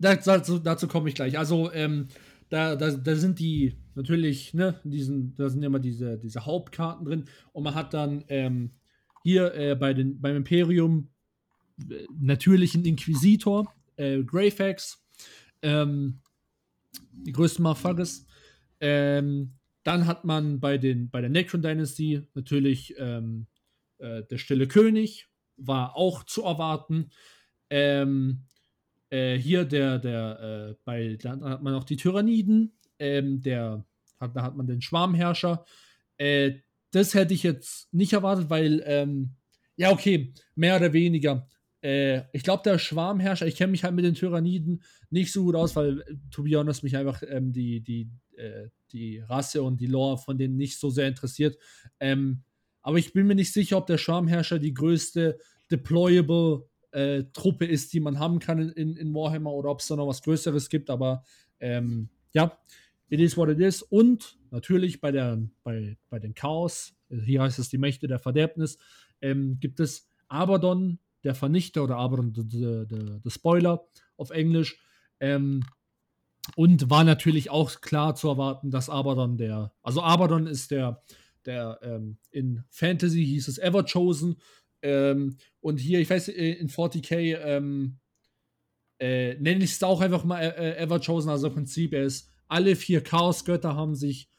[0.00, 1.38] dazu, dazu komme ich gleich.
[1.38, 2.08] Also, ähm,
[2.50, 7.24] da, da, da sind die natürlich, ne, diesen, da sind immer diese, diese Hauptkarten drin
[7.52, 8.72] und man hat dann ähm,
[9.22, 11.10] hier äh, bei den, beim Imperium
[11.88, 15.04] äh, natürlich einen Inquisitor, äh, Greyfax,
[15.62, 16.20] ähm,
[17.12, 18.26] die größten Motherfuckers.
[18.80, 19.52] Ähm,
[19.84, 23.46] dann hat man bei, den, bei der Necron Dynasty natürlich ähm,
[23.98, 27.10] äh, der Stille König, war auch zu erwarten.
[27.68, 28.46] Ähm,
[29.10, 33.84] äh, hier der, der, äh, bei, dann hat man auch die Tyranniden, ähm, der,
[34.18, 35.64] hat, da hat man den Schwarmherrscher.
[36.16, 36.54] Äh,
[36.92, 39.30] das hätte ich jetzt nicht erwartet, weil, ähm,
[39.76, 41.48] ja, okay, mehr oder weniger.
[41.82, 45.56] Äh, ich glaube, der Schwarmherrscher, ich kenne mich halt mit den Tyranniden nicht so gut
[45.56, 49.86] aus, weil, to be honest, mich einfach ähm, die, die, äh, die Rasse und die
[49.86, 51.56] Lore von denen nicht so sehr interessiert.
[51.98, 52.42] Ähm,
[52.82, 55.38] aber ich bin mir nicht sicher, ob der Schwarmherrscher die größte
[55.70, 59.96] deployable äh, Truppe ist, die man haben kann in, in Warhammer oder ob es da
[59.96, 60.90] noch was Größeres gibt.
[60.90, 61.24] Aber
[61.60, 62.58] ähm, ja,
[63.08, 63.82] it is what it is.
[63.82, 68.78] Und natürlich bei, der, bei, bei den Chaos, hier heißt es die Mächte der Verderbnis,
[69.20, 73.86] ähm, gibt es Abaddon, der Vernichter oder Abaddon, der Spoiler
[74.16, 74.80] auf Englisch.
[75.18, 75.64] Ähm,
[76.56, 81.02] und war natürlich auch klar zu erwarten, dass Abaddon der, also Abaddon ist der,
[81.44, 84.36] der ähm, in Fantasy hieß es Ever Chosen.
[84.82, 87.98] Ähm, und hier, ich weiß, äh, in 40k ähm,
[88.98, 91.30] äh, nenne ich es auch einfach mal äh, Ever Chosen.
[91.30, 94.30] Also im Prinzip, er ist, alle vier Chaosgötter haben sich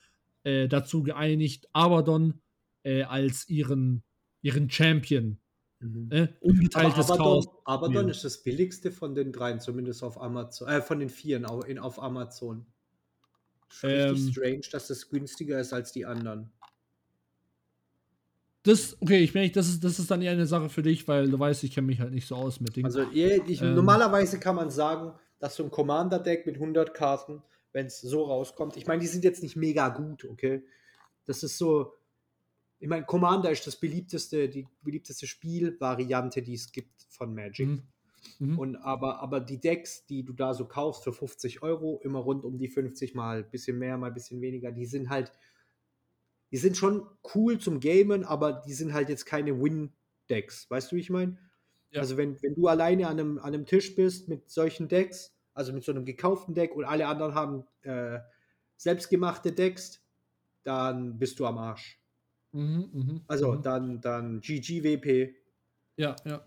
[0.44, 2.42] äh, dazu geeinigt, Abaddon
[2.84, 4.04] äh, als ihren,
[4.42, 5.42] ihren Champion
[5.82, 6.10] Mhm.
[6.12, 7.48] Äh, ungeteiltes Aber Abaddon, Chaos.
[7.66, 11.68] Abaddon ist das billigste von den dreien, zumindest auf Amazon, äh, von den vieren auf,
[11.68, 12.66] in, auf Amazon.
[13.84, 16.52] Richtig ähm, strange, dass das günstiger ist als die anderen.
[18.64, 21.30] Das, okay, ich meine, das ist, das ist dann eher eine Sache für dich, weil
[21.30, 22.86] du weißt, ich kenne mich halt nicht so aus mit Dingen.
[22.86, 27.42] Also, ich, ähm, normalerweise kann man sagen, dass so ein Commander-Deck mit 100 Karten,
[27.74, 30.64] wenn es so rauskommt, ich meine, die sind jetzt nicht mega gut, okay?
[31.26, 31.94] Das ist so,
[32.80, 37.68] ich meine, Commander ist das beliebteste, die beliebteste Spielvariante, die es gibt von Magic.
[37.68, 37.84] Mhm.
[38.40, 38.60] Mhm.
[38.60, 42.44] Und aber, aber die Decks, die du da so kaufst für 50 Euro, immer rund
[42.44, 45.32] um die 50 mal bisschen mehr, mal ein bisschen weniger, die sind halt,
[46.52, 50.70] die sind schon cool zum Gamen, aber die sind halt jetzt keine Win-Decks.
[50.70, 51.38] Weißt du, wie ich meine?
[51.92, 52.02] Ja.
[52.02, 55.74] Also wenn, wenn du alleine an einem, an einem Tisch bist mit solchen Decks, also
[55.74, 58.20] mit so einem gekauften Deck und alle anderen haben äh,
[58.78, 60.02] selbstgemachte Decks,
[60.64, 62.02] dann bist du am Arsch.
[62.52, 63.62] Mhm, mh, also mh.
[63.62, 65.36] dann, dann GGWP.
[65.98, 66.46] Ja, ja.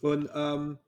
[0.00, 0.78] Und ähm,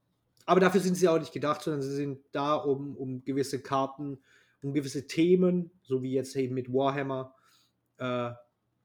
[0.47, 4.19] aber dafür sind sie auch nicht gedacht, sondern sie sind da, um, um gewisse Karten,
[4.63, 7.35] um gewisse Themen, so wie jetzt eben mit Warhammer,
[7.99, 8.33] äh,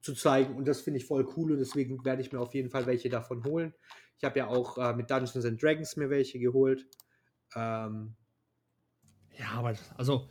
[0.05, 0.55] zu zeigen.
[0.55, 3.09] Und das finde ich voll cool und deswegen werde ich mir auf jeden Fall welche
[3.09, 3.73] davon holen.
[4.17, 6.87] Ich habe ja auch äh, mit Dungeons and Dragons mir welche geholt.
[7.55, 8.15] Ähm,
[9.37, 10.29] ja, aber also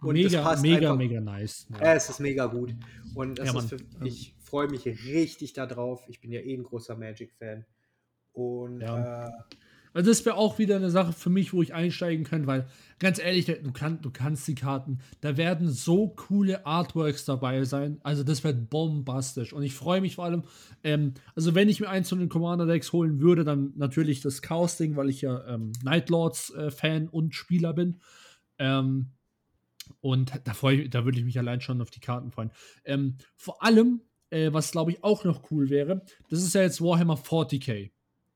[0.00, 1.68] und mega, mega, einfach, mega nice.
[1.70, 1.92] Ja.
[1.94, 2.74] es ist mega gut.
[3.14, 6.02] Und ja, für, ich freue mich richtig darauf.
[6.08, 7.66] Ich bin ja eh ein großer Magic-Fan.
[8.32, 9.28] Und ja.
[9.28, 9.30] äh,
[9.92, 12.66] also das wäre auch wieder eine Sache für mich, wo ich einsteigen kann, weil
[12.98, 17.98] ganz ehrlich, du, kann, du kannst die Karten, da werden so coole Artworks dabei sein.
[18.02, 19.52] Also das wird bombastisch.
[19.52, 20.44] Und ich freue mich vor allem,
[20.84, 24.96] ähm, also wenn ich mir eins von den Commander-Decks holen würde, dann natürlich das Chaos-Ding,
[24.96, 28.00] weil ich ja ähm, Nightlords-Fan äh, und Spieler bin.
[28.58, 29.12] Ähm,
[30.00, 32.52] und da, da würde ich mich allein schon auf die Karten freuen.
[32.84, 36.80] Ähm, vor allem, äh, was glaube ich auch noch cool wäre, das ist ja jetzt
[36.80, 37.90] Warhammer 40k.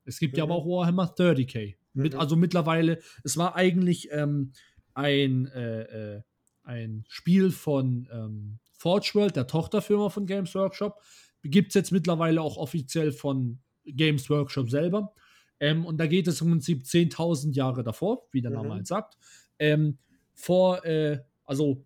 [0.04, 0.38] Es gibt mhm.
[0.38, 1.76] ja aber auch Warhammer 30k.
[1.94, 2.02] Mhm.
[2.02, 4.52] Mit, also mittlerweile, es war eigentlich ähm,
[4.94, 6.22] ein, äh, äh,
[6.62, 11.00] ein Spiel von ähm, Forge World, der Tochterfirma von Games Workshop.
[11.42, 15.14] Gibt es jetzt mittlerweile auch offiziell von Games Workshop selber.
[15.60, 18.72] Ähm, und da geht es im Prinzip 10.000 Jahre davor, wie der Name mhm.
[18.72, 19.16] halt sagt.
[19.58, 19.98] Ähm,
[20.34, 21.84] vor, äh, also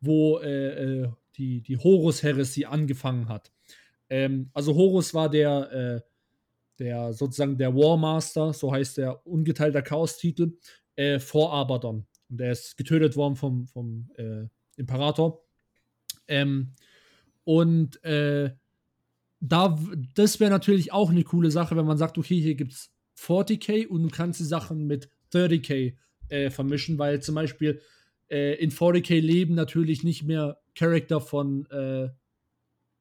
[0.00, 3.52] wo äh, äh, die, die Horus-Heresie angefangen hat.
[4.10, 6.00] Ähm, also Horus war der, äh,
[6.78, 10.56] der sozusagen der Warmaster, so heißt der ungeteilter Chaos-Titel,
[10.96, 12.06] äh, vor Abaddon.
[12.30, 14.46] Und der ist getötet worden vom, vom äh,
[14.76, 15.44] Imperator.
[16.26, 16.74] Ähm,
[17.44, 18.50] und äh,
[19.40, 19.78] da,
[20.14, 23.86] das wäre natürlich auch eine coole Sache, wenn man sagt, okay, hier gibt es 40k
[23.86, 25.94] und du kannst die Sachen mit 30k
[26.28, 27.80] äh, vermischen, weil zum Beispiel
[28.30, 32.04] äh, in 40k leben natürlich nicht mehr Charakter von äh,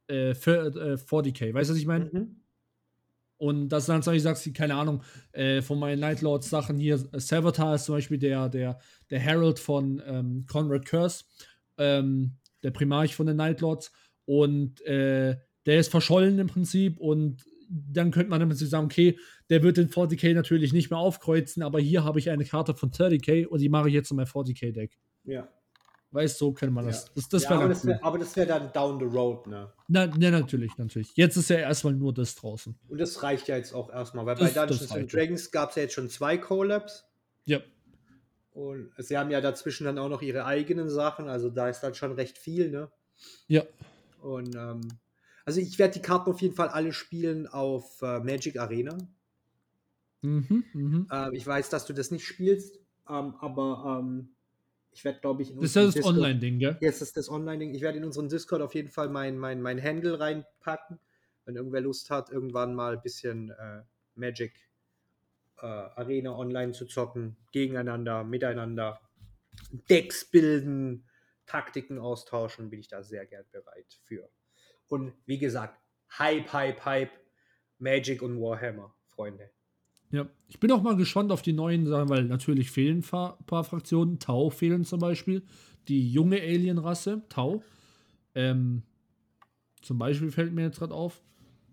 [0.08, 1.46] äh, 40k.
[1.46, 2.10] Äh, weißt du, was ich meine?
[2.12, 2.43] Mhm.
[3.38, 7.76] Und das dann zum Beispiel sagst keine Ahnung, äh, von meinen Nightlords Sachen hier, Savitar
[7.76, 8.80] ist zum Beispiel der, der,
[9.10, 11.26] der Herald von ähm, Conrad Curse,
[11.78, 13.92] ähm, der Primarch von den Nightlords.
[14.26, 15.36] Und äh,
[15.66, 19.18] der ist verschollen im Prinzip und dann könnte man im Prinzip sagen, okay,
[19.50, 22.92] der wird den 40k natürlich nicht mehr aufkreuzen, aber hier habe ich eine Karte von
[22.92, 24.98] 30k und die mache ich jetzt in mein 40k-Deck.
[25.24, 25.48] Ja.
[26.14, 27.06] Weißt du, so könnte man das.
[27.06, 27.12] Ja.
[27.16, 29.74] das, das ja, aber, das wär, aber, das wäre dann down the road, ne?
[29.88, 31.16] Na, ne, natürlich, natürlich.
[31.16, 32.76] Jetzt ist ja erstmal nur das draußen.
[32.88, 35.76] Und das reicht ja jetzt auch erstmal, weil das, bei Dungeons and Dragons gab es
[35.76, 37.04] ja jetzt schon zwei Collabs.
[37.46, 37.62] Ja.
[38.52, 41.96] Und sie haben ja dazwischen dann auch noch ihre eigenen Sachen, also da ist dann
[41.96, 42.92] schon recht viel, ne?
[43.48, 43.64] Ja.
[44.22, 44.82] Und ähm,
[45.46, 49.00] also ich werde die Karten auf jeden Fall alle spielen auf äh, Magic Arena.
[50.22, 51.06] Mhm, mh.
[51.10, 52.80] äh, ich weiß, dass du das nicht spielst,
[53.10, 54.33] ähm, aber ähm,
[54.94, 56.78] ich werde, glaube ich, in Das ist das Online-Ding, gell?
[56.80, 57.74] Jetzt ist das Online-Ding.
[57.74, 61.00] Ich werde in unseren Discord auf jeden Fall mein, mein, mein Handle reinpacken,
[61.46, 63.82] wenn irgendwer Lust hat, irgendwann mal ein bisschen äh,
[64.16, 64.54] Magic
[65.58, 69.00] äh, Arena online zu zocken, gegeneinander, miteinander,
[69.90, 71.08] Decks bilden,
[71.46, 74.30] Taktiken austauschen, bin ich da sehr gern bereit für.
[74.88, 75.80] Und wie gesagt,
[76.18, 77.24] Hype, Hype, Hype.
[77.84, 79.52] Magic und Warhammer, Freunde.
[80.14, 83.64] Ja, ich bin auch mal gespannt auf die neuen Sachen, weil natürlich fehlen ein paar,
[83.64, 84.20] Fraktionen.
[84.20, 85.42] Tau fehlen zum Beispiel.
[85.88, 87.64] Die junge Alien-Rasse, Tau.
[88.36, 88.84] Ähm,
[89.82, 91.24] zum Beispiel fällt mir jetzt gerade auf.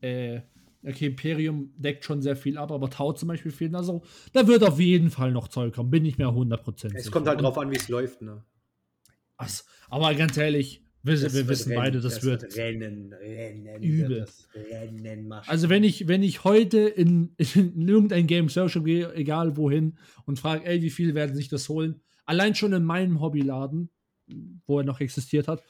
[0.00, 0.40] Äh,
[0.82, 3.74] okay, Imperium deckt schon sehr viel ab, aber Tau zum Beispiel fehlt.
[3.74, 4.00] Also,
[4.32, 7.42] da wird auf jeden Fall noch Zeug kommen, bin ich mir 100% Es kommt halt
[7.42, 8.42] drauf an, wie es läuft, ne?
[9.36, 9.50] Ach,
[9.90, 12.56] aber ganz ehrlich, wir, Das wir wissen Rennen, beide, das, wird.
[12.56, 14.20] Rennen, Rennen, übel.
[14.20, 15.32] das Rennen.
[15.32, 20.38] Also wenn ich, wenn ich heute in, in irgendein Game Social gehe, egal wohin, und
[20.38, 22.00] frage, ey, wie viel werden sich das holen?
[22.26, 23.90] Allein schon in meinem Hobbyladen,
[24.66, 25.62] wo er noch existiert hat,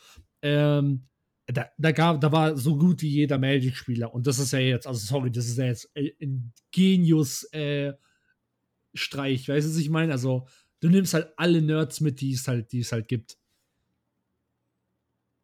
[0.43, 1.05] ähm,
[1.47, 4.13] da, da, gab, da war so gut wie jeder Magic-Spieler.
[4.13, 9.71] Und das ist ja jetzt, also sorry, das ist ja jetzt ein Genius-Streich, weißt du,
[9.71, 10.13] was ich meine?
[10.13, 10.47] Also,
[10.81, 13.40] du nimmst halt alle Nerds mit, die es halt, die es halt gibt.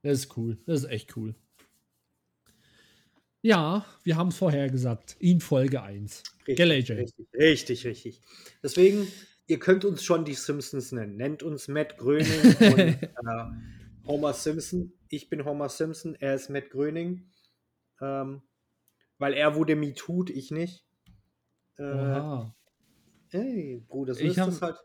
[0.02, 0.58] Das ist cool.
[0.66, 1.34] Das ist echt cool.
[3.42, 5.16] Ja, wir haben es vorher gesagt.
[5.20, 6.22] In Folge 1.
[6.48, 6.92] Richtig, Gell, AJ?
[6.92, 8.20] Richtig, richtig, richtig.
[8.62, 9.06] Deswegen,
[9.46, 11.16] ihr könnt uns schon die Simpsons nennen.
[11.16, 12.26] Nennt uns Matt Gröning
[12.60, 13.44] und äh,
[14.06, 14.92] Homer Simpson.
[15.08, 17.30] Ich bin Homer Simpson, er ist Matt Gröning.
[18.00, 18.42] Ähm,
[19.18, 20.84] weil er wurde me tut, ich nicht.
[21.78, 22.55] Äh, Oha.
[23.30, 24.76] Hey, Bruder, so Ich ist hab- das halt.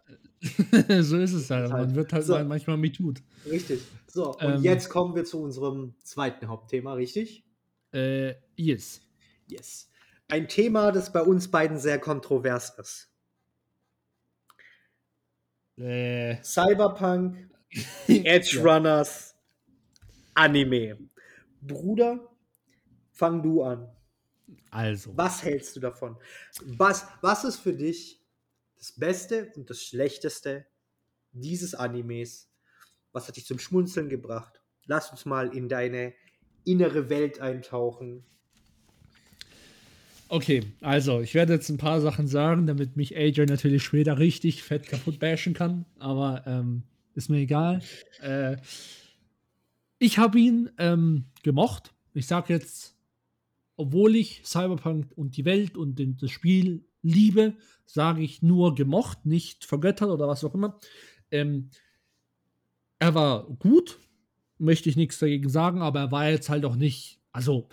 [1.05, 1.69] so ist es halt.
[1.72, 2.34] Man wird halt So.
[2.34, 3.22] mal manchmal mit tut.
[3.45, 3.81] Richtig.
[4.07, 4.61] So, und Ähm.
[4.63, 7.45] jetzt kommen wir zu unserem zweiten Hauptthema, richtig?
[7.93, 9.01] Äh, yes.
[9.47, 9.89] Yes.
[10.27, 13.09] Ein Thema, das bei uns beiden sehr kontrovers ist.
[15.77, 17.49] Äh, Cyberpunk,
[18.07, 18.61] Edge Ja.
[18.63, 19.35] Runners,
[20.34, 20.97] Anime.
[21.61, 22.19] Bruder,
[23.11, 23.88] fang du an.
[24.72, 25.15] also.
[25.18, 26.18] Was hältst du davon?
[26.65, 28.20] Was, was ist für dich
[28.82, 30.66] das Beste und das Schlechteste
[31.32, 32.52] dieses Animes?
[33.14, 34.60] Was hat dich zum Schmunzeln gebracht?
[34.88, 36.14] Lass uns mal in deine
[36.66, 38.26] innere Welt eintauchen.
[40.30, 44.64] Okay, also ich werde jetzt ein paar Sachen sagen, damit mich AJ natürlich später richtig
[44.64, 46.84] fett kaputt bashen kann, aber ähm,
[47.14, 47.82] ist mir egal.
[48.22, 48.58] Äh,
[49.99, 51.94] ich habe ihn ähm, gemocht.
[52.14, 52.95] Ich sage jetzt,
[53.76, 57.56] obwohl ich Cyberpunk und die Welt und den, das Spiel liebe,
[57.86, 60.80] sage ich nur gemocht, nicht vergöttert oder was auch immer.
[61.32, 61.69] Ähm,
[62.99, 63.99] er war gut,
[64.57, 67.68] möchte ich nichts dagegen sagen, aber er war jetzt halt auch nicht, also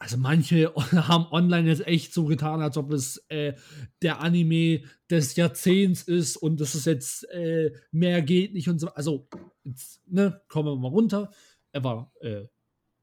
[0.00, 3.52] also manche haben online jetzt echt so getan, als ob es äh,
[4.00, 8.88] der Anime des Jahrzehnts ist und das ist jetzt äh, mehr geht nicht und so.
[8.88, 9.28] Also,
[9.62, 11.30] jetzt, ne, kommen wir mal runter.
[11.72, 12.46] Er war äh,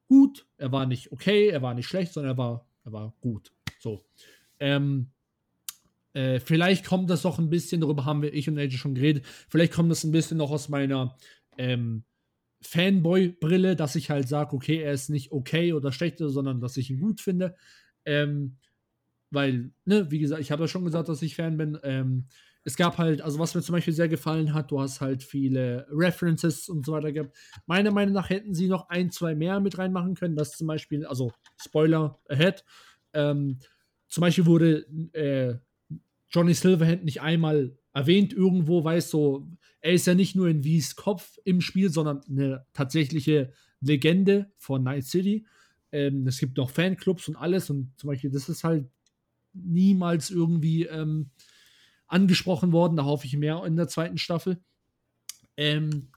[0.07, 3.51] gut, er war nicht okay, er war nicht schlecht, sondern er war, er war gut.
[3.77, 4.03] So.
[4.59, 5.11] Ähm,
[6.17, 9.23] äh, vielleicht kommt das doch ein bisschen, darüber haben wir ich und AJ schon geredet,
[9.49, 11.15] vielleicht kommt das ein bisschen noch aus meiner
[11.59, 12.05] ähm,
[12.61, 16.89] Fanboy-Brille, dass ich halt sage, okay, er ist nicht okay oder schlecht, sondern dass ich
[16.89, 17.55] ihn gut finde.
[18.03, 18.57] Ähm,
[19.29, 21.77] weil, ne, wie gesagt, ich habe ja schon gesagt, dass ich Fan bin.
[21.83, 22.25] Ähm,
[22.63, 25.85] es gab halt, also was mir zum Beispiel sehr gefallen hat, du hast halt viele
[25.91, 27.37] References und so weiter gehabt.
[27.67, 30.35] Meiner Meinung nach hätten sie noch ein, zwei mehr mit reinmachen können.
[30.35, 31.31] Das zum Beispiel, also
[31.61, 32.65] Spoiler ahead,
[33.13, 33.59] ähm,
[34.07, 35.59] zum Beispiel wurde äh,
[36.29, 39.47] Johnny Silverhand nicht einmal erwähnt irgendwo, weißt du,
[39.79, 44.83] er ist ja nicht nur in Wies Kopf im Spiel, sondern eine tatsächliche Legende von
[44.83, 45.45] Night City.
[45.91, 48.89] Ähm, es gibt noch Fanclubs und alles und zum Beispiel, das ist halt
[49.53, 51.29] niemals irgendwie ähm,
[52.07, 52.97] angesprochen worden.
[52.97, 54.59] Da hoffe ich mehr in der zweiten Staffel.
[55.55, 56.09] Ähm,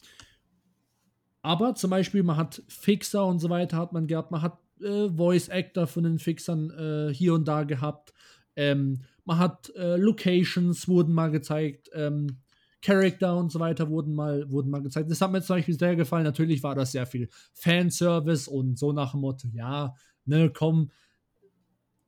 [1.43, 5.09] aber zum Beispiel, man hat Fixer und so weiter hat man gehabt, man hat äh,
[5.09, 8.13] Voice Actor von den Fixern äh, hier und da gehabt.
[8.57, 12.41] Ähm, man hat äh, Locations wurden mal gezeigt, ähm,
[12.83, 15.09] Charakter und so weiter wurden mal, wurden mal gezeigt.
[15.09, 16.25] Das hat mir zum Beispiel sehr gefallen.
[16.25, 19.95] Natürlich war das sehr viel Fanservice und so nach dem Motto, ja,
[20.25, 20.91] ne, komm,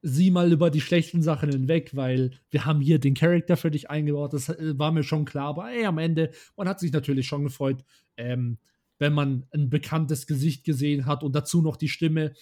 [0.01, 3.89] sieh mal über die schlechten Sachen hinweg, weil wir haben hier den Charakter für dich
[3.89, 4.33] eingebaut.
[4.33, 7.45] Das äh, war mir schon klar, aber ey, am Ende, man hat sich natürlich schon
[7.45, 7.85] gefreut,
[8.17, 8.59] ähm,
[8.99, 12.33] wenn man ein bekanntes Gesicht gesehen hat und dazu noch die Stimme.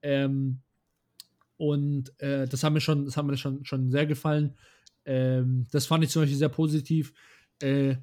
[0.00, 0.62] Ähm,
[1.56, 4.54] und äh, das hat mir schon, das hat mir schon, schon sehr gefallen.
[5.04, 7.12] Ähm, das fand ich zum Beispiel sehr positiv.
[7.60, 7.96] Äh,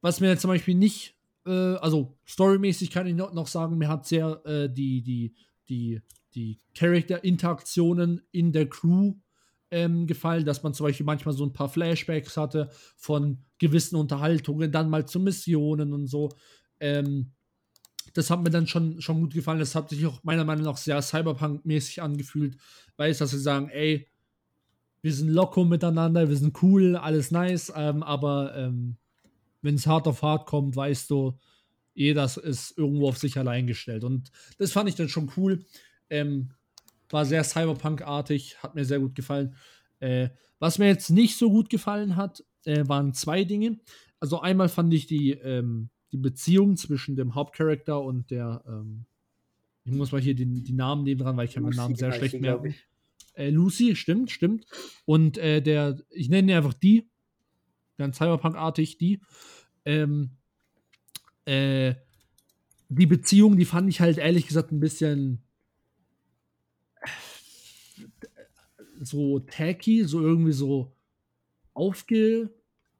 [0.00, 1.16] was mir zum Beispiel nicht,
[1.46, 5.34] äh, also storymäßig kann ich noch, noch sagen, mir hat sehr äh, die, die,
[5.68, 6.00] die,
[6.34, 9.14] die Charakter-Interaktionen in der Crew
[9.70, 14.72] ähm, gefallen, dass man zum Beispiel manchmal so ein paar Flashbacks hatte von gewissen Unterhaltungen,
[14.72, 16.30] dann mal zu Missionen und so.
[16.80, 17.32] Ähm,
[18.12, 19.58] das hat mir dann schon, schon gut gefallen.
[19.58, 22.56] Das hat sich auch meiner Meinung nach sehr Cyberpunk-mäßig angefühlt.
[22.96, 24.08] Weiß, dass sie sagen, ey,
[25.02, 28.96] wir sind locker miteinander, wir sind cool, alles nice, ähm, aber ähm,
[29.62, 31.38] wenn es hart auf hart kommt, weißt du,
[31.94, 34.04] jeder ist irgendwo auf sich allein gestellt.
[34.04, 35.64] Und das fand ich dann schon cool.
[36.08, 36.50] Ähm,
[37.08, 39.54] war sehr Cyberpunk-artig, hat mir sehr gut gefallen.
[39.98, 43.80] Äh, was mir jetzt nicht so gut gefallen hat, äh, waren zwei Dinge.
[44.20, 49.04] Also einmal fand ich die, ähm, die Beziehung zwischen dem Hauptcharakter und der, ähm,
[49.84, 52.12] ich muss mal hier die, die Namen neben dran, weil ich kann meinen Namen sehr
[52.12, 52.74] schlecht merken.
[53.34, 54.66] Äh, Lucy, stimmt, stimmt.
[55.04, 57.08] Und äh, der, ich nenne ihn einfach die,
[57.96, 59.20] ganz Cyberpunk-artig, die.
[59.84, 60.30] Ähm,
[61.44, 61.94] äh,
[62.88, 65.42] die Beziehung, die fand ich halt ehrlich gesagt ein bisschen
[69.00, 70.92] so tacky, so irgendwie so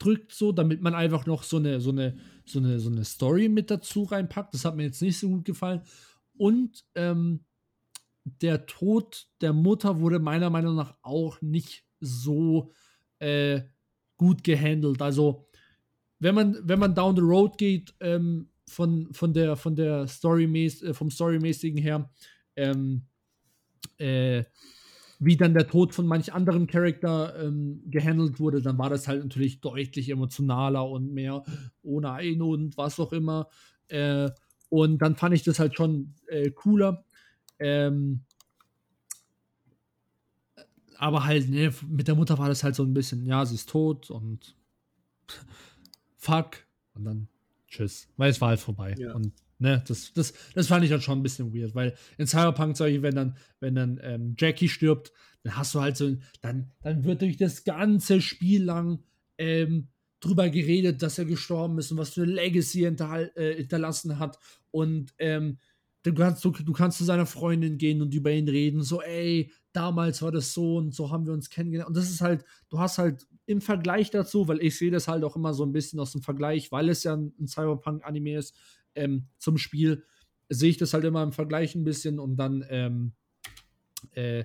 [0.00, 3.48] aufgedrückt, so, damit man einfach noch so eine, so eine, so eine, so eine Story
[3.48, 4.54] mit dazu reinpackt.
[4.54, 5.82] Das hat mir jetzt nicht so gut gefallen.
[6.36, 7.40] Und ähm,
[8.24, 12.72] der Tod der Mutter wurde meiner Meinung nach auch nicht so
[13.18, 13.62] äh,
[14.16, 15.02] gut gehandelt.
[15.02, 15.46] Also,
[16.18, 20.44] wenn man, wenn man down the road geht, ähm, von, von der, von der Story
[20.44, 22.10] äh, vom Storymäßigen her,
[22.56, 23.02] ähm,
[23.98, 24.44] äh,
[25.20, 29.22] wie dann der Tod von manch anderen Charakter ähm, gehandelt wurde, dann war das halt
[29.22, 31.44] natürlich deutlich emotionaler und mehr
[31.82, 33.48] ohne ein und was auch immer.
[33.88, 34.30] Äh,
[34.70, 37.04] und dann fand ich das halt schon äh, cooler.
[37.58, 38.22] Ähm,
[40.96, 43.68] aber halt, ne, mit der Mutter war das halt so ein bisschen, ja, sie ist
[43.68, 44.56] tot und
[46.16, 46.56] fuck.
[46.94, 47.28] Und dann
[47.68, 48.08] tschüss.
[48.16, 48.94] Weil es war halt vorbei.
[48.96, 49.14] Ja.
[49.14, 52.76] Und ne, das, das, das fand ich dann schon ein bisschen weird, weil in Cyberpunk
[52.76, 55.12] solche, wenn dann, wenn dann ähm, Jackie stirbt,
[55.42, 59.02] dann hast du halt so, dann, dann wird durch das ganze Spiel lang
[59.38, 59.88] ähm,
[60.20, 64.38] drüber geredet, dass er gestorben ist und was für eine Legacy äh, hinterlassen hat.
[64.70, 65.58] Und ähm,
[66.02, 69.50] du kannst, du, du kannst zu seiner Freundin gehen und über ihn reden, so, ey,
[69.72, 71.88] damals war das so und so haben wir uns kennengelernt.
[71.88, 75.24] Und das ist halt, du hast halt im Vergleich dazu, weil ich sehe das halt
[75.24, 78.54] auch immer so ein bisschen aus dem Vergleich, weil es ja ein, ein Cyberpunk-Anime ist,
[78.94, 80.04] ähm, zum Spiel,
[80.48, 83.12] sehe ich das halt immer im Vergleich ein bisschen und dann ähm,
[84.12, 84.44] äh,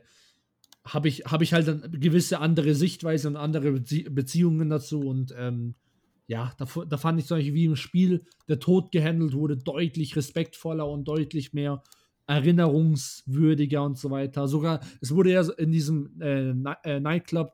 [0.86, 5.34] habe ich, hab ich halt eine gewisse andere Sichtweise und andere Bezie Beziehungen dazu und
[5.38, 5.76] ähm,
[6.28, 10.16] ja, da, da fand ich zum Beispiel, wie im Spiel der Tod gehandelt wurde, deutlich
[10.16, 11.84] respektvoller und deutlich mehr
[12.28, 14.48] erinnerungswürdiger und so weiter.
[14.48, 16.50] Sogar, es wurde ja in diesem äh,
[16.84, 17.54] äh, Nightclub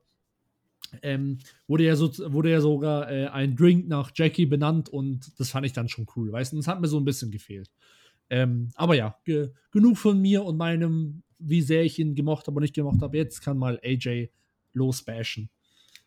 [1.01, 5.51] ähm, wurde, ja so, wurde ja sogar äh, ein Drink nach Jackie benannt und das
[5.51, 6.57] fand ich dann schon cool, weißt du?
[6.57, 7.69] Das hat mir so ein bisschen gefehlt.
[8.30, 12.57] Ähm, aber ja, ge genug von mir und meinem, wie sehr ich ihn gemocht habe
[12.57, 13.18] und nicht gemocht habe.
[13.18, 14.30] Jetzt kann mal AJ
[14.73, 15.49] losbashen.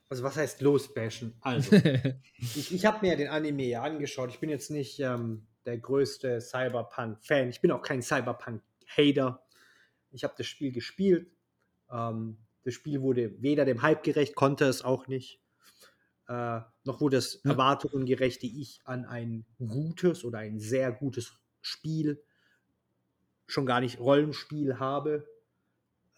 [0.08, 1.34] Also was heißt losbashen?
[1.40, 1.76] Also,
[2.38, 4.30] ich, ich habe mir den Anime ja angeschaut.
[4.30, 7.48] Ich bin jetzt nicht ähm, der größte Cyberpunk-Fan.
[7.48, 9.42] Ich bin auch kein Cyberpunk-Hater.
[10.12, 11.30] Ich habe das Spiel gespielt.
[11.90, 15.40] Ähm, das Spiel wurde weder dem Hype gerecht, konnte es auch nicht.
[16.28, 17.50] Äh, noch wurde es ja.
[17.50, 22.22] Erwartungen gerecht, die ich an ein gutes oder ein sehr gutes Spiel,
[23.46, 25.28] schon gar nicht Rollenspiel habe.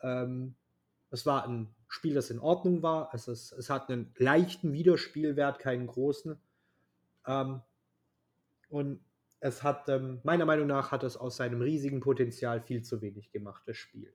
[0.00, 0.54] Ähm,
[1.10, 3.10] es war ein Spiel, das in Ordnung war.
[3.12, 6.40] Es, ist, es hat einen leichten Wiederspielwert, keinen großen.
[7.26, 7.62] Ähm,
[8.68, 9.00] und
[9.40, 13.30] es hat, ähm, meiner Meinung nach, hat es aus seinem riesigen Potenzial viel zu wenig
[13.30, 14.12] gemacht, das Spiel.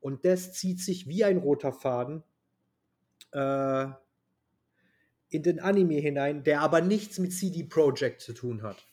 [0.00, 2.22] Und das zieht sich wie ein roter Faden
[3.32, 3.86] äh,
[5.28, 8.84] in den Anime hinein, der aber nichts mit CD Projekt zu tun hat.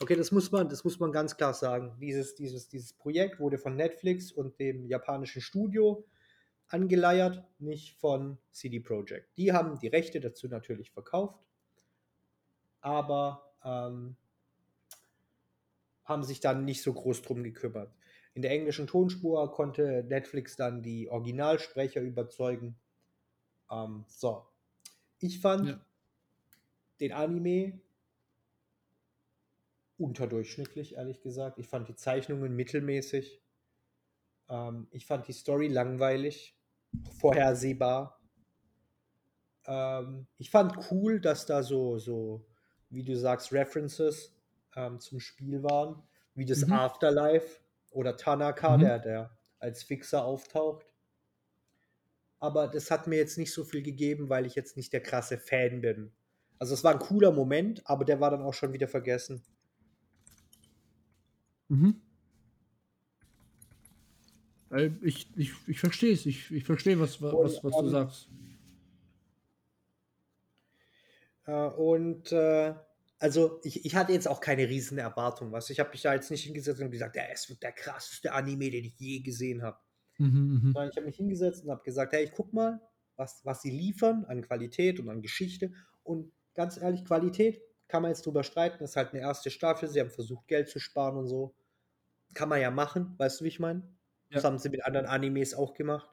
[0.00, 1.96] Okay, das muss man, das muss man ganz klar sagen.
[2.00, 6.04] Dieses, dieses, dieses Projekt wurde von Netflix und dem japanischen Studio
[6.68, 9.36] angeleiert, nicht von CD Projekt.
[9.36, 11.46] Die haben die Rechte dazu natürlich verkauft,
[12.80, 14.16] aber ähm,
[16.04, 17.94] haben sich dann nicht so groß drum gekümmert.
[18.34, 22.76] In der englischen Tonspur konnte Netflix dann die Originalsprecher überzeugen.
[23.70, 24.44] Ähm, so.
[25.20, 25.80] Ich fand ja.
[27.00, 27.80] den Anime
[29.98, 31.58] unterdurchschnittlich, ehrlich gesagt.
[31.58, 33.40] Ich fand die Zeichnungen mittelmäßig.
[34.48, 36.56] Ähm, ich fand die Story langweilig,
[37.20, 38.20] vorhersehbar.
[39.66, 42.44] Ähm, ich fand cool, dass da so, so,
[42.90, 44.34] wie du sagst, References
[44.74, 46.02] ähm, zum Spiel waren,
[46.34, 46.72] wie das mhm.
[46.72, 47.63] Afterlife
[47.94, 48.80] oder Tanaka, mhm.
[48.80, 50.86] der, der als Fixer auftaucht.
[52.38, 55.38] Aber das hat mir jetzt nicht so viel gegeben, weil ich jetzt nicht der krasse
[55.38, 56.12] Fan bin.
[56.58, 59.42] Also es war ein cooler Moment, aber der war dann auch schon wieder vergessen.
[61.68, 62.00] Mhm.
[65.02, 66.26] Ich, ich, ich verstehe es.
[66.26, 68.28] Ich, ich verstehe, was, was, was du sagst.
[71.46, 72.74] Äh, und äh,
[73.24, 75.50] also ich, ich hatte jetzt auch keine riesen Erwartung.
[75.50, 78.34] Was ich habe mich da jetzt nicht hingesetzt und gesagt, ja, es wird der krasseste
[78.34, 79.78] Anime, den ich je gesehen habe.
[80.18, 80.88] Mhm, mh.
[80.88, 82.82] Ich habe mich hingesetzt und habe gesagt, hey, ich guck mal,
[83.16, 85.72] was, was sie liefern an Qualität und an Geschichte.
[86.02, 88.76] Und ganz ehrlich, Qualität kann man jetzt drüber streiten.
[88.80, 89.88] Das ist halt eine erste Staffel.
[89.88, 91.54] Sie haben versucht, Geld zu sparen und so.
[92.34, 93.88] Kann man ja machen, weißt du, wie ich meine?
[94.32, 96.10] Das haben sie mit anderen Animes auch gemacht.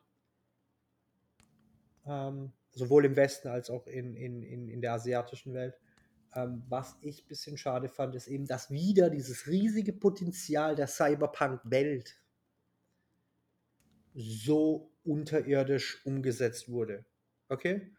[2.06, 5.78] Ähm, sowohl im Westen als auch in, in, in, in der asiatischen Welt.
[6.34, 10.88] Ähm, was ich ein bisschen schade fand, ist eben, dass wieder dieses riesige Potenzial der
[10.88, 12.18] Cyberpunk-Welt
[14.14, 17.06] so unterirdisch umgesetzt wurde.
[17.50, 17.92] Okay?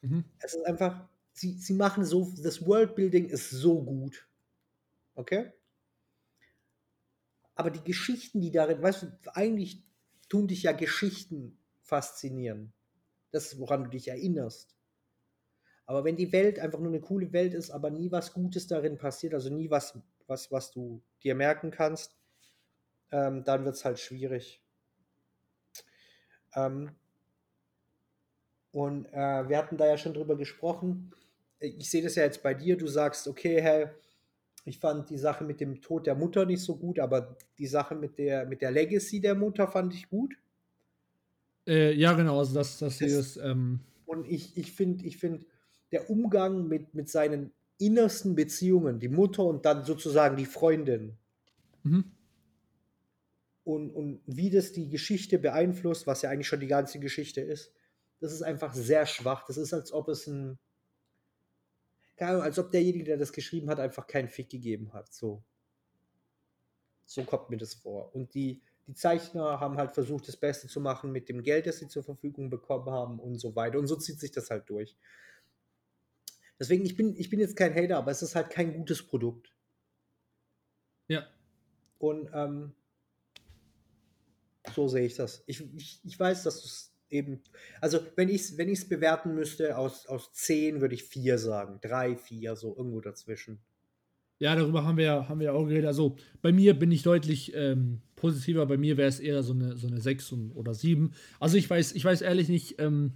[0.00, 0.24] Mhm.
[0.38, 4.26] Es ist einfach, sie, sie machen so, das Worldbuilding ist so gut.
[5.14, 5.52] Okay?
[7.54, 9.82] Aber die Geschichten, die darin, weißt du, eigentlich
[10.28, 12.72] tun dich ja Geschichten faszinieren.
[13.30, 14.74] Das ist, woran du dich erinnerst.
[15.86, 18.98] Aber wenn die Welt einfach nur eine coole Welt ist, aber nie was Gutes darin
[18.98, 22.16] passiert, also nie was, was, was du dir merken kannst,
[23.12, 24.62] ähm, dann wird es halt schwierig.
[26.54, 26.96] Ähm,
[28.72, 31.12] und äh, wir hatten da ja schon drüber gesprochen.
[31.60, 32.76] Ich sehe das ja jetzt bei dir.
[32.76, 33.88] Du sagst, okay, hey,
[34.64, 37.94] ich fand die Sache mit dem Tod der Mutter nicht so gut, aber die Sache
[37.96, 40.36] mit der, mit der Legacy der Mutter fand ich gut.
[41.66, 45.46] Äh, ja, genau, also das, das, Das- ist, ähm, Und ich, ich finde, ich find,
[45.94, 51.16] der Umgang mit, mit seinen innersten Beziehungen, die Mutter und dann sozusagen die Freundin,
[51.82, 52.12] mhm.
[53.64, 57.72] und, und wie das die Geschichte beeinflusst, was ja eigentlich schon die ganze Geschichte ist,
[58.20, 59.44] das ist einfach sehr schwach.
[59.46, 60.58] Das ist, als ob es ein.
[62.16, 65.12] Keine Ahnung, als ob derjenige, der das geschrieben hat, einfach keinen Fick gegeben hat.
[65.12, 65.42] So.
[67.04, 68.14] So kommt mir das vor.
[68.14, 71.78] Und die, die Zeichner haben halt versucht, das Beste zu machen mit dem Geld, das
[71.78, 73.78] sie zur Verfügung bekommen haben und so weiter.
[73.78, 74.96] Und so zieht sich das halt durch.
[76.58, 79.52] Deswegen, ich bin, ich bin jetzt kein Hater, aber es ist halt kein gutes Produkt.
[81.08, 81.26] ja.
[81.98, 82.74] Und ähm,
[84.74, 85.42] so sehe ich das.
[85.46, 87.42] Ich, ich, ich weiß, dass du es eben.
[87.80, 91.78] Also, wenn ich es wenn ich's bewerten müsste, aus, aus 10 würde ich 4 sagen.
[91.82, 93.60] 3, 4, so irgendwo dazwischen.
[94.40, 95.86] Ja, darüber haben wir, ja- haben wir auch geredet.
[95.86, 98.66] Also bei mir bin ich deutlich ähm, positiver.
[98.66, 101.12] Bei mir wäre es eher so eine, so eine 6 und, oder 7.
[101.40, 103.12] Also ich weiß, ich weiß ehrlich nicht, ähm,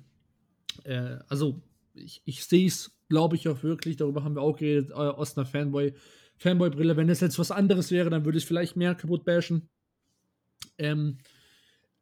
[0.85, 1.61] äh, also
[1.99, 3.97] ich, ich sehe es, glaube ich, auch wirklich.
[3.97, 5.95] Darüber haben wir auch geredet, äh, aus einer Fanboy,
[6.37, 6.97] Fanboy-Brille.
[6.97, 9.69] Wenn es jetzt was anderes wäre, dann würde ich vielleicht mehr kaputt bashen.
[10.79, 11.19] Ähm,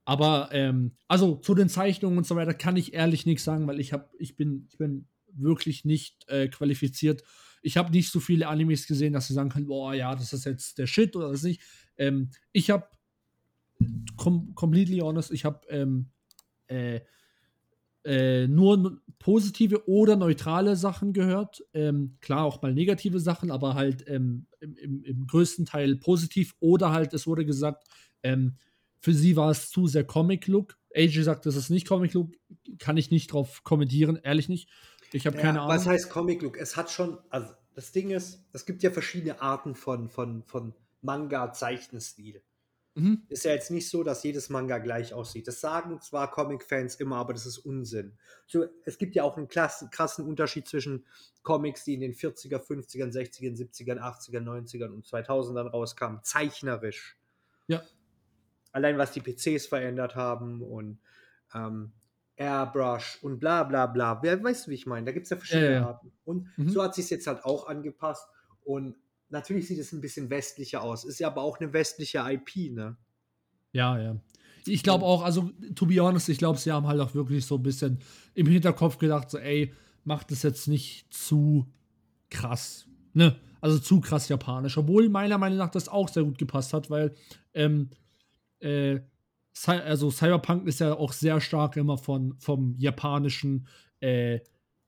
[0.04, 3.80] aber ähm, also zu den Zeichnungen und so weiter kann ich ehrlich nichts sagen, weil
[3.80, 7.22] ich habe, ich bin, ich bin wirklich nicht äh, qualifiziert.
[7.62, 10.44] Ich habe nicht so viele Animes gesehen, dass sie sagen können, boah, ja, das ist
[10.44, 11.60] jetzt der Shit oder das nicht.
[11.96, 12.86] Ähm, ich habe
[14.16, 16.10] com completely honest, ich habe ähm,
[16.68, 17.00] äh,
[18.06, 21.62] äh, nur positive oder neutrale Sachen gehört.
[21.74, 26.54] Ähm, klar, auch mal negative Sachen, aber halt ähm, im, im, im größten Teil positiv.
[26.60, 27.84] Oder halt, es wurde gesagt,
[28.22, 28.56] ähm,
[28.98, 30.78] für sie war es zu sehr Comic-Look.
[30.94, 32.32] AJ sagt, das ist nicht Comic-Look.
[32.78, 34.68] Kann ich nicht drauf kommentieren, ehrlich nicht.
[35.12, 35.74] Ich habe keine Ahnung.
[35.74, 36.56] Was heißt Comic Look?
[36.58, 40.74] Es hat schon, also das Ding ist, es gibt ja verschiedene Arten von, von, von
[41.02, 42.42] Manga-Zeichenstil.
[42.96, 43.26] Mhm.
[43.28, 45.46] Ist ja jetzt nicht so, dass jedes Manga gleich aussieht.
[45.46, 48.16] Das sagen zwar Comic-Fans immer, aber das ist Unsinn.
[48.46, 51.04] So, es gibt ja auch einen klassen, krassen Unterschied zwischen
[51.42, 57.18] Comics, die in den 40er, 50ern, 60ern, 70ern, 80ern, 90ern und 2000ern rauskamen, zeichnerisch.
[57.66, 57.82] Ja.
[58.72, 60.98] Allein was die PCs verändert haben und
[61.54, 61.92] ähm,
[62.36, 64.22] Airbrush und bla bla bla.
[64.22, 65.04] Wer weißt du, wie ich meine?
[65.04, 65.86] Da gibt es ja verschiedene Ja, ja, ja.
[65.86, 66.12] Arten.
[66.24, 66.70] Und Mhm.
[66.70, 68.26] so hat sich jetzt halt auch angepasst.
[68.64, 68.96] Und
[69.28, 71.04] natürlich sieht es ein bisschen westlicher aus.
[71.04, 72.96] Ist ja aber auch eine westliche IP, ne?
[73.72, 74.16] Ja, ja.
[74.66, 77.56] Ich glaube auch, also, to be honest, ich glaube, sie haben halt auch wirklich so
[77.56, 78.00] ein bisschen
[78.34, 79.72] im Hinterkopf gedacht, so, ey,
[80.04, 81.66] macht das jetzt nicht zu
[82.30, 82.86] krass.
[83.12, 83.36] Ne?
[83.60, 84.76] Also zu krass japanisch.
[84.76, 87.14] Obwohl meiner Meinung nach das auch sehr gut gepasst hat, weil,
[87.54, 87.90] ähm,
[88.60, 89.00] äh,
[89.66, 93.66] also Cyberpunk ist ja auch sehr stark immer von, vom japanischen
[94.00, 94.40] äh,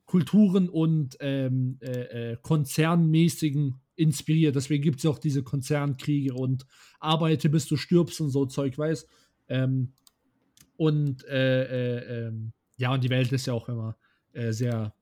[0.05, 4.57] Kulturen und ähm, äh, äh, konzernmäßigen inspiriert.
[4.57, 6.67] Deswegen gibt es ja auch diese Konzernkriege und
[7.01, 9.07] arbeite bis du stirbst und so Zeug, weiß.
[9.49, 9.93] Ähm,
[10.77, 13.97] und äh, äh, ähm, ja, und die Welt ist ja auch immer
[14.33, 14.95] äh, sehr,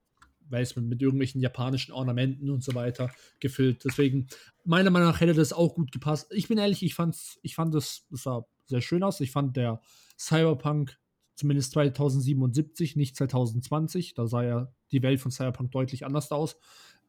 [0.48, 3.84] weiß man, mit irgendwelchen japanischen Ornamenten und so weiter gefüllt.
[3.84, 4.28] Deswegen,
[4.64, 6.28] meiner Meinung nach hätte das auch gut gepasst.
[6.30, 9.20] Ich bin ehrlich, ich fand's, ich fand das, das sah sehr schön aus.
[9.20, 9.82] Ich fand der
[10.18, 10.98] Cyberpunk
[11.34, 16.56] zumindest 2077, nicht 2020, da sah ja die Welt von Cyberpunk deutlich anders aus.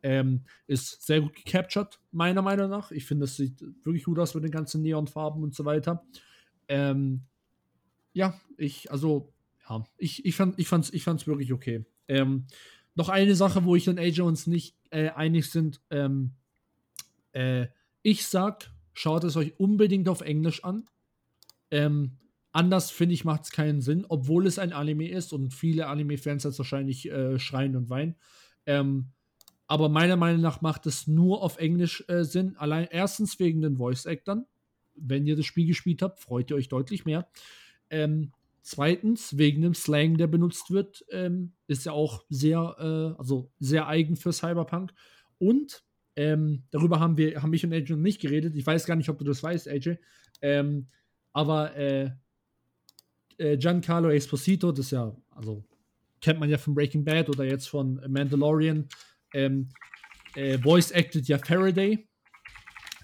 [0.07, 2.91] Ähm, ist sehr gut gecaptured, meiner Meinung nach.
[2.91, 6.05] Ich finde, es sieht wirklich gut aus mit den ganzen Neonfarben und so weiter.
[6.69, 7.23] Ähm,
[8.13, 9.33] ja, ich, also,
[9.67, 11.85] ja, ich, ich fand ich fand's, ich fand's wirklich okay.
[12.07, 12.47] Ähm,
[12.95, 15.81] noch eine Sache, wo ich und AJ uns nicht äh, einig sind.
[15.89, 16.35] Ähm,
[17.33, 17.67] äh,
[18.01, 20.85] ich sag, schaut es euch unbedingt auf Englisch an.
[21.69, 22.13] Ähm,
[22.53, 26.45] anders finde ich, macht es keinen Sinn, obwohl es ein Anime ist und viele Anime-Fans
[26.45, 28.15] jetzt wahrscheinlich äh, schreien und weinen.
[28.65, 29.11] Ähm,
[29.67, 32.55] aber meiner Meinung nach macht es nur auf Englisch äh, Sinn.
[32.57, 34.45] Allein erstens wegen den Voice-Actern.
[34.99, 37.27] wenn ihr das Spiel gespielt habt, freut ihr euch deutlich mehr.
[37.91, 38.31] Ähm,
[38.63, 43.87] zweitens, wegen dem Slang, der benutzt wird, ähm, ist ja auch sehr, äh, also sehr
[43.87, 44.91] eigen für Cyberpunk.
[45.37, 45.83] Und
[46.15, 48.55] ähm, darüber haben wir, haben ich und AJ noch nicht geredet.
[48.55, 49.97] Ich weiß gar nicht, ob du das weißt, AJ.
[50.41, 50.87] Ähm,
[51.31, 52.09] aber äh,
[53.37, 55.63] äh, Giancarlo Esposito, das ist ja, also
[56.19, 58.87] kennt man ja von Breaking Bad oder jetzt von Mandalorian,
[59.33, 59.69] ähm,
[60.35, 62.07] äh, voice acted ja Faraday.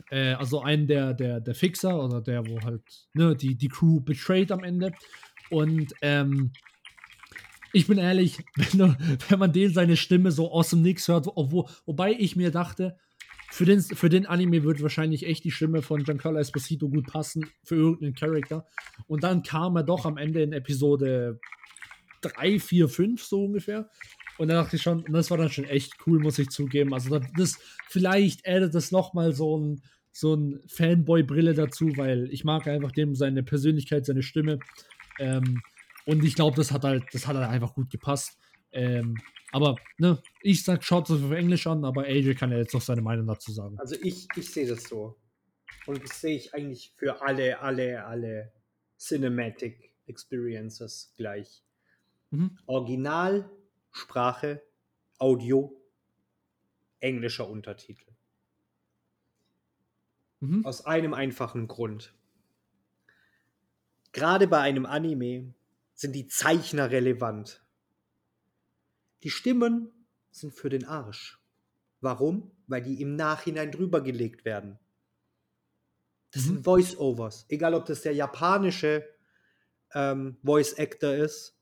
[0.09, 2.83] Äh, also einen der, der, der Fixer oder der, wo halt
[3.13, 4.93] ne, die, die Crew betrayed am Ende.
[5.49, 6.51] Und ähm,
[7.73, 8.97] ich bin ehrlich, wenn, du,
[9.29, 12.97] wenn man den seine Stimme so aus dem Nix hört, wo, wobei ich mir dachte,
[13.53, 17.51] für den, für den Anime wird wahrscheinlich echt die Stimme von Giancarlo Esposito gut passen,
[17.63, 18.65] für irgendeinen Charakter.
[19.05, 21.39] Und dann kam er doch am Ende in Episode
[22.21, 23.89] 3, 4, 5 so ungefähr.
[24.37, 26.93] Und dann dachte ich schon, das war dann schon echt cool, muss ich zugeben.
[26.93, 32.67] Also das, vielleicht addet das nochmal so ein, so ein Fanboy-Brille dazu, weil ich mag
[32.67, 34.59] einfach dem seine Persönlichkeit, seine Stimme.
[35.19, 35.61] Ähm,
[36.05, 38.37] und ich glaube, das hat halt, das hat halt einfach gut gepasst.
[38.71, 39.17] Ähm,
[39.51, 42.81] aber ne, ich sag, schaut es auf Englisch an, aber AJ kann ja jetzt noch
[42.81, 43.77] seine Meinung dazu sagen.
[43.77, 45.15] Also ich, ich sehe das so.
[45.85, 48.51] Und das sehe ich eigentlich für alle, alle, alle
[48.97, 51.63] Cinematic Experiences gleich.
[52.31, 52.57] Mhm.
[53.93, 54.61] Originalsprache,
[55.19, 55.79] Audio,
[56.99, 58.11] englischer Untertitel.
[60.39, 60.65] Mhm.
[60.65, 62.13] Aus einem einfachen Grund.
[64.11, 65.53] Gerade bei einem Anime
[65.93, 67.63] sind die Zeichner relevant.
[69.23, 69.91] Die Stimmen
[70.31, 71.39] sind für den Arsch.
[72.01, 72.51] Warum?
[72.67, 74.79] Weil die im Nachhinein drüber gelegt werden.
[76.31, 76.47] Das mhm.
[76.47, 77.45] sind Voice-Overs.
[77.49, 79.07] Egal, ob das der japanische
[79.93, 81.55] ähm, Voice-Actor ist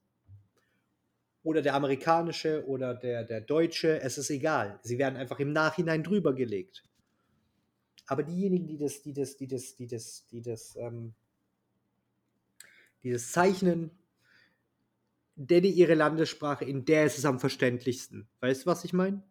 [1.44, 4.80] oder der amerikanische oder der, der deutsche, es ist egal.
[4.84, 6.84] Sie werden einfach im Nachhinein drüber gelegt.
[8.06, 11.14] Aber diejenigen, die das, die das, die das, die das, die das, ähm,
[13.04, 13.92] die das zeichnen,
[15.36, 18.28] denn ihre Landessprache, in der ist es am verständlichsten.
[18.42, 19.24] Weißt du, was ich meine?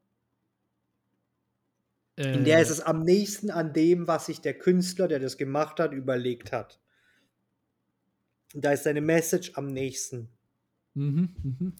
[2.16, 5.36] Äh, in der ist es am nächsten an dem, was sich der Künstler, der das
[5.36, 6.80] gemacht hat, überlegt hat.
[8.54, 10.28] Da ist seine Message am nächsten.
[10.94, 11.72] Mhm, mh.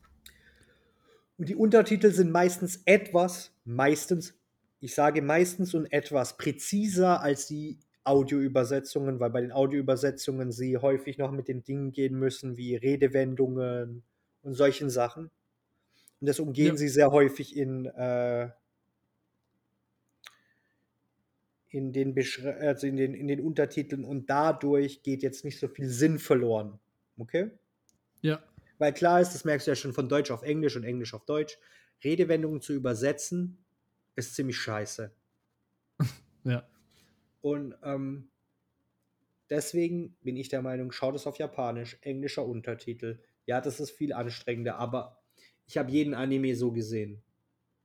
[1.40, 4.34] Und die Untertitel sind meistens etwas, meistens,
[4.80, 11.16] ich sage meistens und etwas präziser als die Audioübersetzungen, weil bei den Audioübersetzungen sie häufig
[11.16, 14.02] noch mit den Dingen gehen müssen, wie Redewendungen
[14.42, 15.30] und solchen Sachen.
[16.20, 16.76] Und das umgehen ja.
[16.76, 18.50] sie sehr häufig in, äh,
[21.70, 22.14] in, den
[22.60, 26.78] also in, den, in den Untertiteln und dadurch geht jetzt nicht so viel Sinn verloren.
[27.16, 27.50] Okay?
[28.20, 28.42] Ja.
[28.80, 31.26] Weil klar ist, das merkst du ja schon von Deutsch auf Englisch und Englisch auf
[31.26, 31.58] Deutsch,
[32.02, 33.62] Redewendungen zu übersetzen
[34.16, 35.12] ist ziemlich scheiße.
[36.44, 36.66] ja.
[37.42, 38.30] Und ähm,
[39.50, 43.20] deswegen bin ich der Meinung, schaut es auf Japanisch, englischer Untertitel.
[43.44, 45.20] Ja, das ist viel anstrengender, aber
[45.66, 47.22] ich habe jeden Anime so gesehen.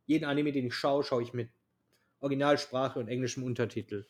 [0.06, 1.50] Jeden Anime, den ich schaue, schaue ich mit
[2.22, 4.06] Originalsprache und englischem Untertitel.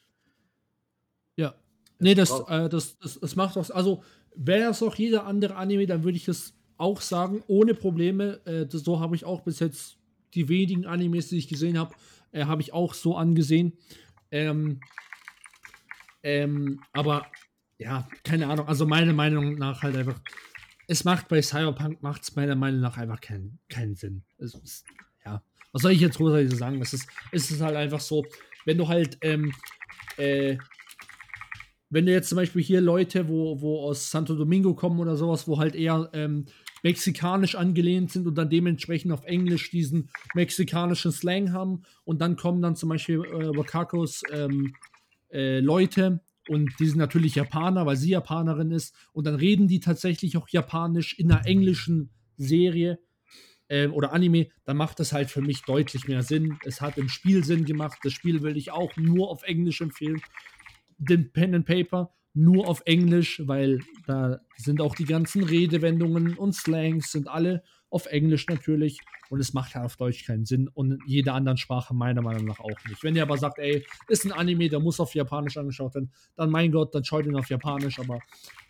[1.35, 1.55] Ja.
[1.97, 3.69] Nee, das, äh, das, das, das macht auch.
[3.71, 4.03] Also,
[4.35, 8.41] wäre das auch jeder andere Anime, dann würde ich es auch sagen, ohne Probleme.
[8.45, 9.97] Äh, das, so habe ich auch bis jetzt
[10.33, 11.95] die wenigen Animes, die ich gesehen habe,
[12.31, 13.73] äh, habe ich auch so angesehen.
[14.31, 14.79] Ähm,
[16.23, 17.27] ähm, aber
[17.77, 18.67] ja, keine Ahnung.
[18.67, 20.19] Also meiner Meinung nach halt einfach,
[20.87, 24.23] es macht bei Cyberpunk macht es meiner Meinung nach einfach keinen, keinen Sinn.
[24.37, 24.85] Ist,
[25.25, 25.41] ja,
[25.71, 26.81] was soll ich jetzt großartig sagen?
[26.81, 28.25] Es ist, es ist halt einfach so,
[28.65, 29.53] wenn du halt, ähm,
[30.17, 30.57] äh,
[31.89, 35.47] wenn du jetzt zum Beispiel hier Leute, wo, wo aus Santo Domingo kommen oder sowas,
[35.47, 36.45] wo halt eher ähm,
[36.85, 42.61] mexikanisch angelehnt sind und dann dementsprechend auf Englisch diesen mexikanischen Slang haben und dann kommen
[42.61, 44.75] dann zum Beispiel äh, Wakakos ähm,
[45.31, 49.79] äh, Leute und die sind natürlich Japaner, weil sie Japanerin ist und dann reden die
[49.79, 52.99] tatsächlich auch Japanisch in einer englischen Serie
[53.67, 56.59] äh, oder Anime, dann macht das halt für mich deutlich mehr Sinn.
[56.65, 57.97] Es hat im Spiel Sinn gemacht.
[58.03, 60.21] Das Spiel will ich auch nur auf Englisch empfehlen.
[60.99, 66.53] Den Pen and Paper nur auf Englisch, weil da sind auch die ganzen Redewendungen und
[66.53, 68.99] Slangs sind alle auf Englisch natürlich
[69.29, 72.59] und es macht halt auf Deutsch keinen Sinn und jede andere Sprache meiner Meinung nach
[72.59, 73.03] auch nicht.
[73.03, 76.51] Wenn ihr aber sagt, ey, ist ein Anime, der muss auf Japanisch angeschaut werden, dann
[76.51, 78.19] mein Gott, dann schaut ihn auf Japanisch, aber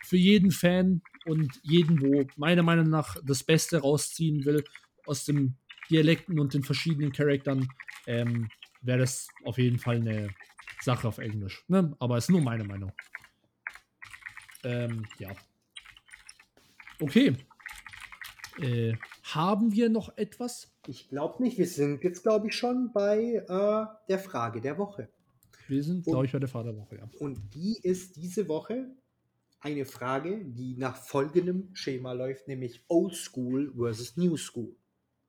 [0.03, 4.63] für jeden Fan und jeden, wo meiner Meinung nach das Beste rausziehen will
[5.07, 5.57] aus den
[5.89, 7.67] Dialekten und den verschiedenen Charaktern,
[8.05, 8.47] ähm,
[8.81, 10.29] wäre das auf jeden Fall eine
[10.81, 11.63] Sache auf Englisch.
[11.67, 11.95] Ne?
[11.99, 12.91] Aber ist nur meine Meinung.
[14.65, 15.31] Ähm, ja.
[16.99, 17.37] Okay.
[18.59, 18.93] Äh,
[19.23, 20.71] haben wir noch etwas?
[20.87, 21.57] Ich glaube nicht.
[21.57, 25.09] Wir sind jetzt, glaube ich, schon bei äh, der Frage der Woche.
[25.67, 27.09] Wir sind, glaube ich, bei der Vaterwoche, ja.
[27.19, 28.87] Und die ist diese Woche
[29.59, 34.75] eine Frage, die nach folgendem Schema läuft, nämlich Old School versus New School.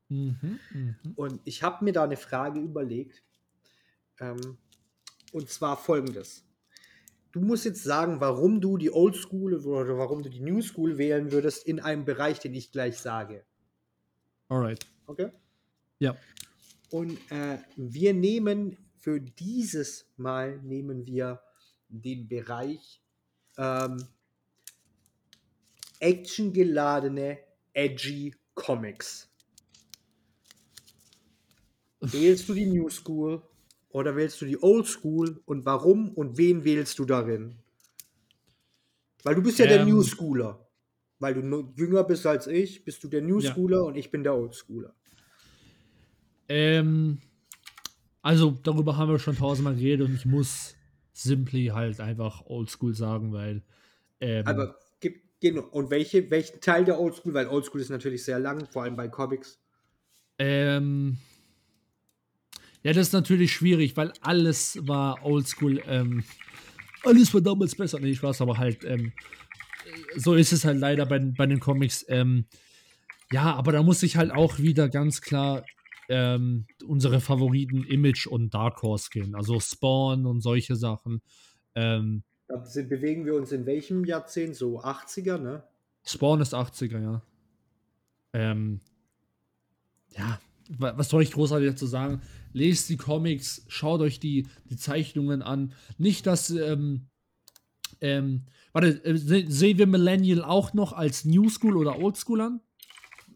[0.08, 0.96] Mhm, mhm.
[1.16, 3.22] Und ich habe mir da eine Frage überlegt.
[4.20, 4.58] Ähm,
[5.32, 6.45] und zwar folgendes.
[7.36, 10.96] Du musst jetzt sagen, warum du die Old School oder warum du die New School
[10.96, 13.44] wählen würdest in einem Bereich, den ich gleich sage.
[14.48, 14.86] Alright.
[15.04, 15.28] Okay?
[15.98, 16.16] Ja.
[16.88, 21.42] Und äh, wir nehmen für dieses Mal nehmen wir
[21.90, 23.02] den Bereich
[23.58, 24.02] ähm,
[26.00, 27.38] actiongeladene,
[27.74, 29.28] edgy Comics.
[32.00, 33.42] Wählst du die New School
[33.96, 37.56] oder wählst du die Old School und warum und wen wählst du darin?
[39.22, 39.88] Weil du bist ja der Ähm.
[39.88, 40.68] New Schooler.
[41.18, 43.54] Weil du jünger bist als ich, bist du der New Ja.
[43.54, 44.94] Schooler und ich bin der Old Schooler.
[46.48, 47.18] Ähm,
[48.22, 50.76] also darüber haben wir schon tausendmal geredet und ich muss
[51.12, 53.62] simply halt einfach Oldschool sagen, weil
[54.20, 55.62] ähm, Aber gib, genau.
[55.70, 57.32] Und welche, welchen Teil der Old School?
[57.34, 59.58] Weil Old School ist natürlich sehr lang, vor allem bei Comics.
[60.38, 61.16] ähm,
[62.86, 65.82] ja, das ist natürlich schwierig, weil alles war Oldschool.
[65.88, 66.22] Ähm,
[67.02, 67.98] alles war damals besser.
[67.98, 69.12] Nee, ich weiß aber halt, ähm,
[70.14, 72.04] so ist es halt leider bei, den- bei den Comics.
[72.08, 72.44] Ähm,
[73.32, 75.64] ja, aber da muss ich halt auch wieder ganz klar
[76.08, 79.34] ähm, unsere Favoriten Image und Dark Horse gehen.
[79.34, 81.22] Also Spawn und solche Sachen.
[81.74, 84.54] Ähm, Da sind, bewegen wir uns in welchem Jahrzehnt?
[84.54, 85.64] So 80er, ne?
[86.04, 87.22] Spawn ist 80er, ja.
[88.32, 88.80] Ähm,
[90.16, 90.38] ja,
[90.78, 92.20] was soll ich großartig dazu sagen?
[92.52, 95.72] Lest die Comics, schaut euch die, die Zeichnungen an.
[95.98, 97.08] Nicht, dass, ähm,
[98.00, 102.40] ähm, warte, äh, se sehen wir Millennial auch noch als New School oder Old School
[102.40, 102.60] an?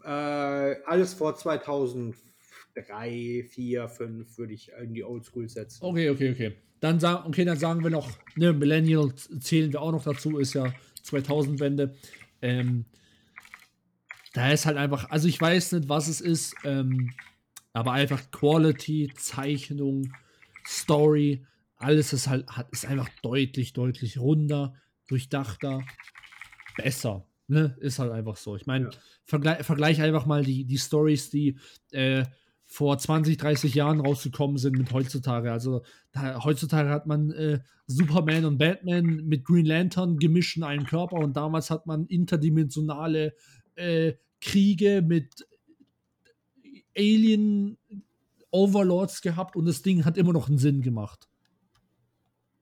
[0.05, 5.85] Äh, alles vor 2003, 4, 5 würde ich in die Old School setzen.
[5.85, 6.57] Okay, okay, okay.
[6.81, 10.55] Dann sagen, okay, dann sagen wir noch, ne, Millennial zählen wir auch noch dazu, ist
[10.55, 10.73] ja
[11.05, 11.95] 2000-Wende.
[12.41, 12.87] Ähm,
[14.33, 17.13] da ist halt einfach, also ich weiß nicht, was es ist, ähm,
[17.73, 20.13] aber einfach Quality, Zeichnung,
[20.67, 21.45] Story,
[21.77, 24.75] alles ist halt, hat, ist einfach deutlich, deutlich runder,
[25.09, 25.83] durchdachter,
[26.77, 27.27] besser.
[27.49, 27.77] Ne?
[27.81, 28.55] Ist halt einfach so.
[28.57, 28.91] Ich meine, Ja.
[29.25, 31.59] vergleich, vergleich einfach mal die, die Stories, die
[31.91, 32.25] äh,
[32.67, 35.51] vor 20, 30 Jahren rausgekommen sind mit heutzutage.
[35.51, 35.83] Also
[36.13, 37.59] da, heutzutage hat man äh,
[37.89, 43.35] Superman und Batman mit Green Lantern gemischt in einem Körper und damals hat man interdimensionale
[43.81, 45.47] äh, Kriege mit
[46.97, 47.79] Alien
[48.51, 51.29] Overlords gehabt und das Ding hat immer noch einen Sinn gemacht.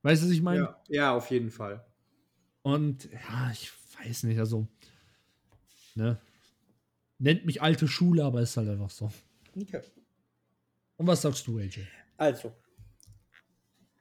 [0.02, 0.60] Weißt du, was ich meine?
[0.60, 1.84] Ja, ja, auf jeden Fall.
[2.62, 4.68] Und ja, ich weiß nicht, also,
[5.94, 6.20] ne?
[7.18, 9.10] Nennt mich alte Schule, aber ist halt einfach so.
[9.60, 9.80] Okay.
[10.96, 11.80] Und was sagst du, AJ?
[12.16, 12.52] Also,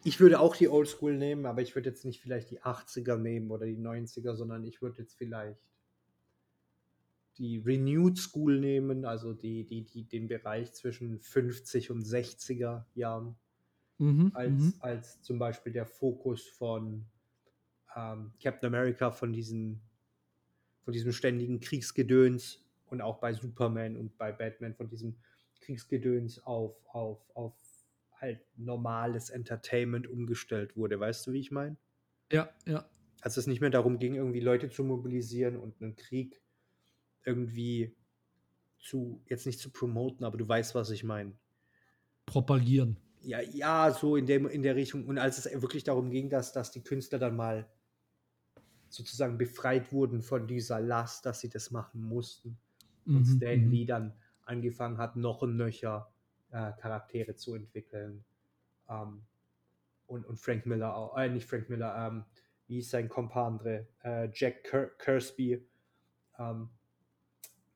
[0.03, 3.17] ich würde auch die Old School nehmen, aber ich würde jetzt nicht vielleicht die 80er
[3.17, 5.57] nehmen oder die 90er, sondern ich würde jetzt vielleicht
[7.37, 13.35] die Renewed School nehmen, also die, die, die, den Bereich zwischen 50 und 60er Jahren,
[13.99, 14.73] Mhm, als, mhm.
[14.79, 17.05] als zum Beispiel der Fokus von
[17.95, 19.81] ähm, Captain America, von, diesen,
[20.83, 25.17] von diesem ständigen Kriegsgedöns und auch bei Superman und bei Batman von diesem
[25.61, 27.55] Kriegsgedöns auf, auf, auf
[28.11, 30.99] halt normales Entertainment umgestellt wurde.
[30.99, 31.77] Weißt du, wie ich meine?
[32.31, 32.87] Ja, ja.
[33.21, 36.39] Als es nicht mehr darum ging, irgendwie Leute zu mobilisieren und einen Krieg
[37.27, 37.95] irgendwie
[38.79, 41.33] zu, jetzt nicht zu promoten, aber du weißt, was ich meine.
[42.25, 42.97] Propagieren.
[43.21, 45.05] Ja, ja, so in der, in der Richtung.
[45.05, 47.67] Und als es wirklich darum ging, dass, dass die Künstler dann mal
[48.89, 52.57] sozusagen befreit wurden von dieser Last, dass sie das machen mussten.
[53.05, 53.71] Und Mhm, Stan mhm.
[53.71, 54.13] Lee dann
[54.45, 56.11] angefangen hat, noch und nöcher
[56.51, 58.23] äh, Charaktere zu entwickeln.
[58.89, 59.23] Ähm,
[60.07, 62.23] und, und Frank Miller auch, äh, nicht Frank Miller, ähm,
[62.67, 65.65] wie ist sein Kompadre, äh, Jack Ker Kirsby,
[66.37, 66.69] ähm,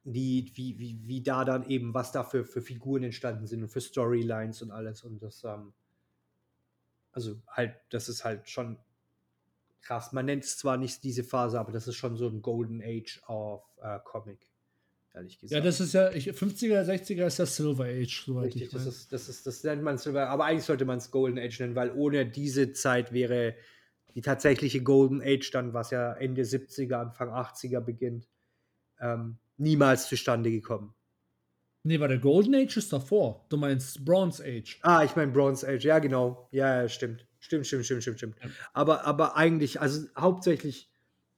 [0.03, 3.69] die, wie, wie, wie da dann eben, was da für, für Figuren entstanden sind und
[3.69, 5.03] für Storylines und alles.
[5.03, 5.73] Und das, ähm,
[7.11, 8.78] also halt, das ist halt schon
[9.82, 10.11] krass.
[10.11, 13.22] Man nennt es zwar nicht diese Phase, aber das ist schon so ein Golden Age
[13.28, 14.48] of äh, Comic,
[15.14, 15.57] ehrlich gesagt.
[15.57, 18.86] Ja, das ist ja, ich, 50er, 60er ist das Silver Age, soweit Richtig, ich das,
[18.88, 21.76] ist, das, ist, das nennt man Silver, aber eigentlich sollte man es Golden Age nennen,
[21.76, 23.56] weil ohne diese Zeit wäre
[24.15, 28.28] die tatsächliche Golden Age dann, was ja Ende 70er, Anfang 80er beginnt,
[28.99, 30.94] ähm, niemals zustande gekommen.
[31.84, 33.45] Nee, war der Golden Age ist davor.
[33.49, 34.80] Du meinst Bronze Age.
[34.84, 36.48] Ah, ich meine Bronze Age, ja genau.
[36.52, 37.26] Ja, ja, stimmt.
[37.40, 38.36] Stimmt, stimmt, stimmt, stimmt, stimmt.
[38.44, 38.49] Ja.
[38.73, 40.91] Aber, aber eigentlich, also hauptsächlich,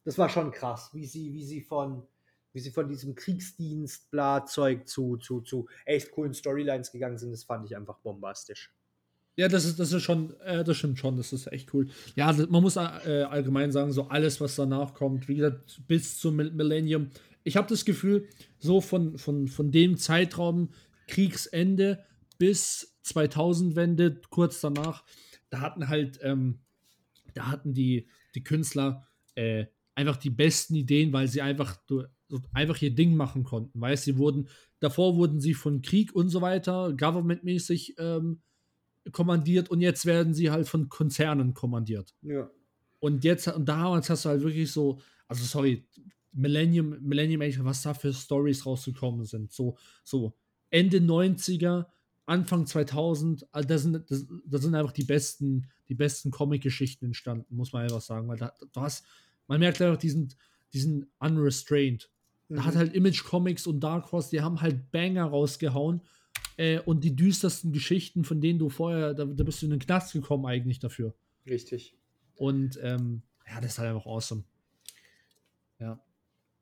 [0.03, 2.05] das war schon krass, wie sie, wie sie von,
[2.51, 7.31] wie sie von diesem Kriegsdienst, bla, Zeug zu, zu, zu echt coolen Storylines gegangen sind,
[7.31, 8.73] das fand ich einfach bombastisch.
[9.35, 11.87] Ja, das ist, das ist schon, äh, das stimmt schon, das ist echt cool.
[12.15, 16.19] Ja, das, man muss äh, allgemein sagen, so alles, was danach kommt, wie gesagt, bis
[16.19, 17.09] zum Millennium.
[17.43, 18.27] Ich habe das Gefühl,
[18.59, 20.69] so von, von, von dem Zeitraum
[21.07, 22.05] Kriegsende
[22.37, 25.03] bis 2000-Wende, kurz danach,
[25.49, 26.59] da hatten halt, ähm,
[27.33, 29.65] da hatten die, die Künstler äh,
[29.95, 32.03] einfach die besten Ideen, weil sie einfach, so
[32.53, 33.81] einfach ihr Ding machen konnten.
[33.81, 34.47] Weißt sie wurden,
[34.79, 38.41] davor wurden sie von Krieg und so weiter, governmentmäßig ähm,
[39.11, 42.13] kommandiert und jetzt werden sie halt von Konzernen kommandiert.
[42.21, 42.49] Ja.
[42.99, 45.85] Und jetzt, und damals hast du halt wirklich so, also sorry,
[46.31, 49.51] Millennium, Millennium Age, was da für Stories rausgekommen sind.
[49.51, 50.33] So, so
[50.69, 51.85] Ende 90er,
[52.25, 57.55] Anfang 2000, also da sind, das, das sind einfach die besten, die besten Comic-Geschichten entstanden,
[57.55, 59.05] muss man einfach sagen, weil da, du hast,
[59.47, 60.33] man merkt einfach diesen,
[60.71, 62.09] diesen unrestrained.
[62.47, 62.55] Mhm.
[62.55, 62.79] Da hat mhm.
[62.79, 66.01] halt Image Comics und Dark Horse, die haben halt Banger rausgehauen
[66.57, 69.79] äh, und die düstersten Geschichten, von denen du vorher, da, da, bist du in den
[69.79, 71.13] Knast gekommen eigentlich dafür.
[71.45, 71.95] Richtig.
[72.35, 74.43] Und ähm, ja, das ist halt einfach awesome.
[75.79, 75.99] Ja,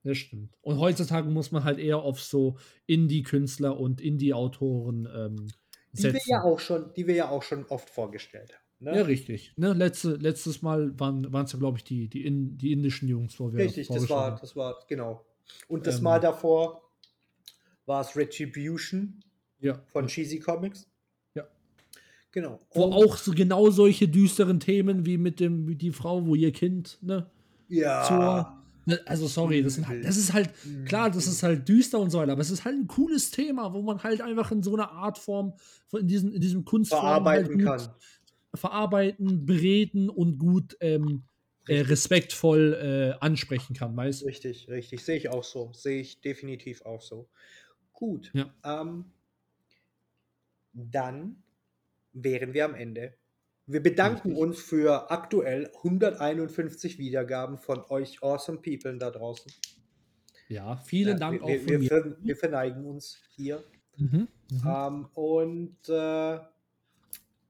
[0.04, 0.54] das stimmt.
[0.62, 2.58] Und heutzutage muss man halt eher auf so
[2.88, 5.48] Indie-Künstler und Indie-Autoren ähm,
[5.94, 8.62] die wir ja auch schon, die wir ja auch schon oft vorgestellt haben.
[8.80, 8.98] Ne?
[8.98, 9.54] Ja, richtig.
[9.58, 13.40] Ne, letzte, letztes Mal waren es ja, glaube ich, die, die, in, die indischen Jungs,
[13.40, 15.26] wo wir Richtig, das war, das war, genau.
[15.68, 16.90] Und das ähm, Mal davor
[17.86, 19.24] war es Retribution
[19.62, 19.82] ja.
[19.88, 20.88] von Cheesy Comics.
[21.36, 21.48] Ja.
[22.32, 22.60] Genau.
[22.74, 26.36] Wo Und, auch so genau solche düsteren Themen wie mit dem, wie die Frau, wo
[26.36, 27.30] ihr Kind, ne?
[27.68, 28.04] Ja.
[28.04, 30.50] Zur, ne, also sorry, das, halt, das ist halt,
[30.86, 33.74] klar, das ist halt düster und so weiter, aber es ist halt ein cooles Thema,
[33.74, 35.54] wo man halt einfach in so einer Art Form,
[35.94, 37.96] in, diesen, in diesem Kunstform verarbeiten halt kann.
[38.54, 41.24] Verarbeiten, bereden und gut ähm,
[41.68, 42.74] äh, respektvoll
[43.20, 45.06] äh, ansprechen kann, weißt Richtig, richtig.
[45.06, 45.72] Sehe ich auch so.
[45.74, 47.30] Sehe ich definitiv auch so.
[47.94, 48.32] Gut.
[48.34, 48.54] Ja.
[48.64, 49.06] Ähm,
[50.74, 51.44] dann
[52.14, 53.14] wären wir am Ende.
[53.68, 59.52] Wir bedanken uns für aktuell 151 Wiedergaben von euch awesome People da draußen.
[60.50, 62.18] Ja, vielen Dank wir, auch von wir, mir.
[62.22, 63.64] Wir verneigen uns hier.
[63.98, 64.62] Mhm, mhm.
[64.68, 66.40] ähm, und äh,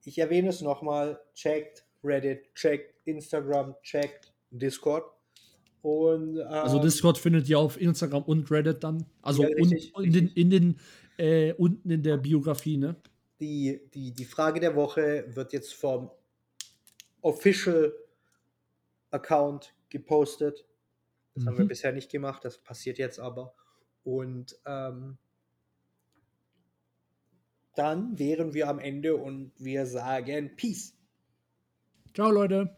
[0.04, 5.06] ich erwähne es nochmal, checkt Reddit, checkt Instagram, checkt Discord.
[5.82, 9.06] Und, ähm, also Discord findet ihr auf Instagram und Reddit dann.
[9.24, 10.80] Also ja, richtig, und, in den, in den
[11.18, 12.96] äh, unten in der Biografie, ne?
[13.42, 16.12] Die, die, die Frage der Woche wird jetzt vom
[17.22, 17.94] Official
[19.10, 20.66] Account gepostet.
[21.34, 21.48] Das mhm.
[21.50, 21.70] haben wir mhm.
[21.70, 23.54] bisher nicht gemacht, das passiert jetzt aber.
[24.04, 25.18] Und ähm,
[27.76, 30.94] dann wären wir am Ende und wir sagen Peace.
[32.14, 32.78] Ciao, Leute.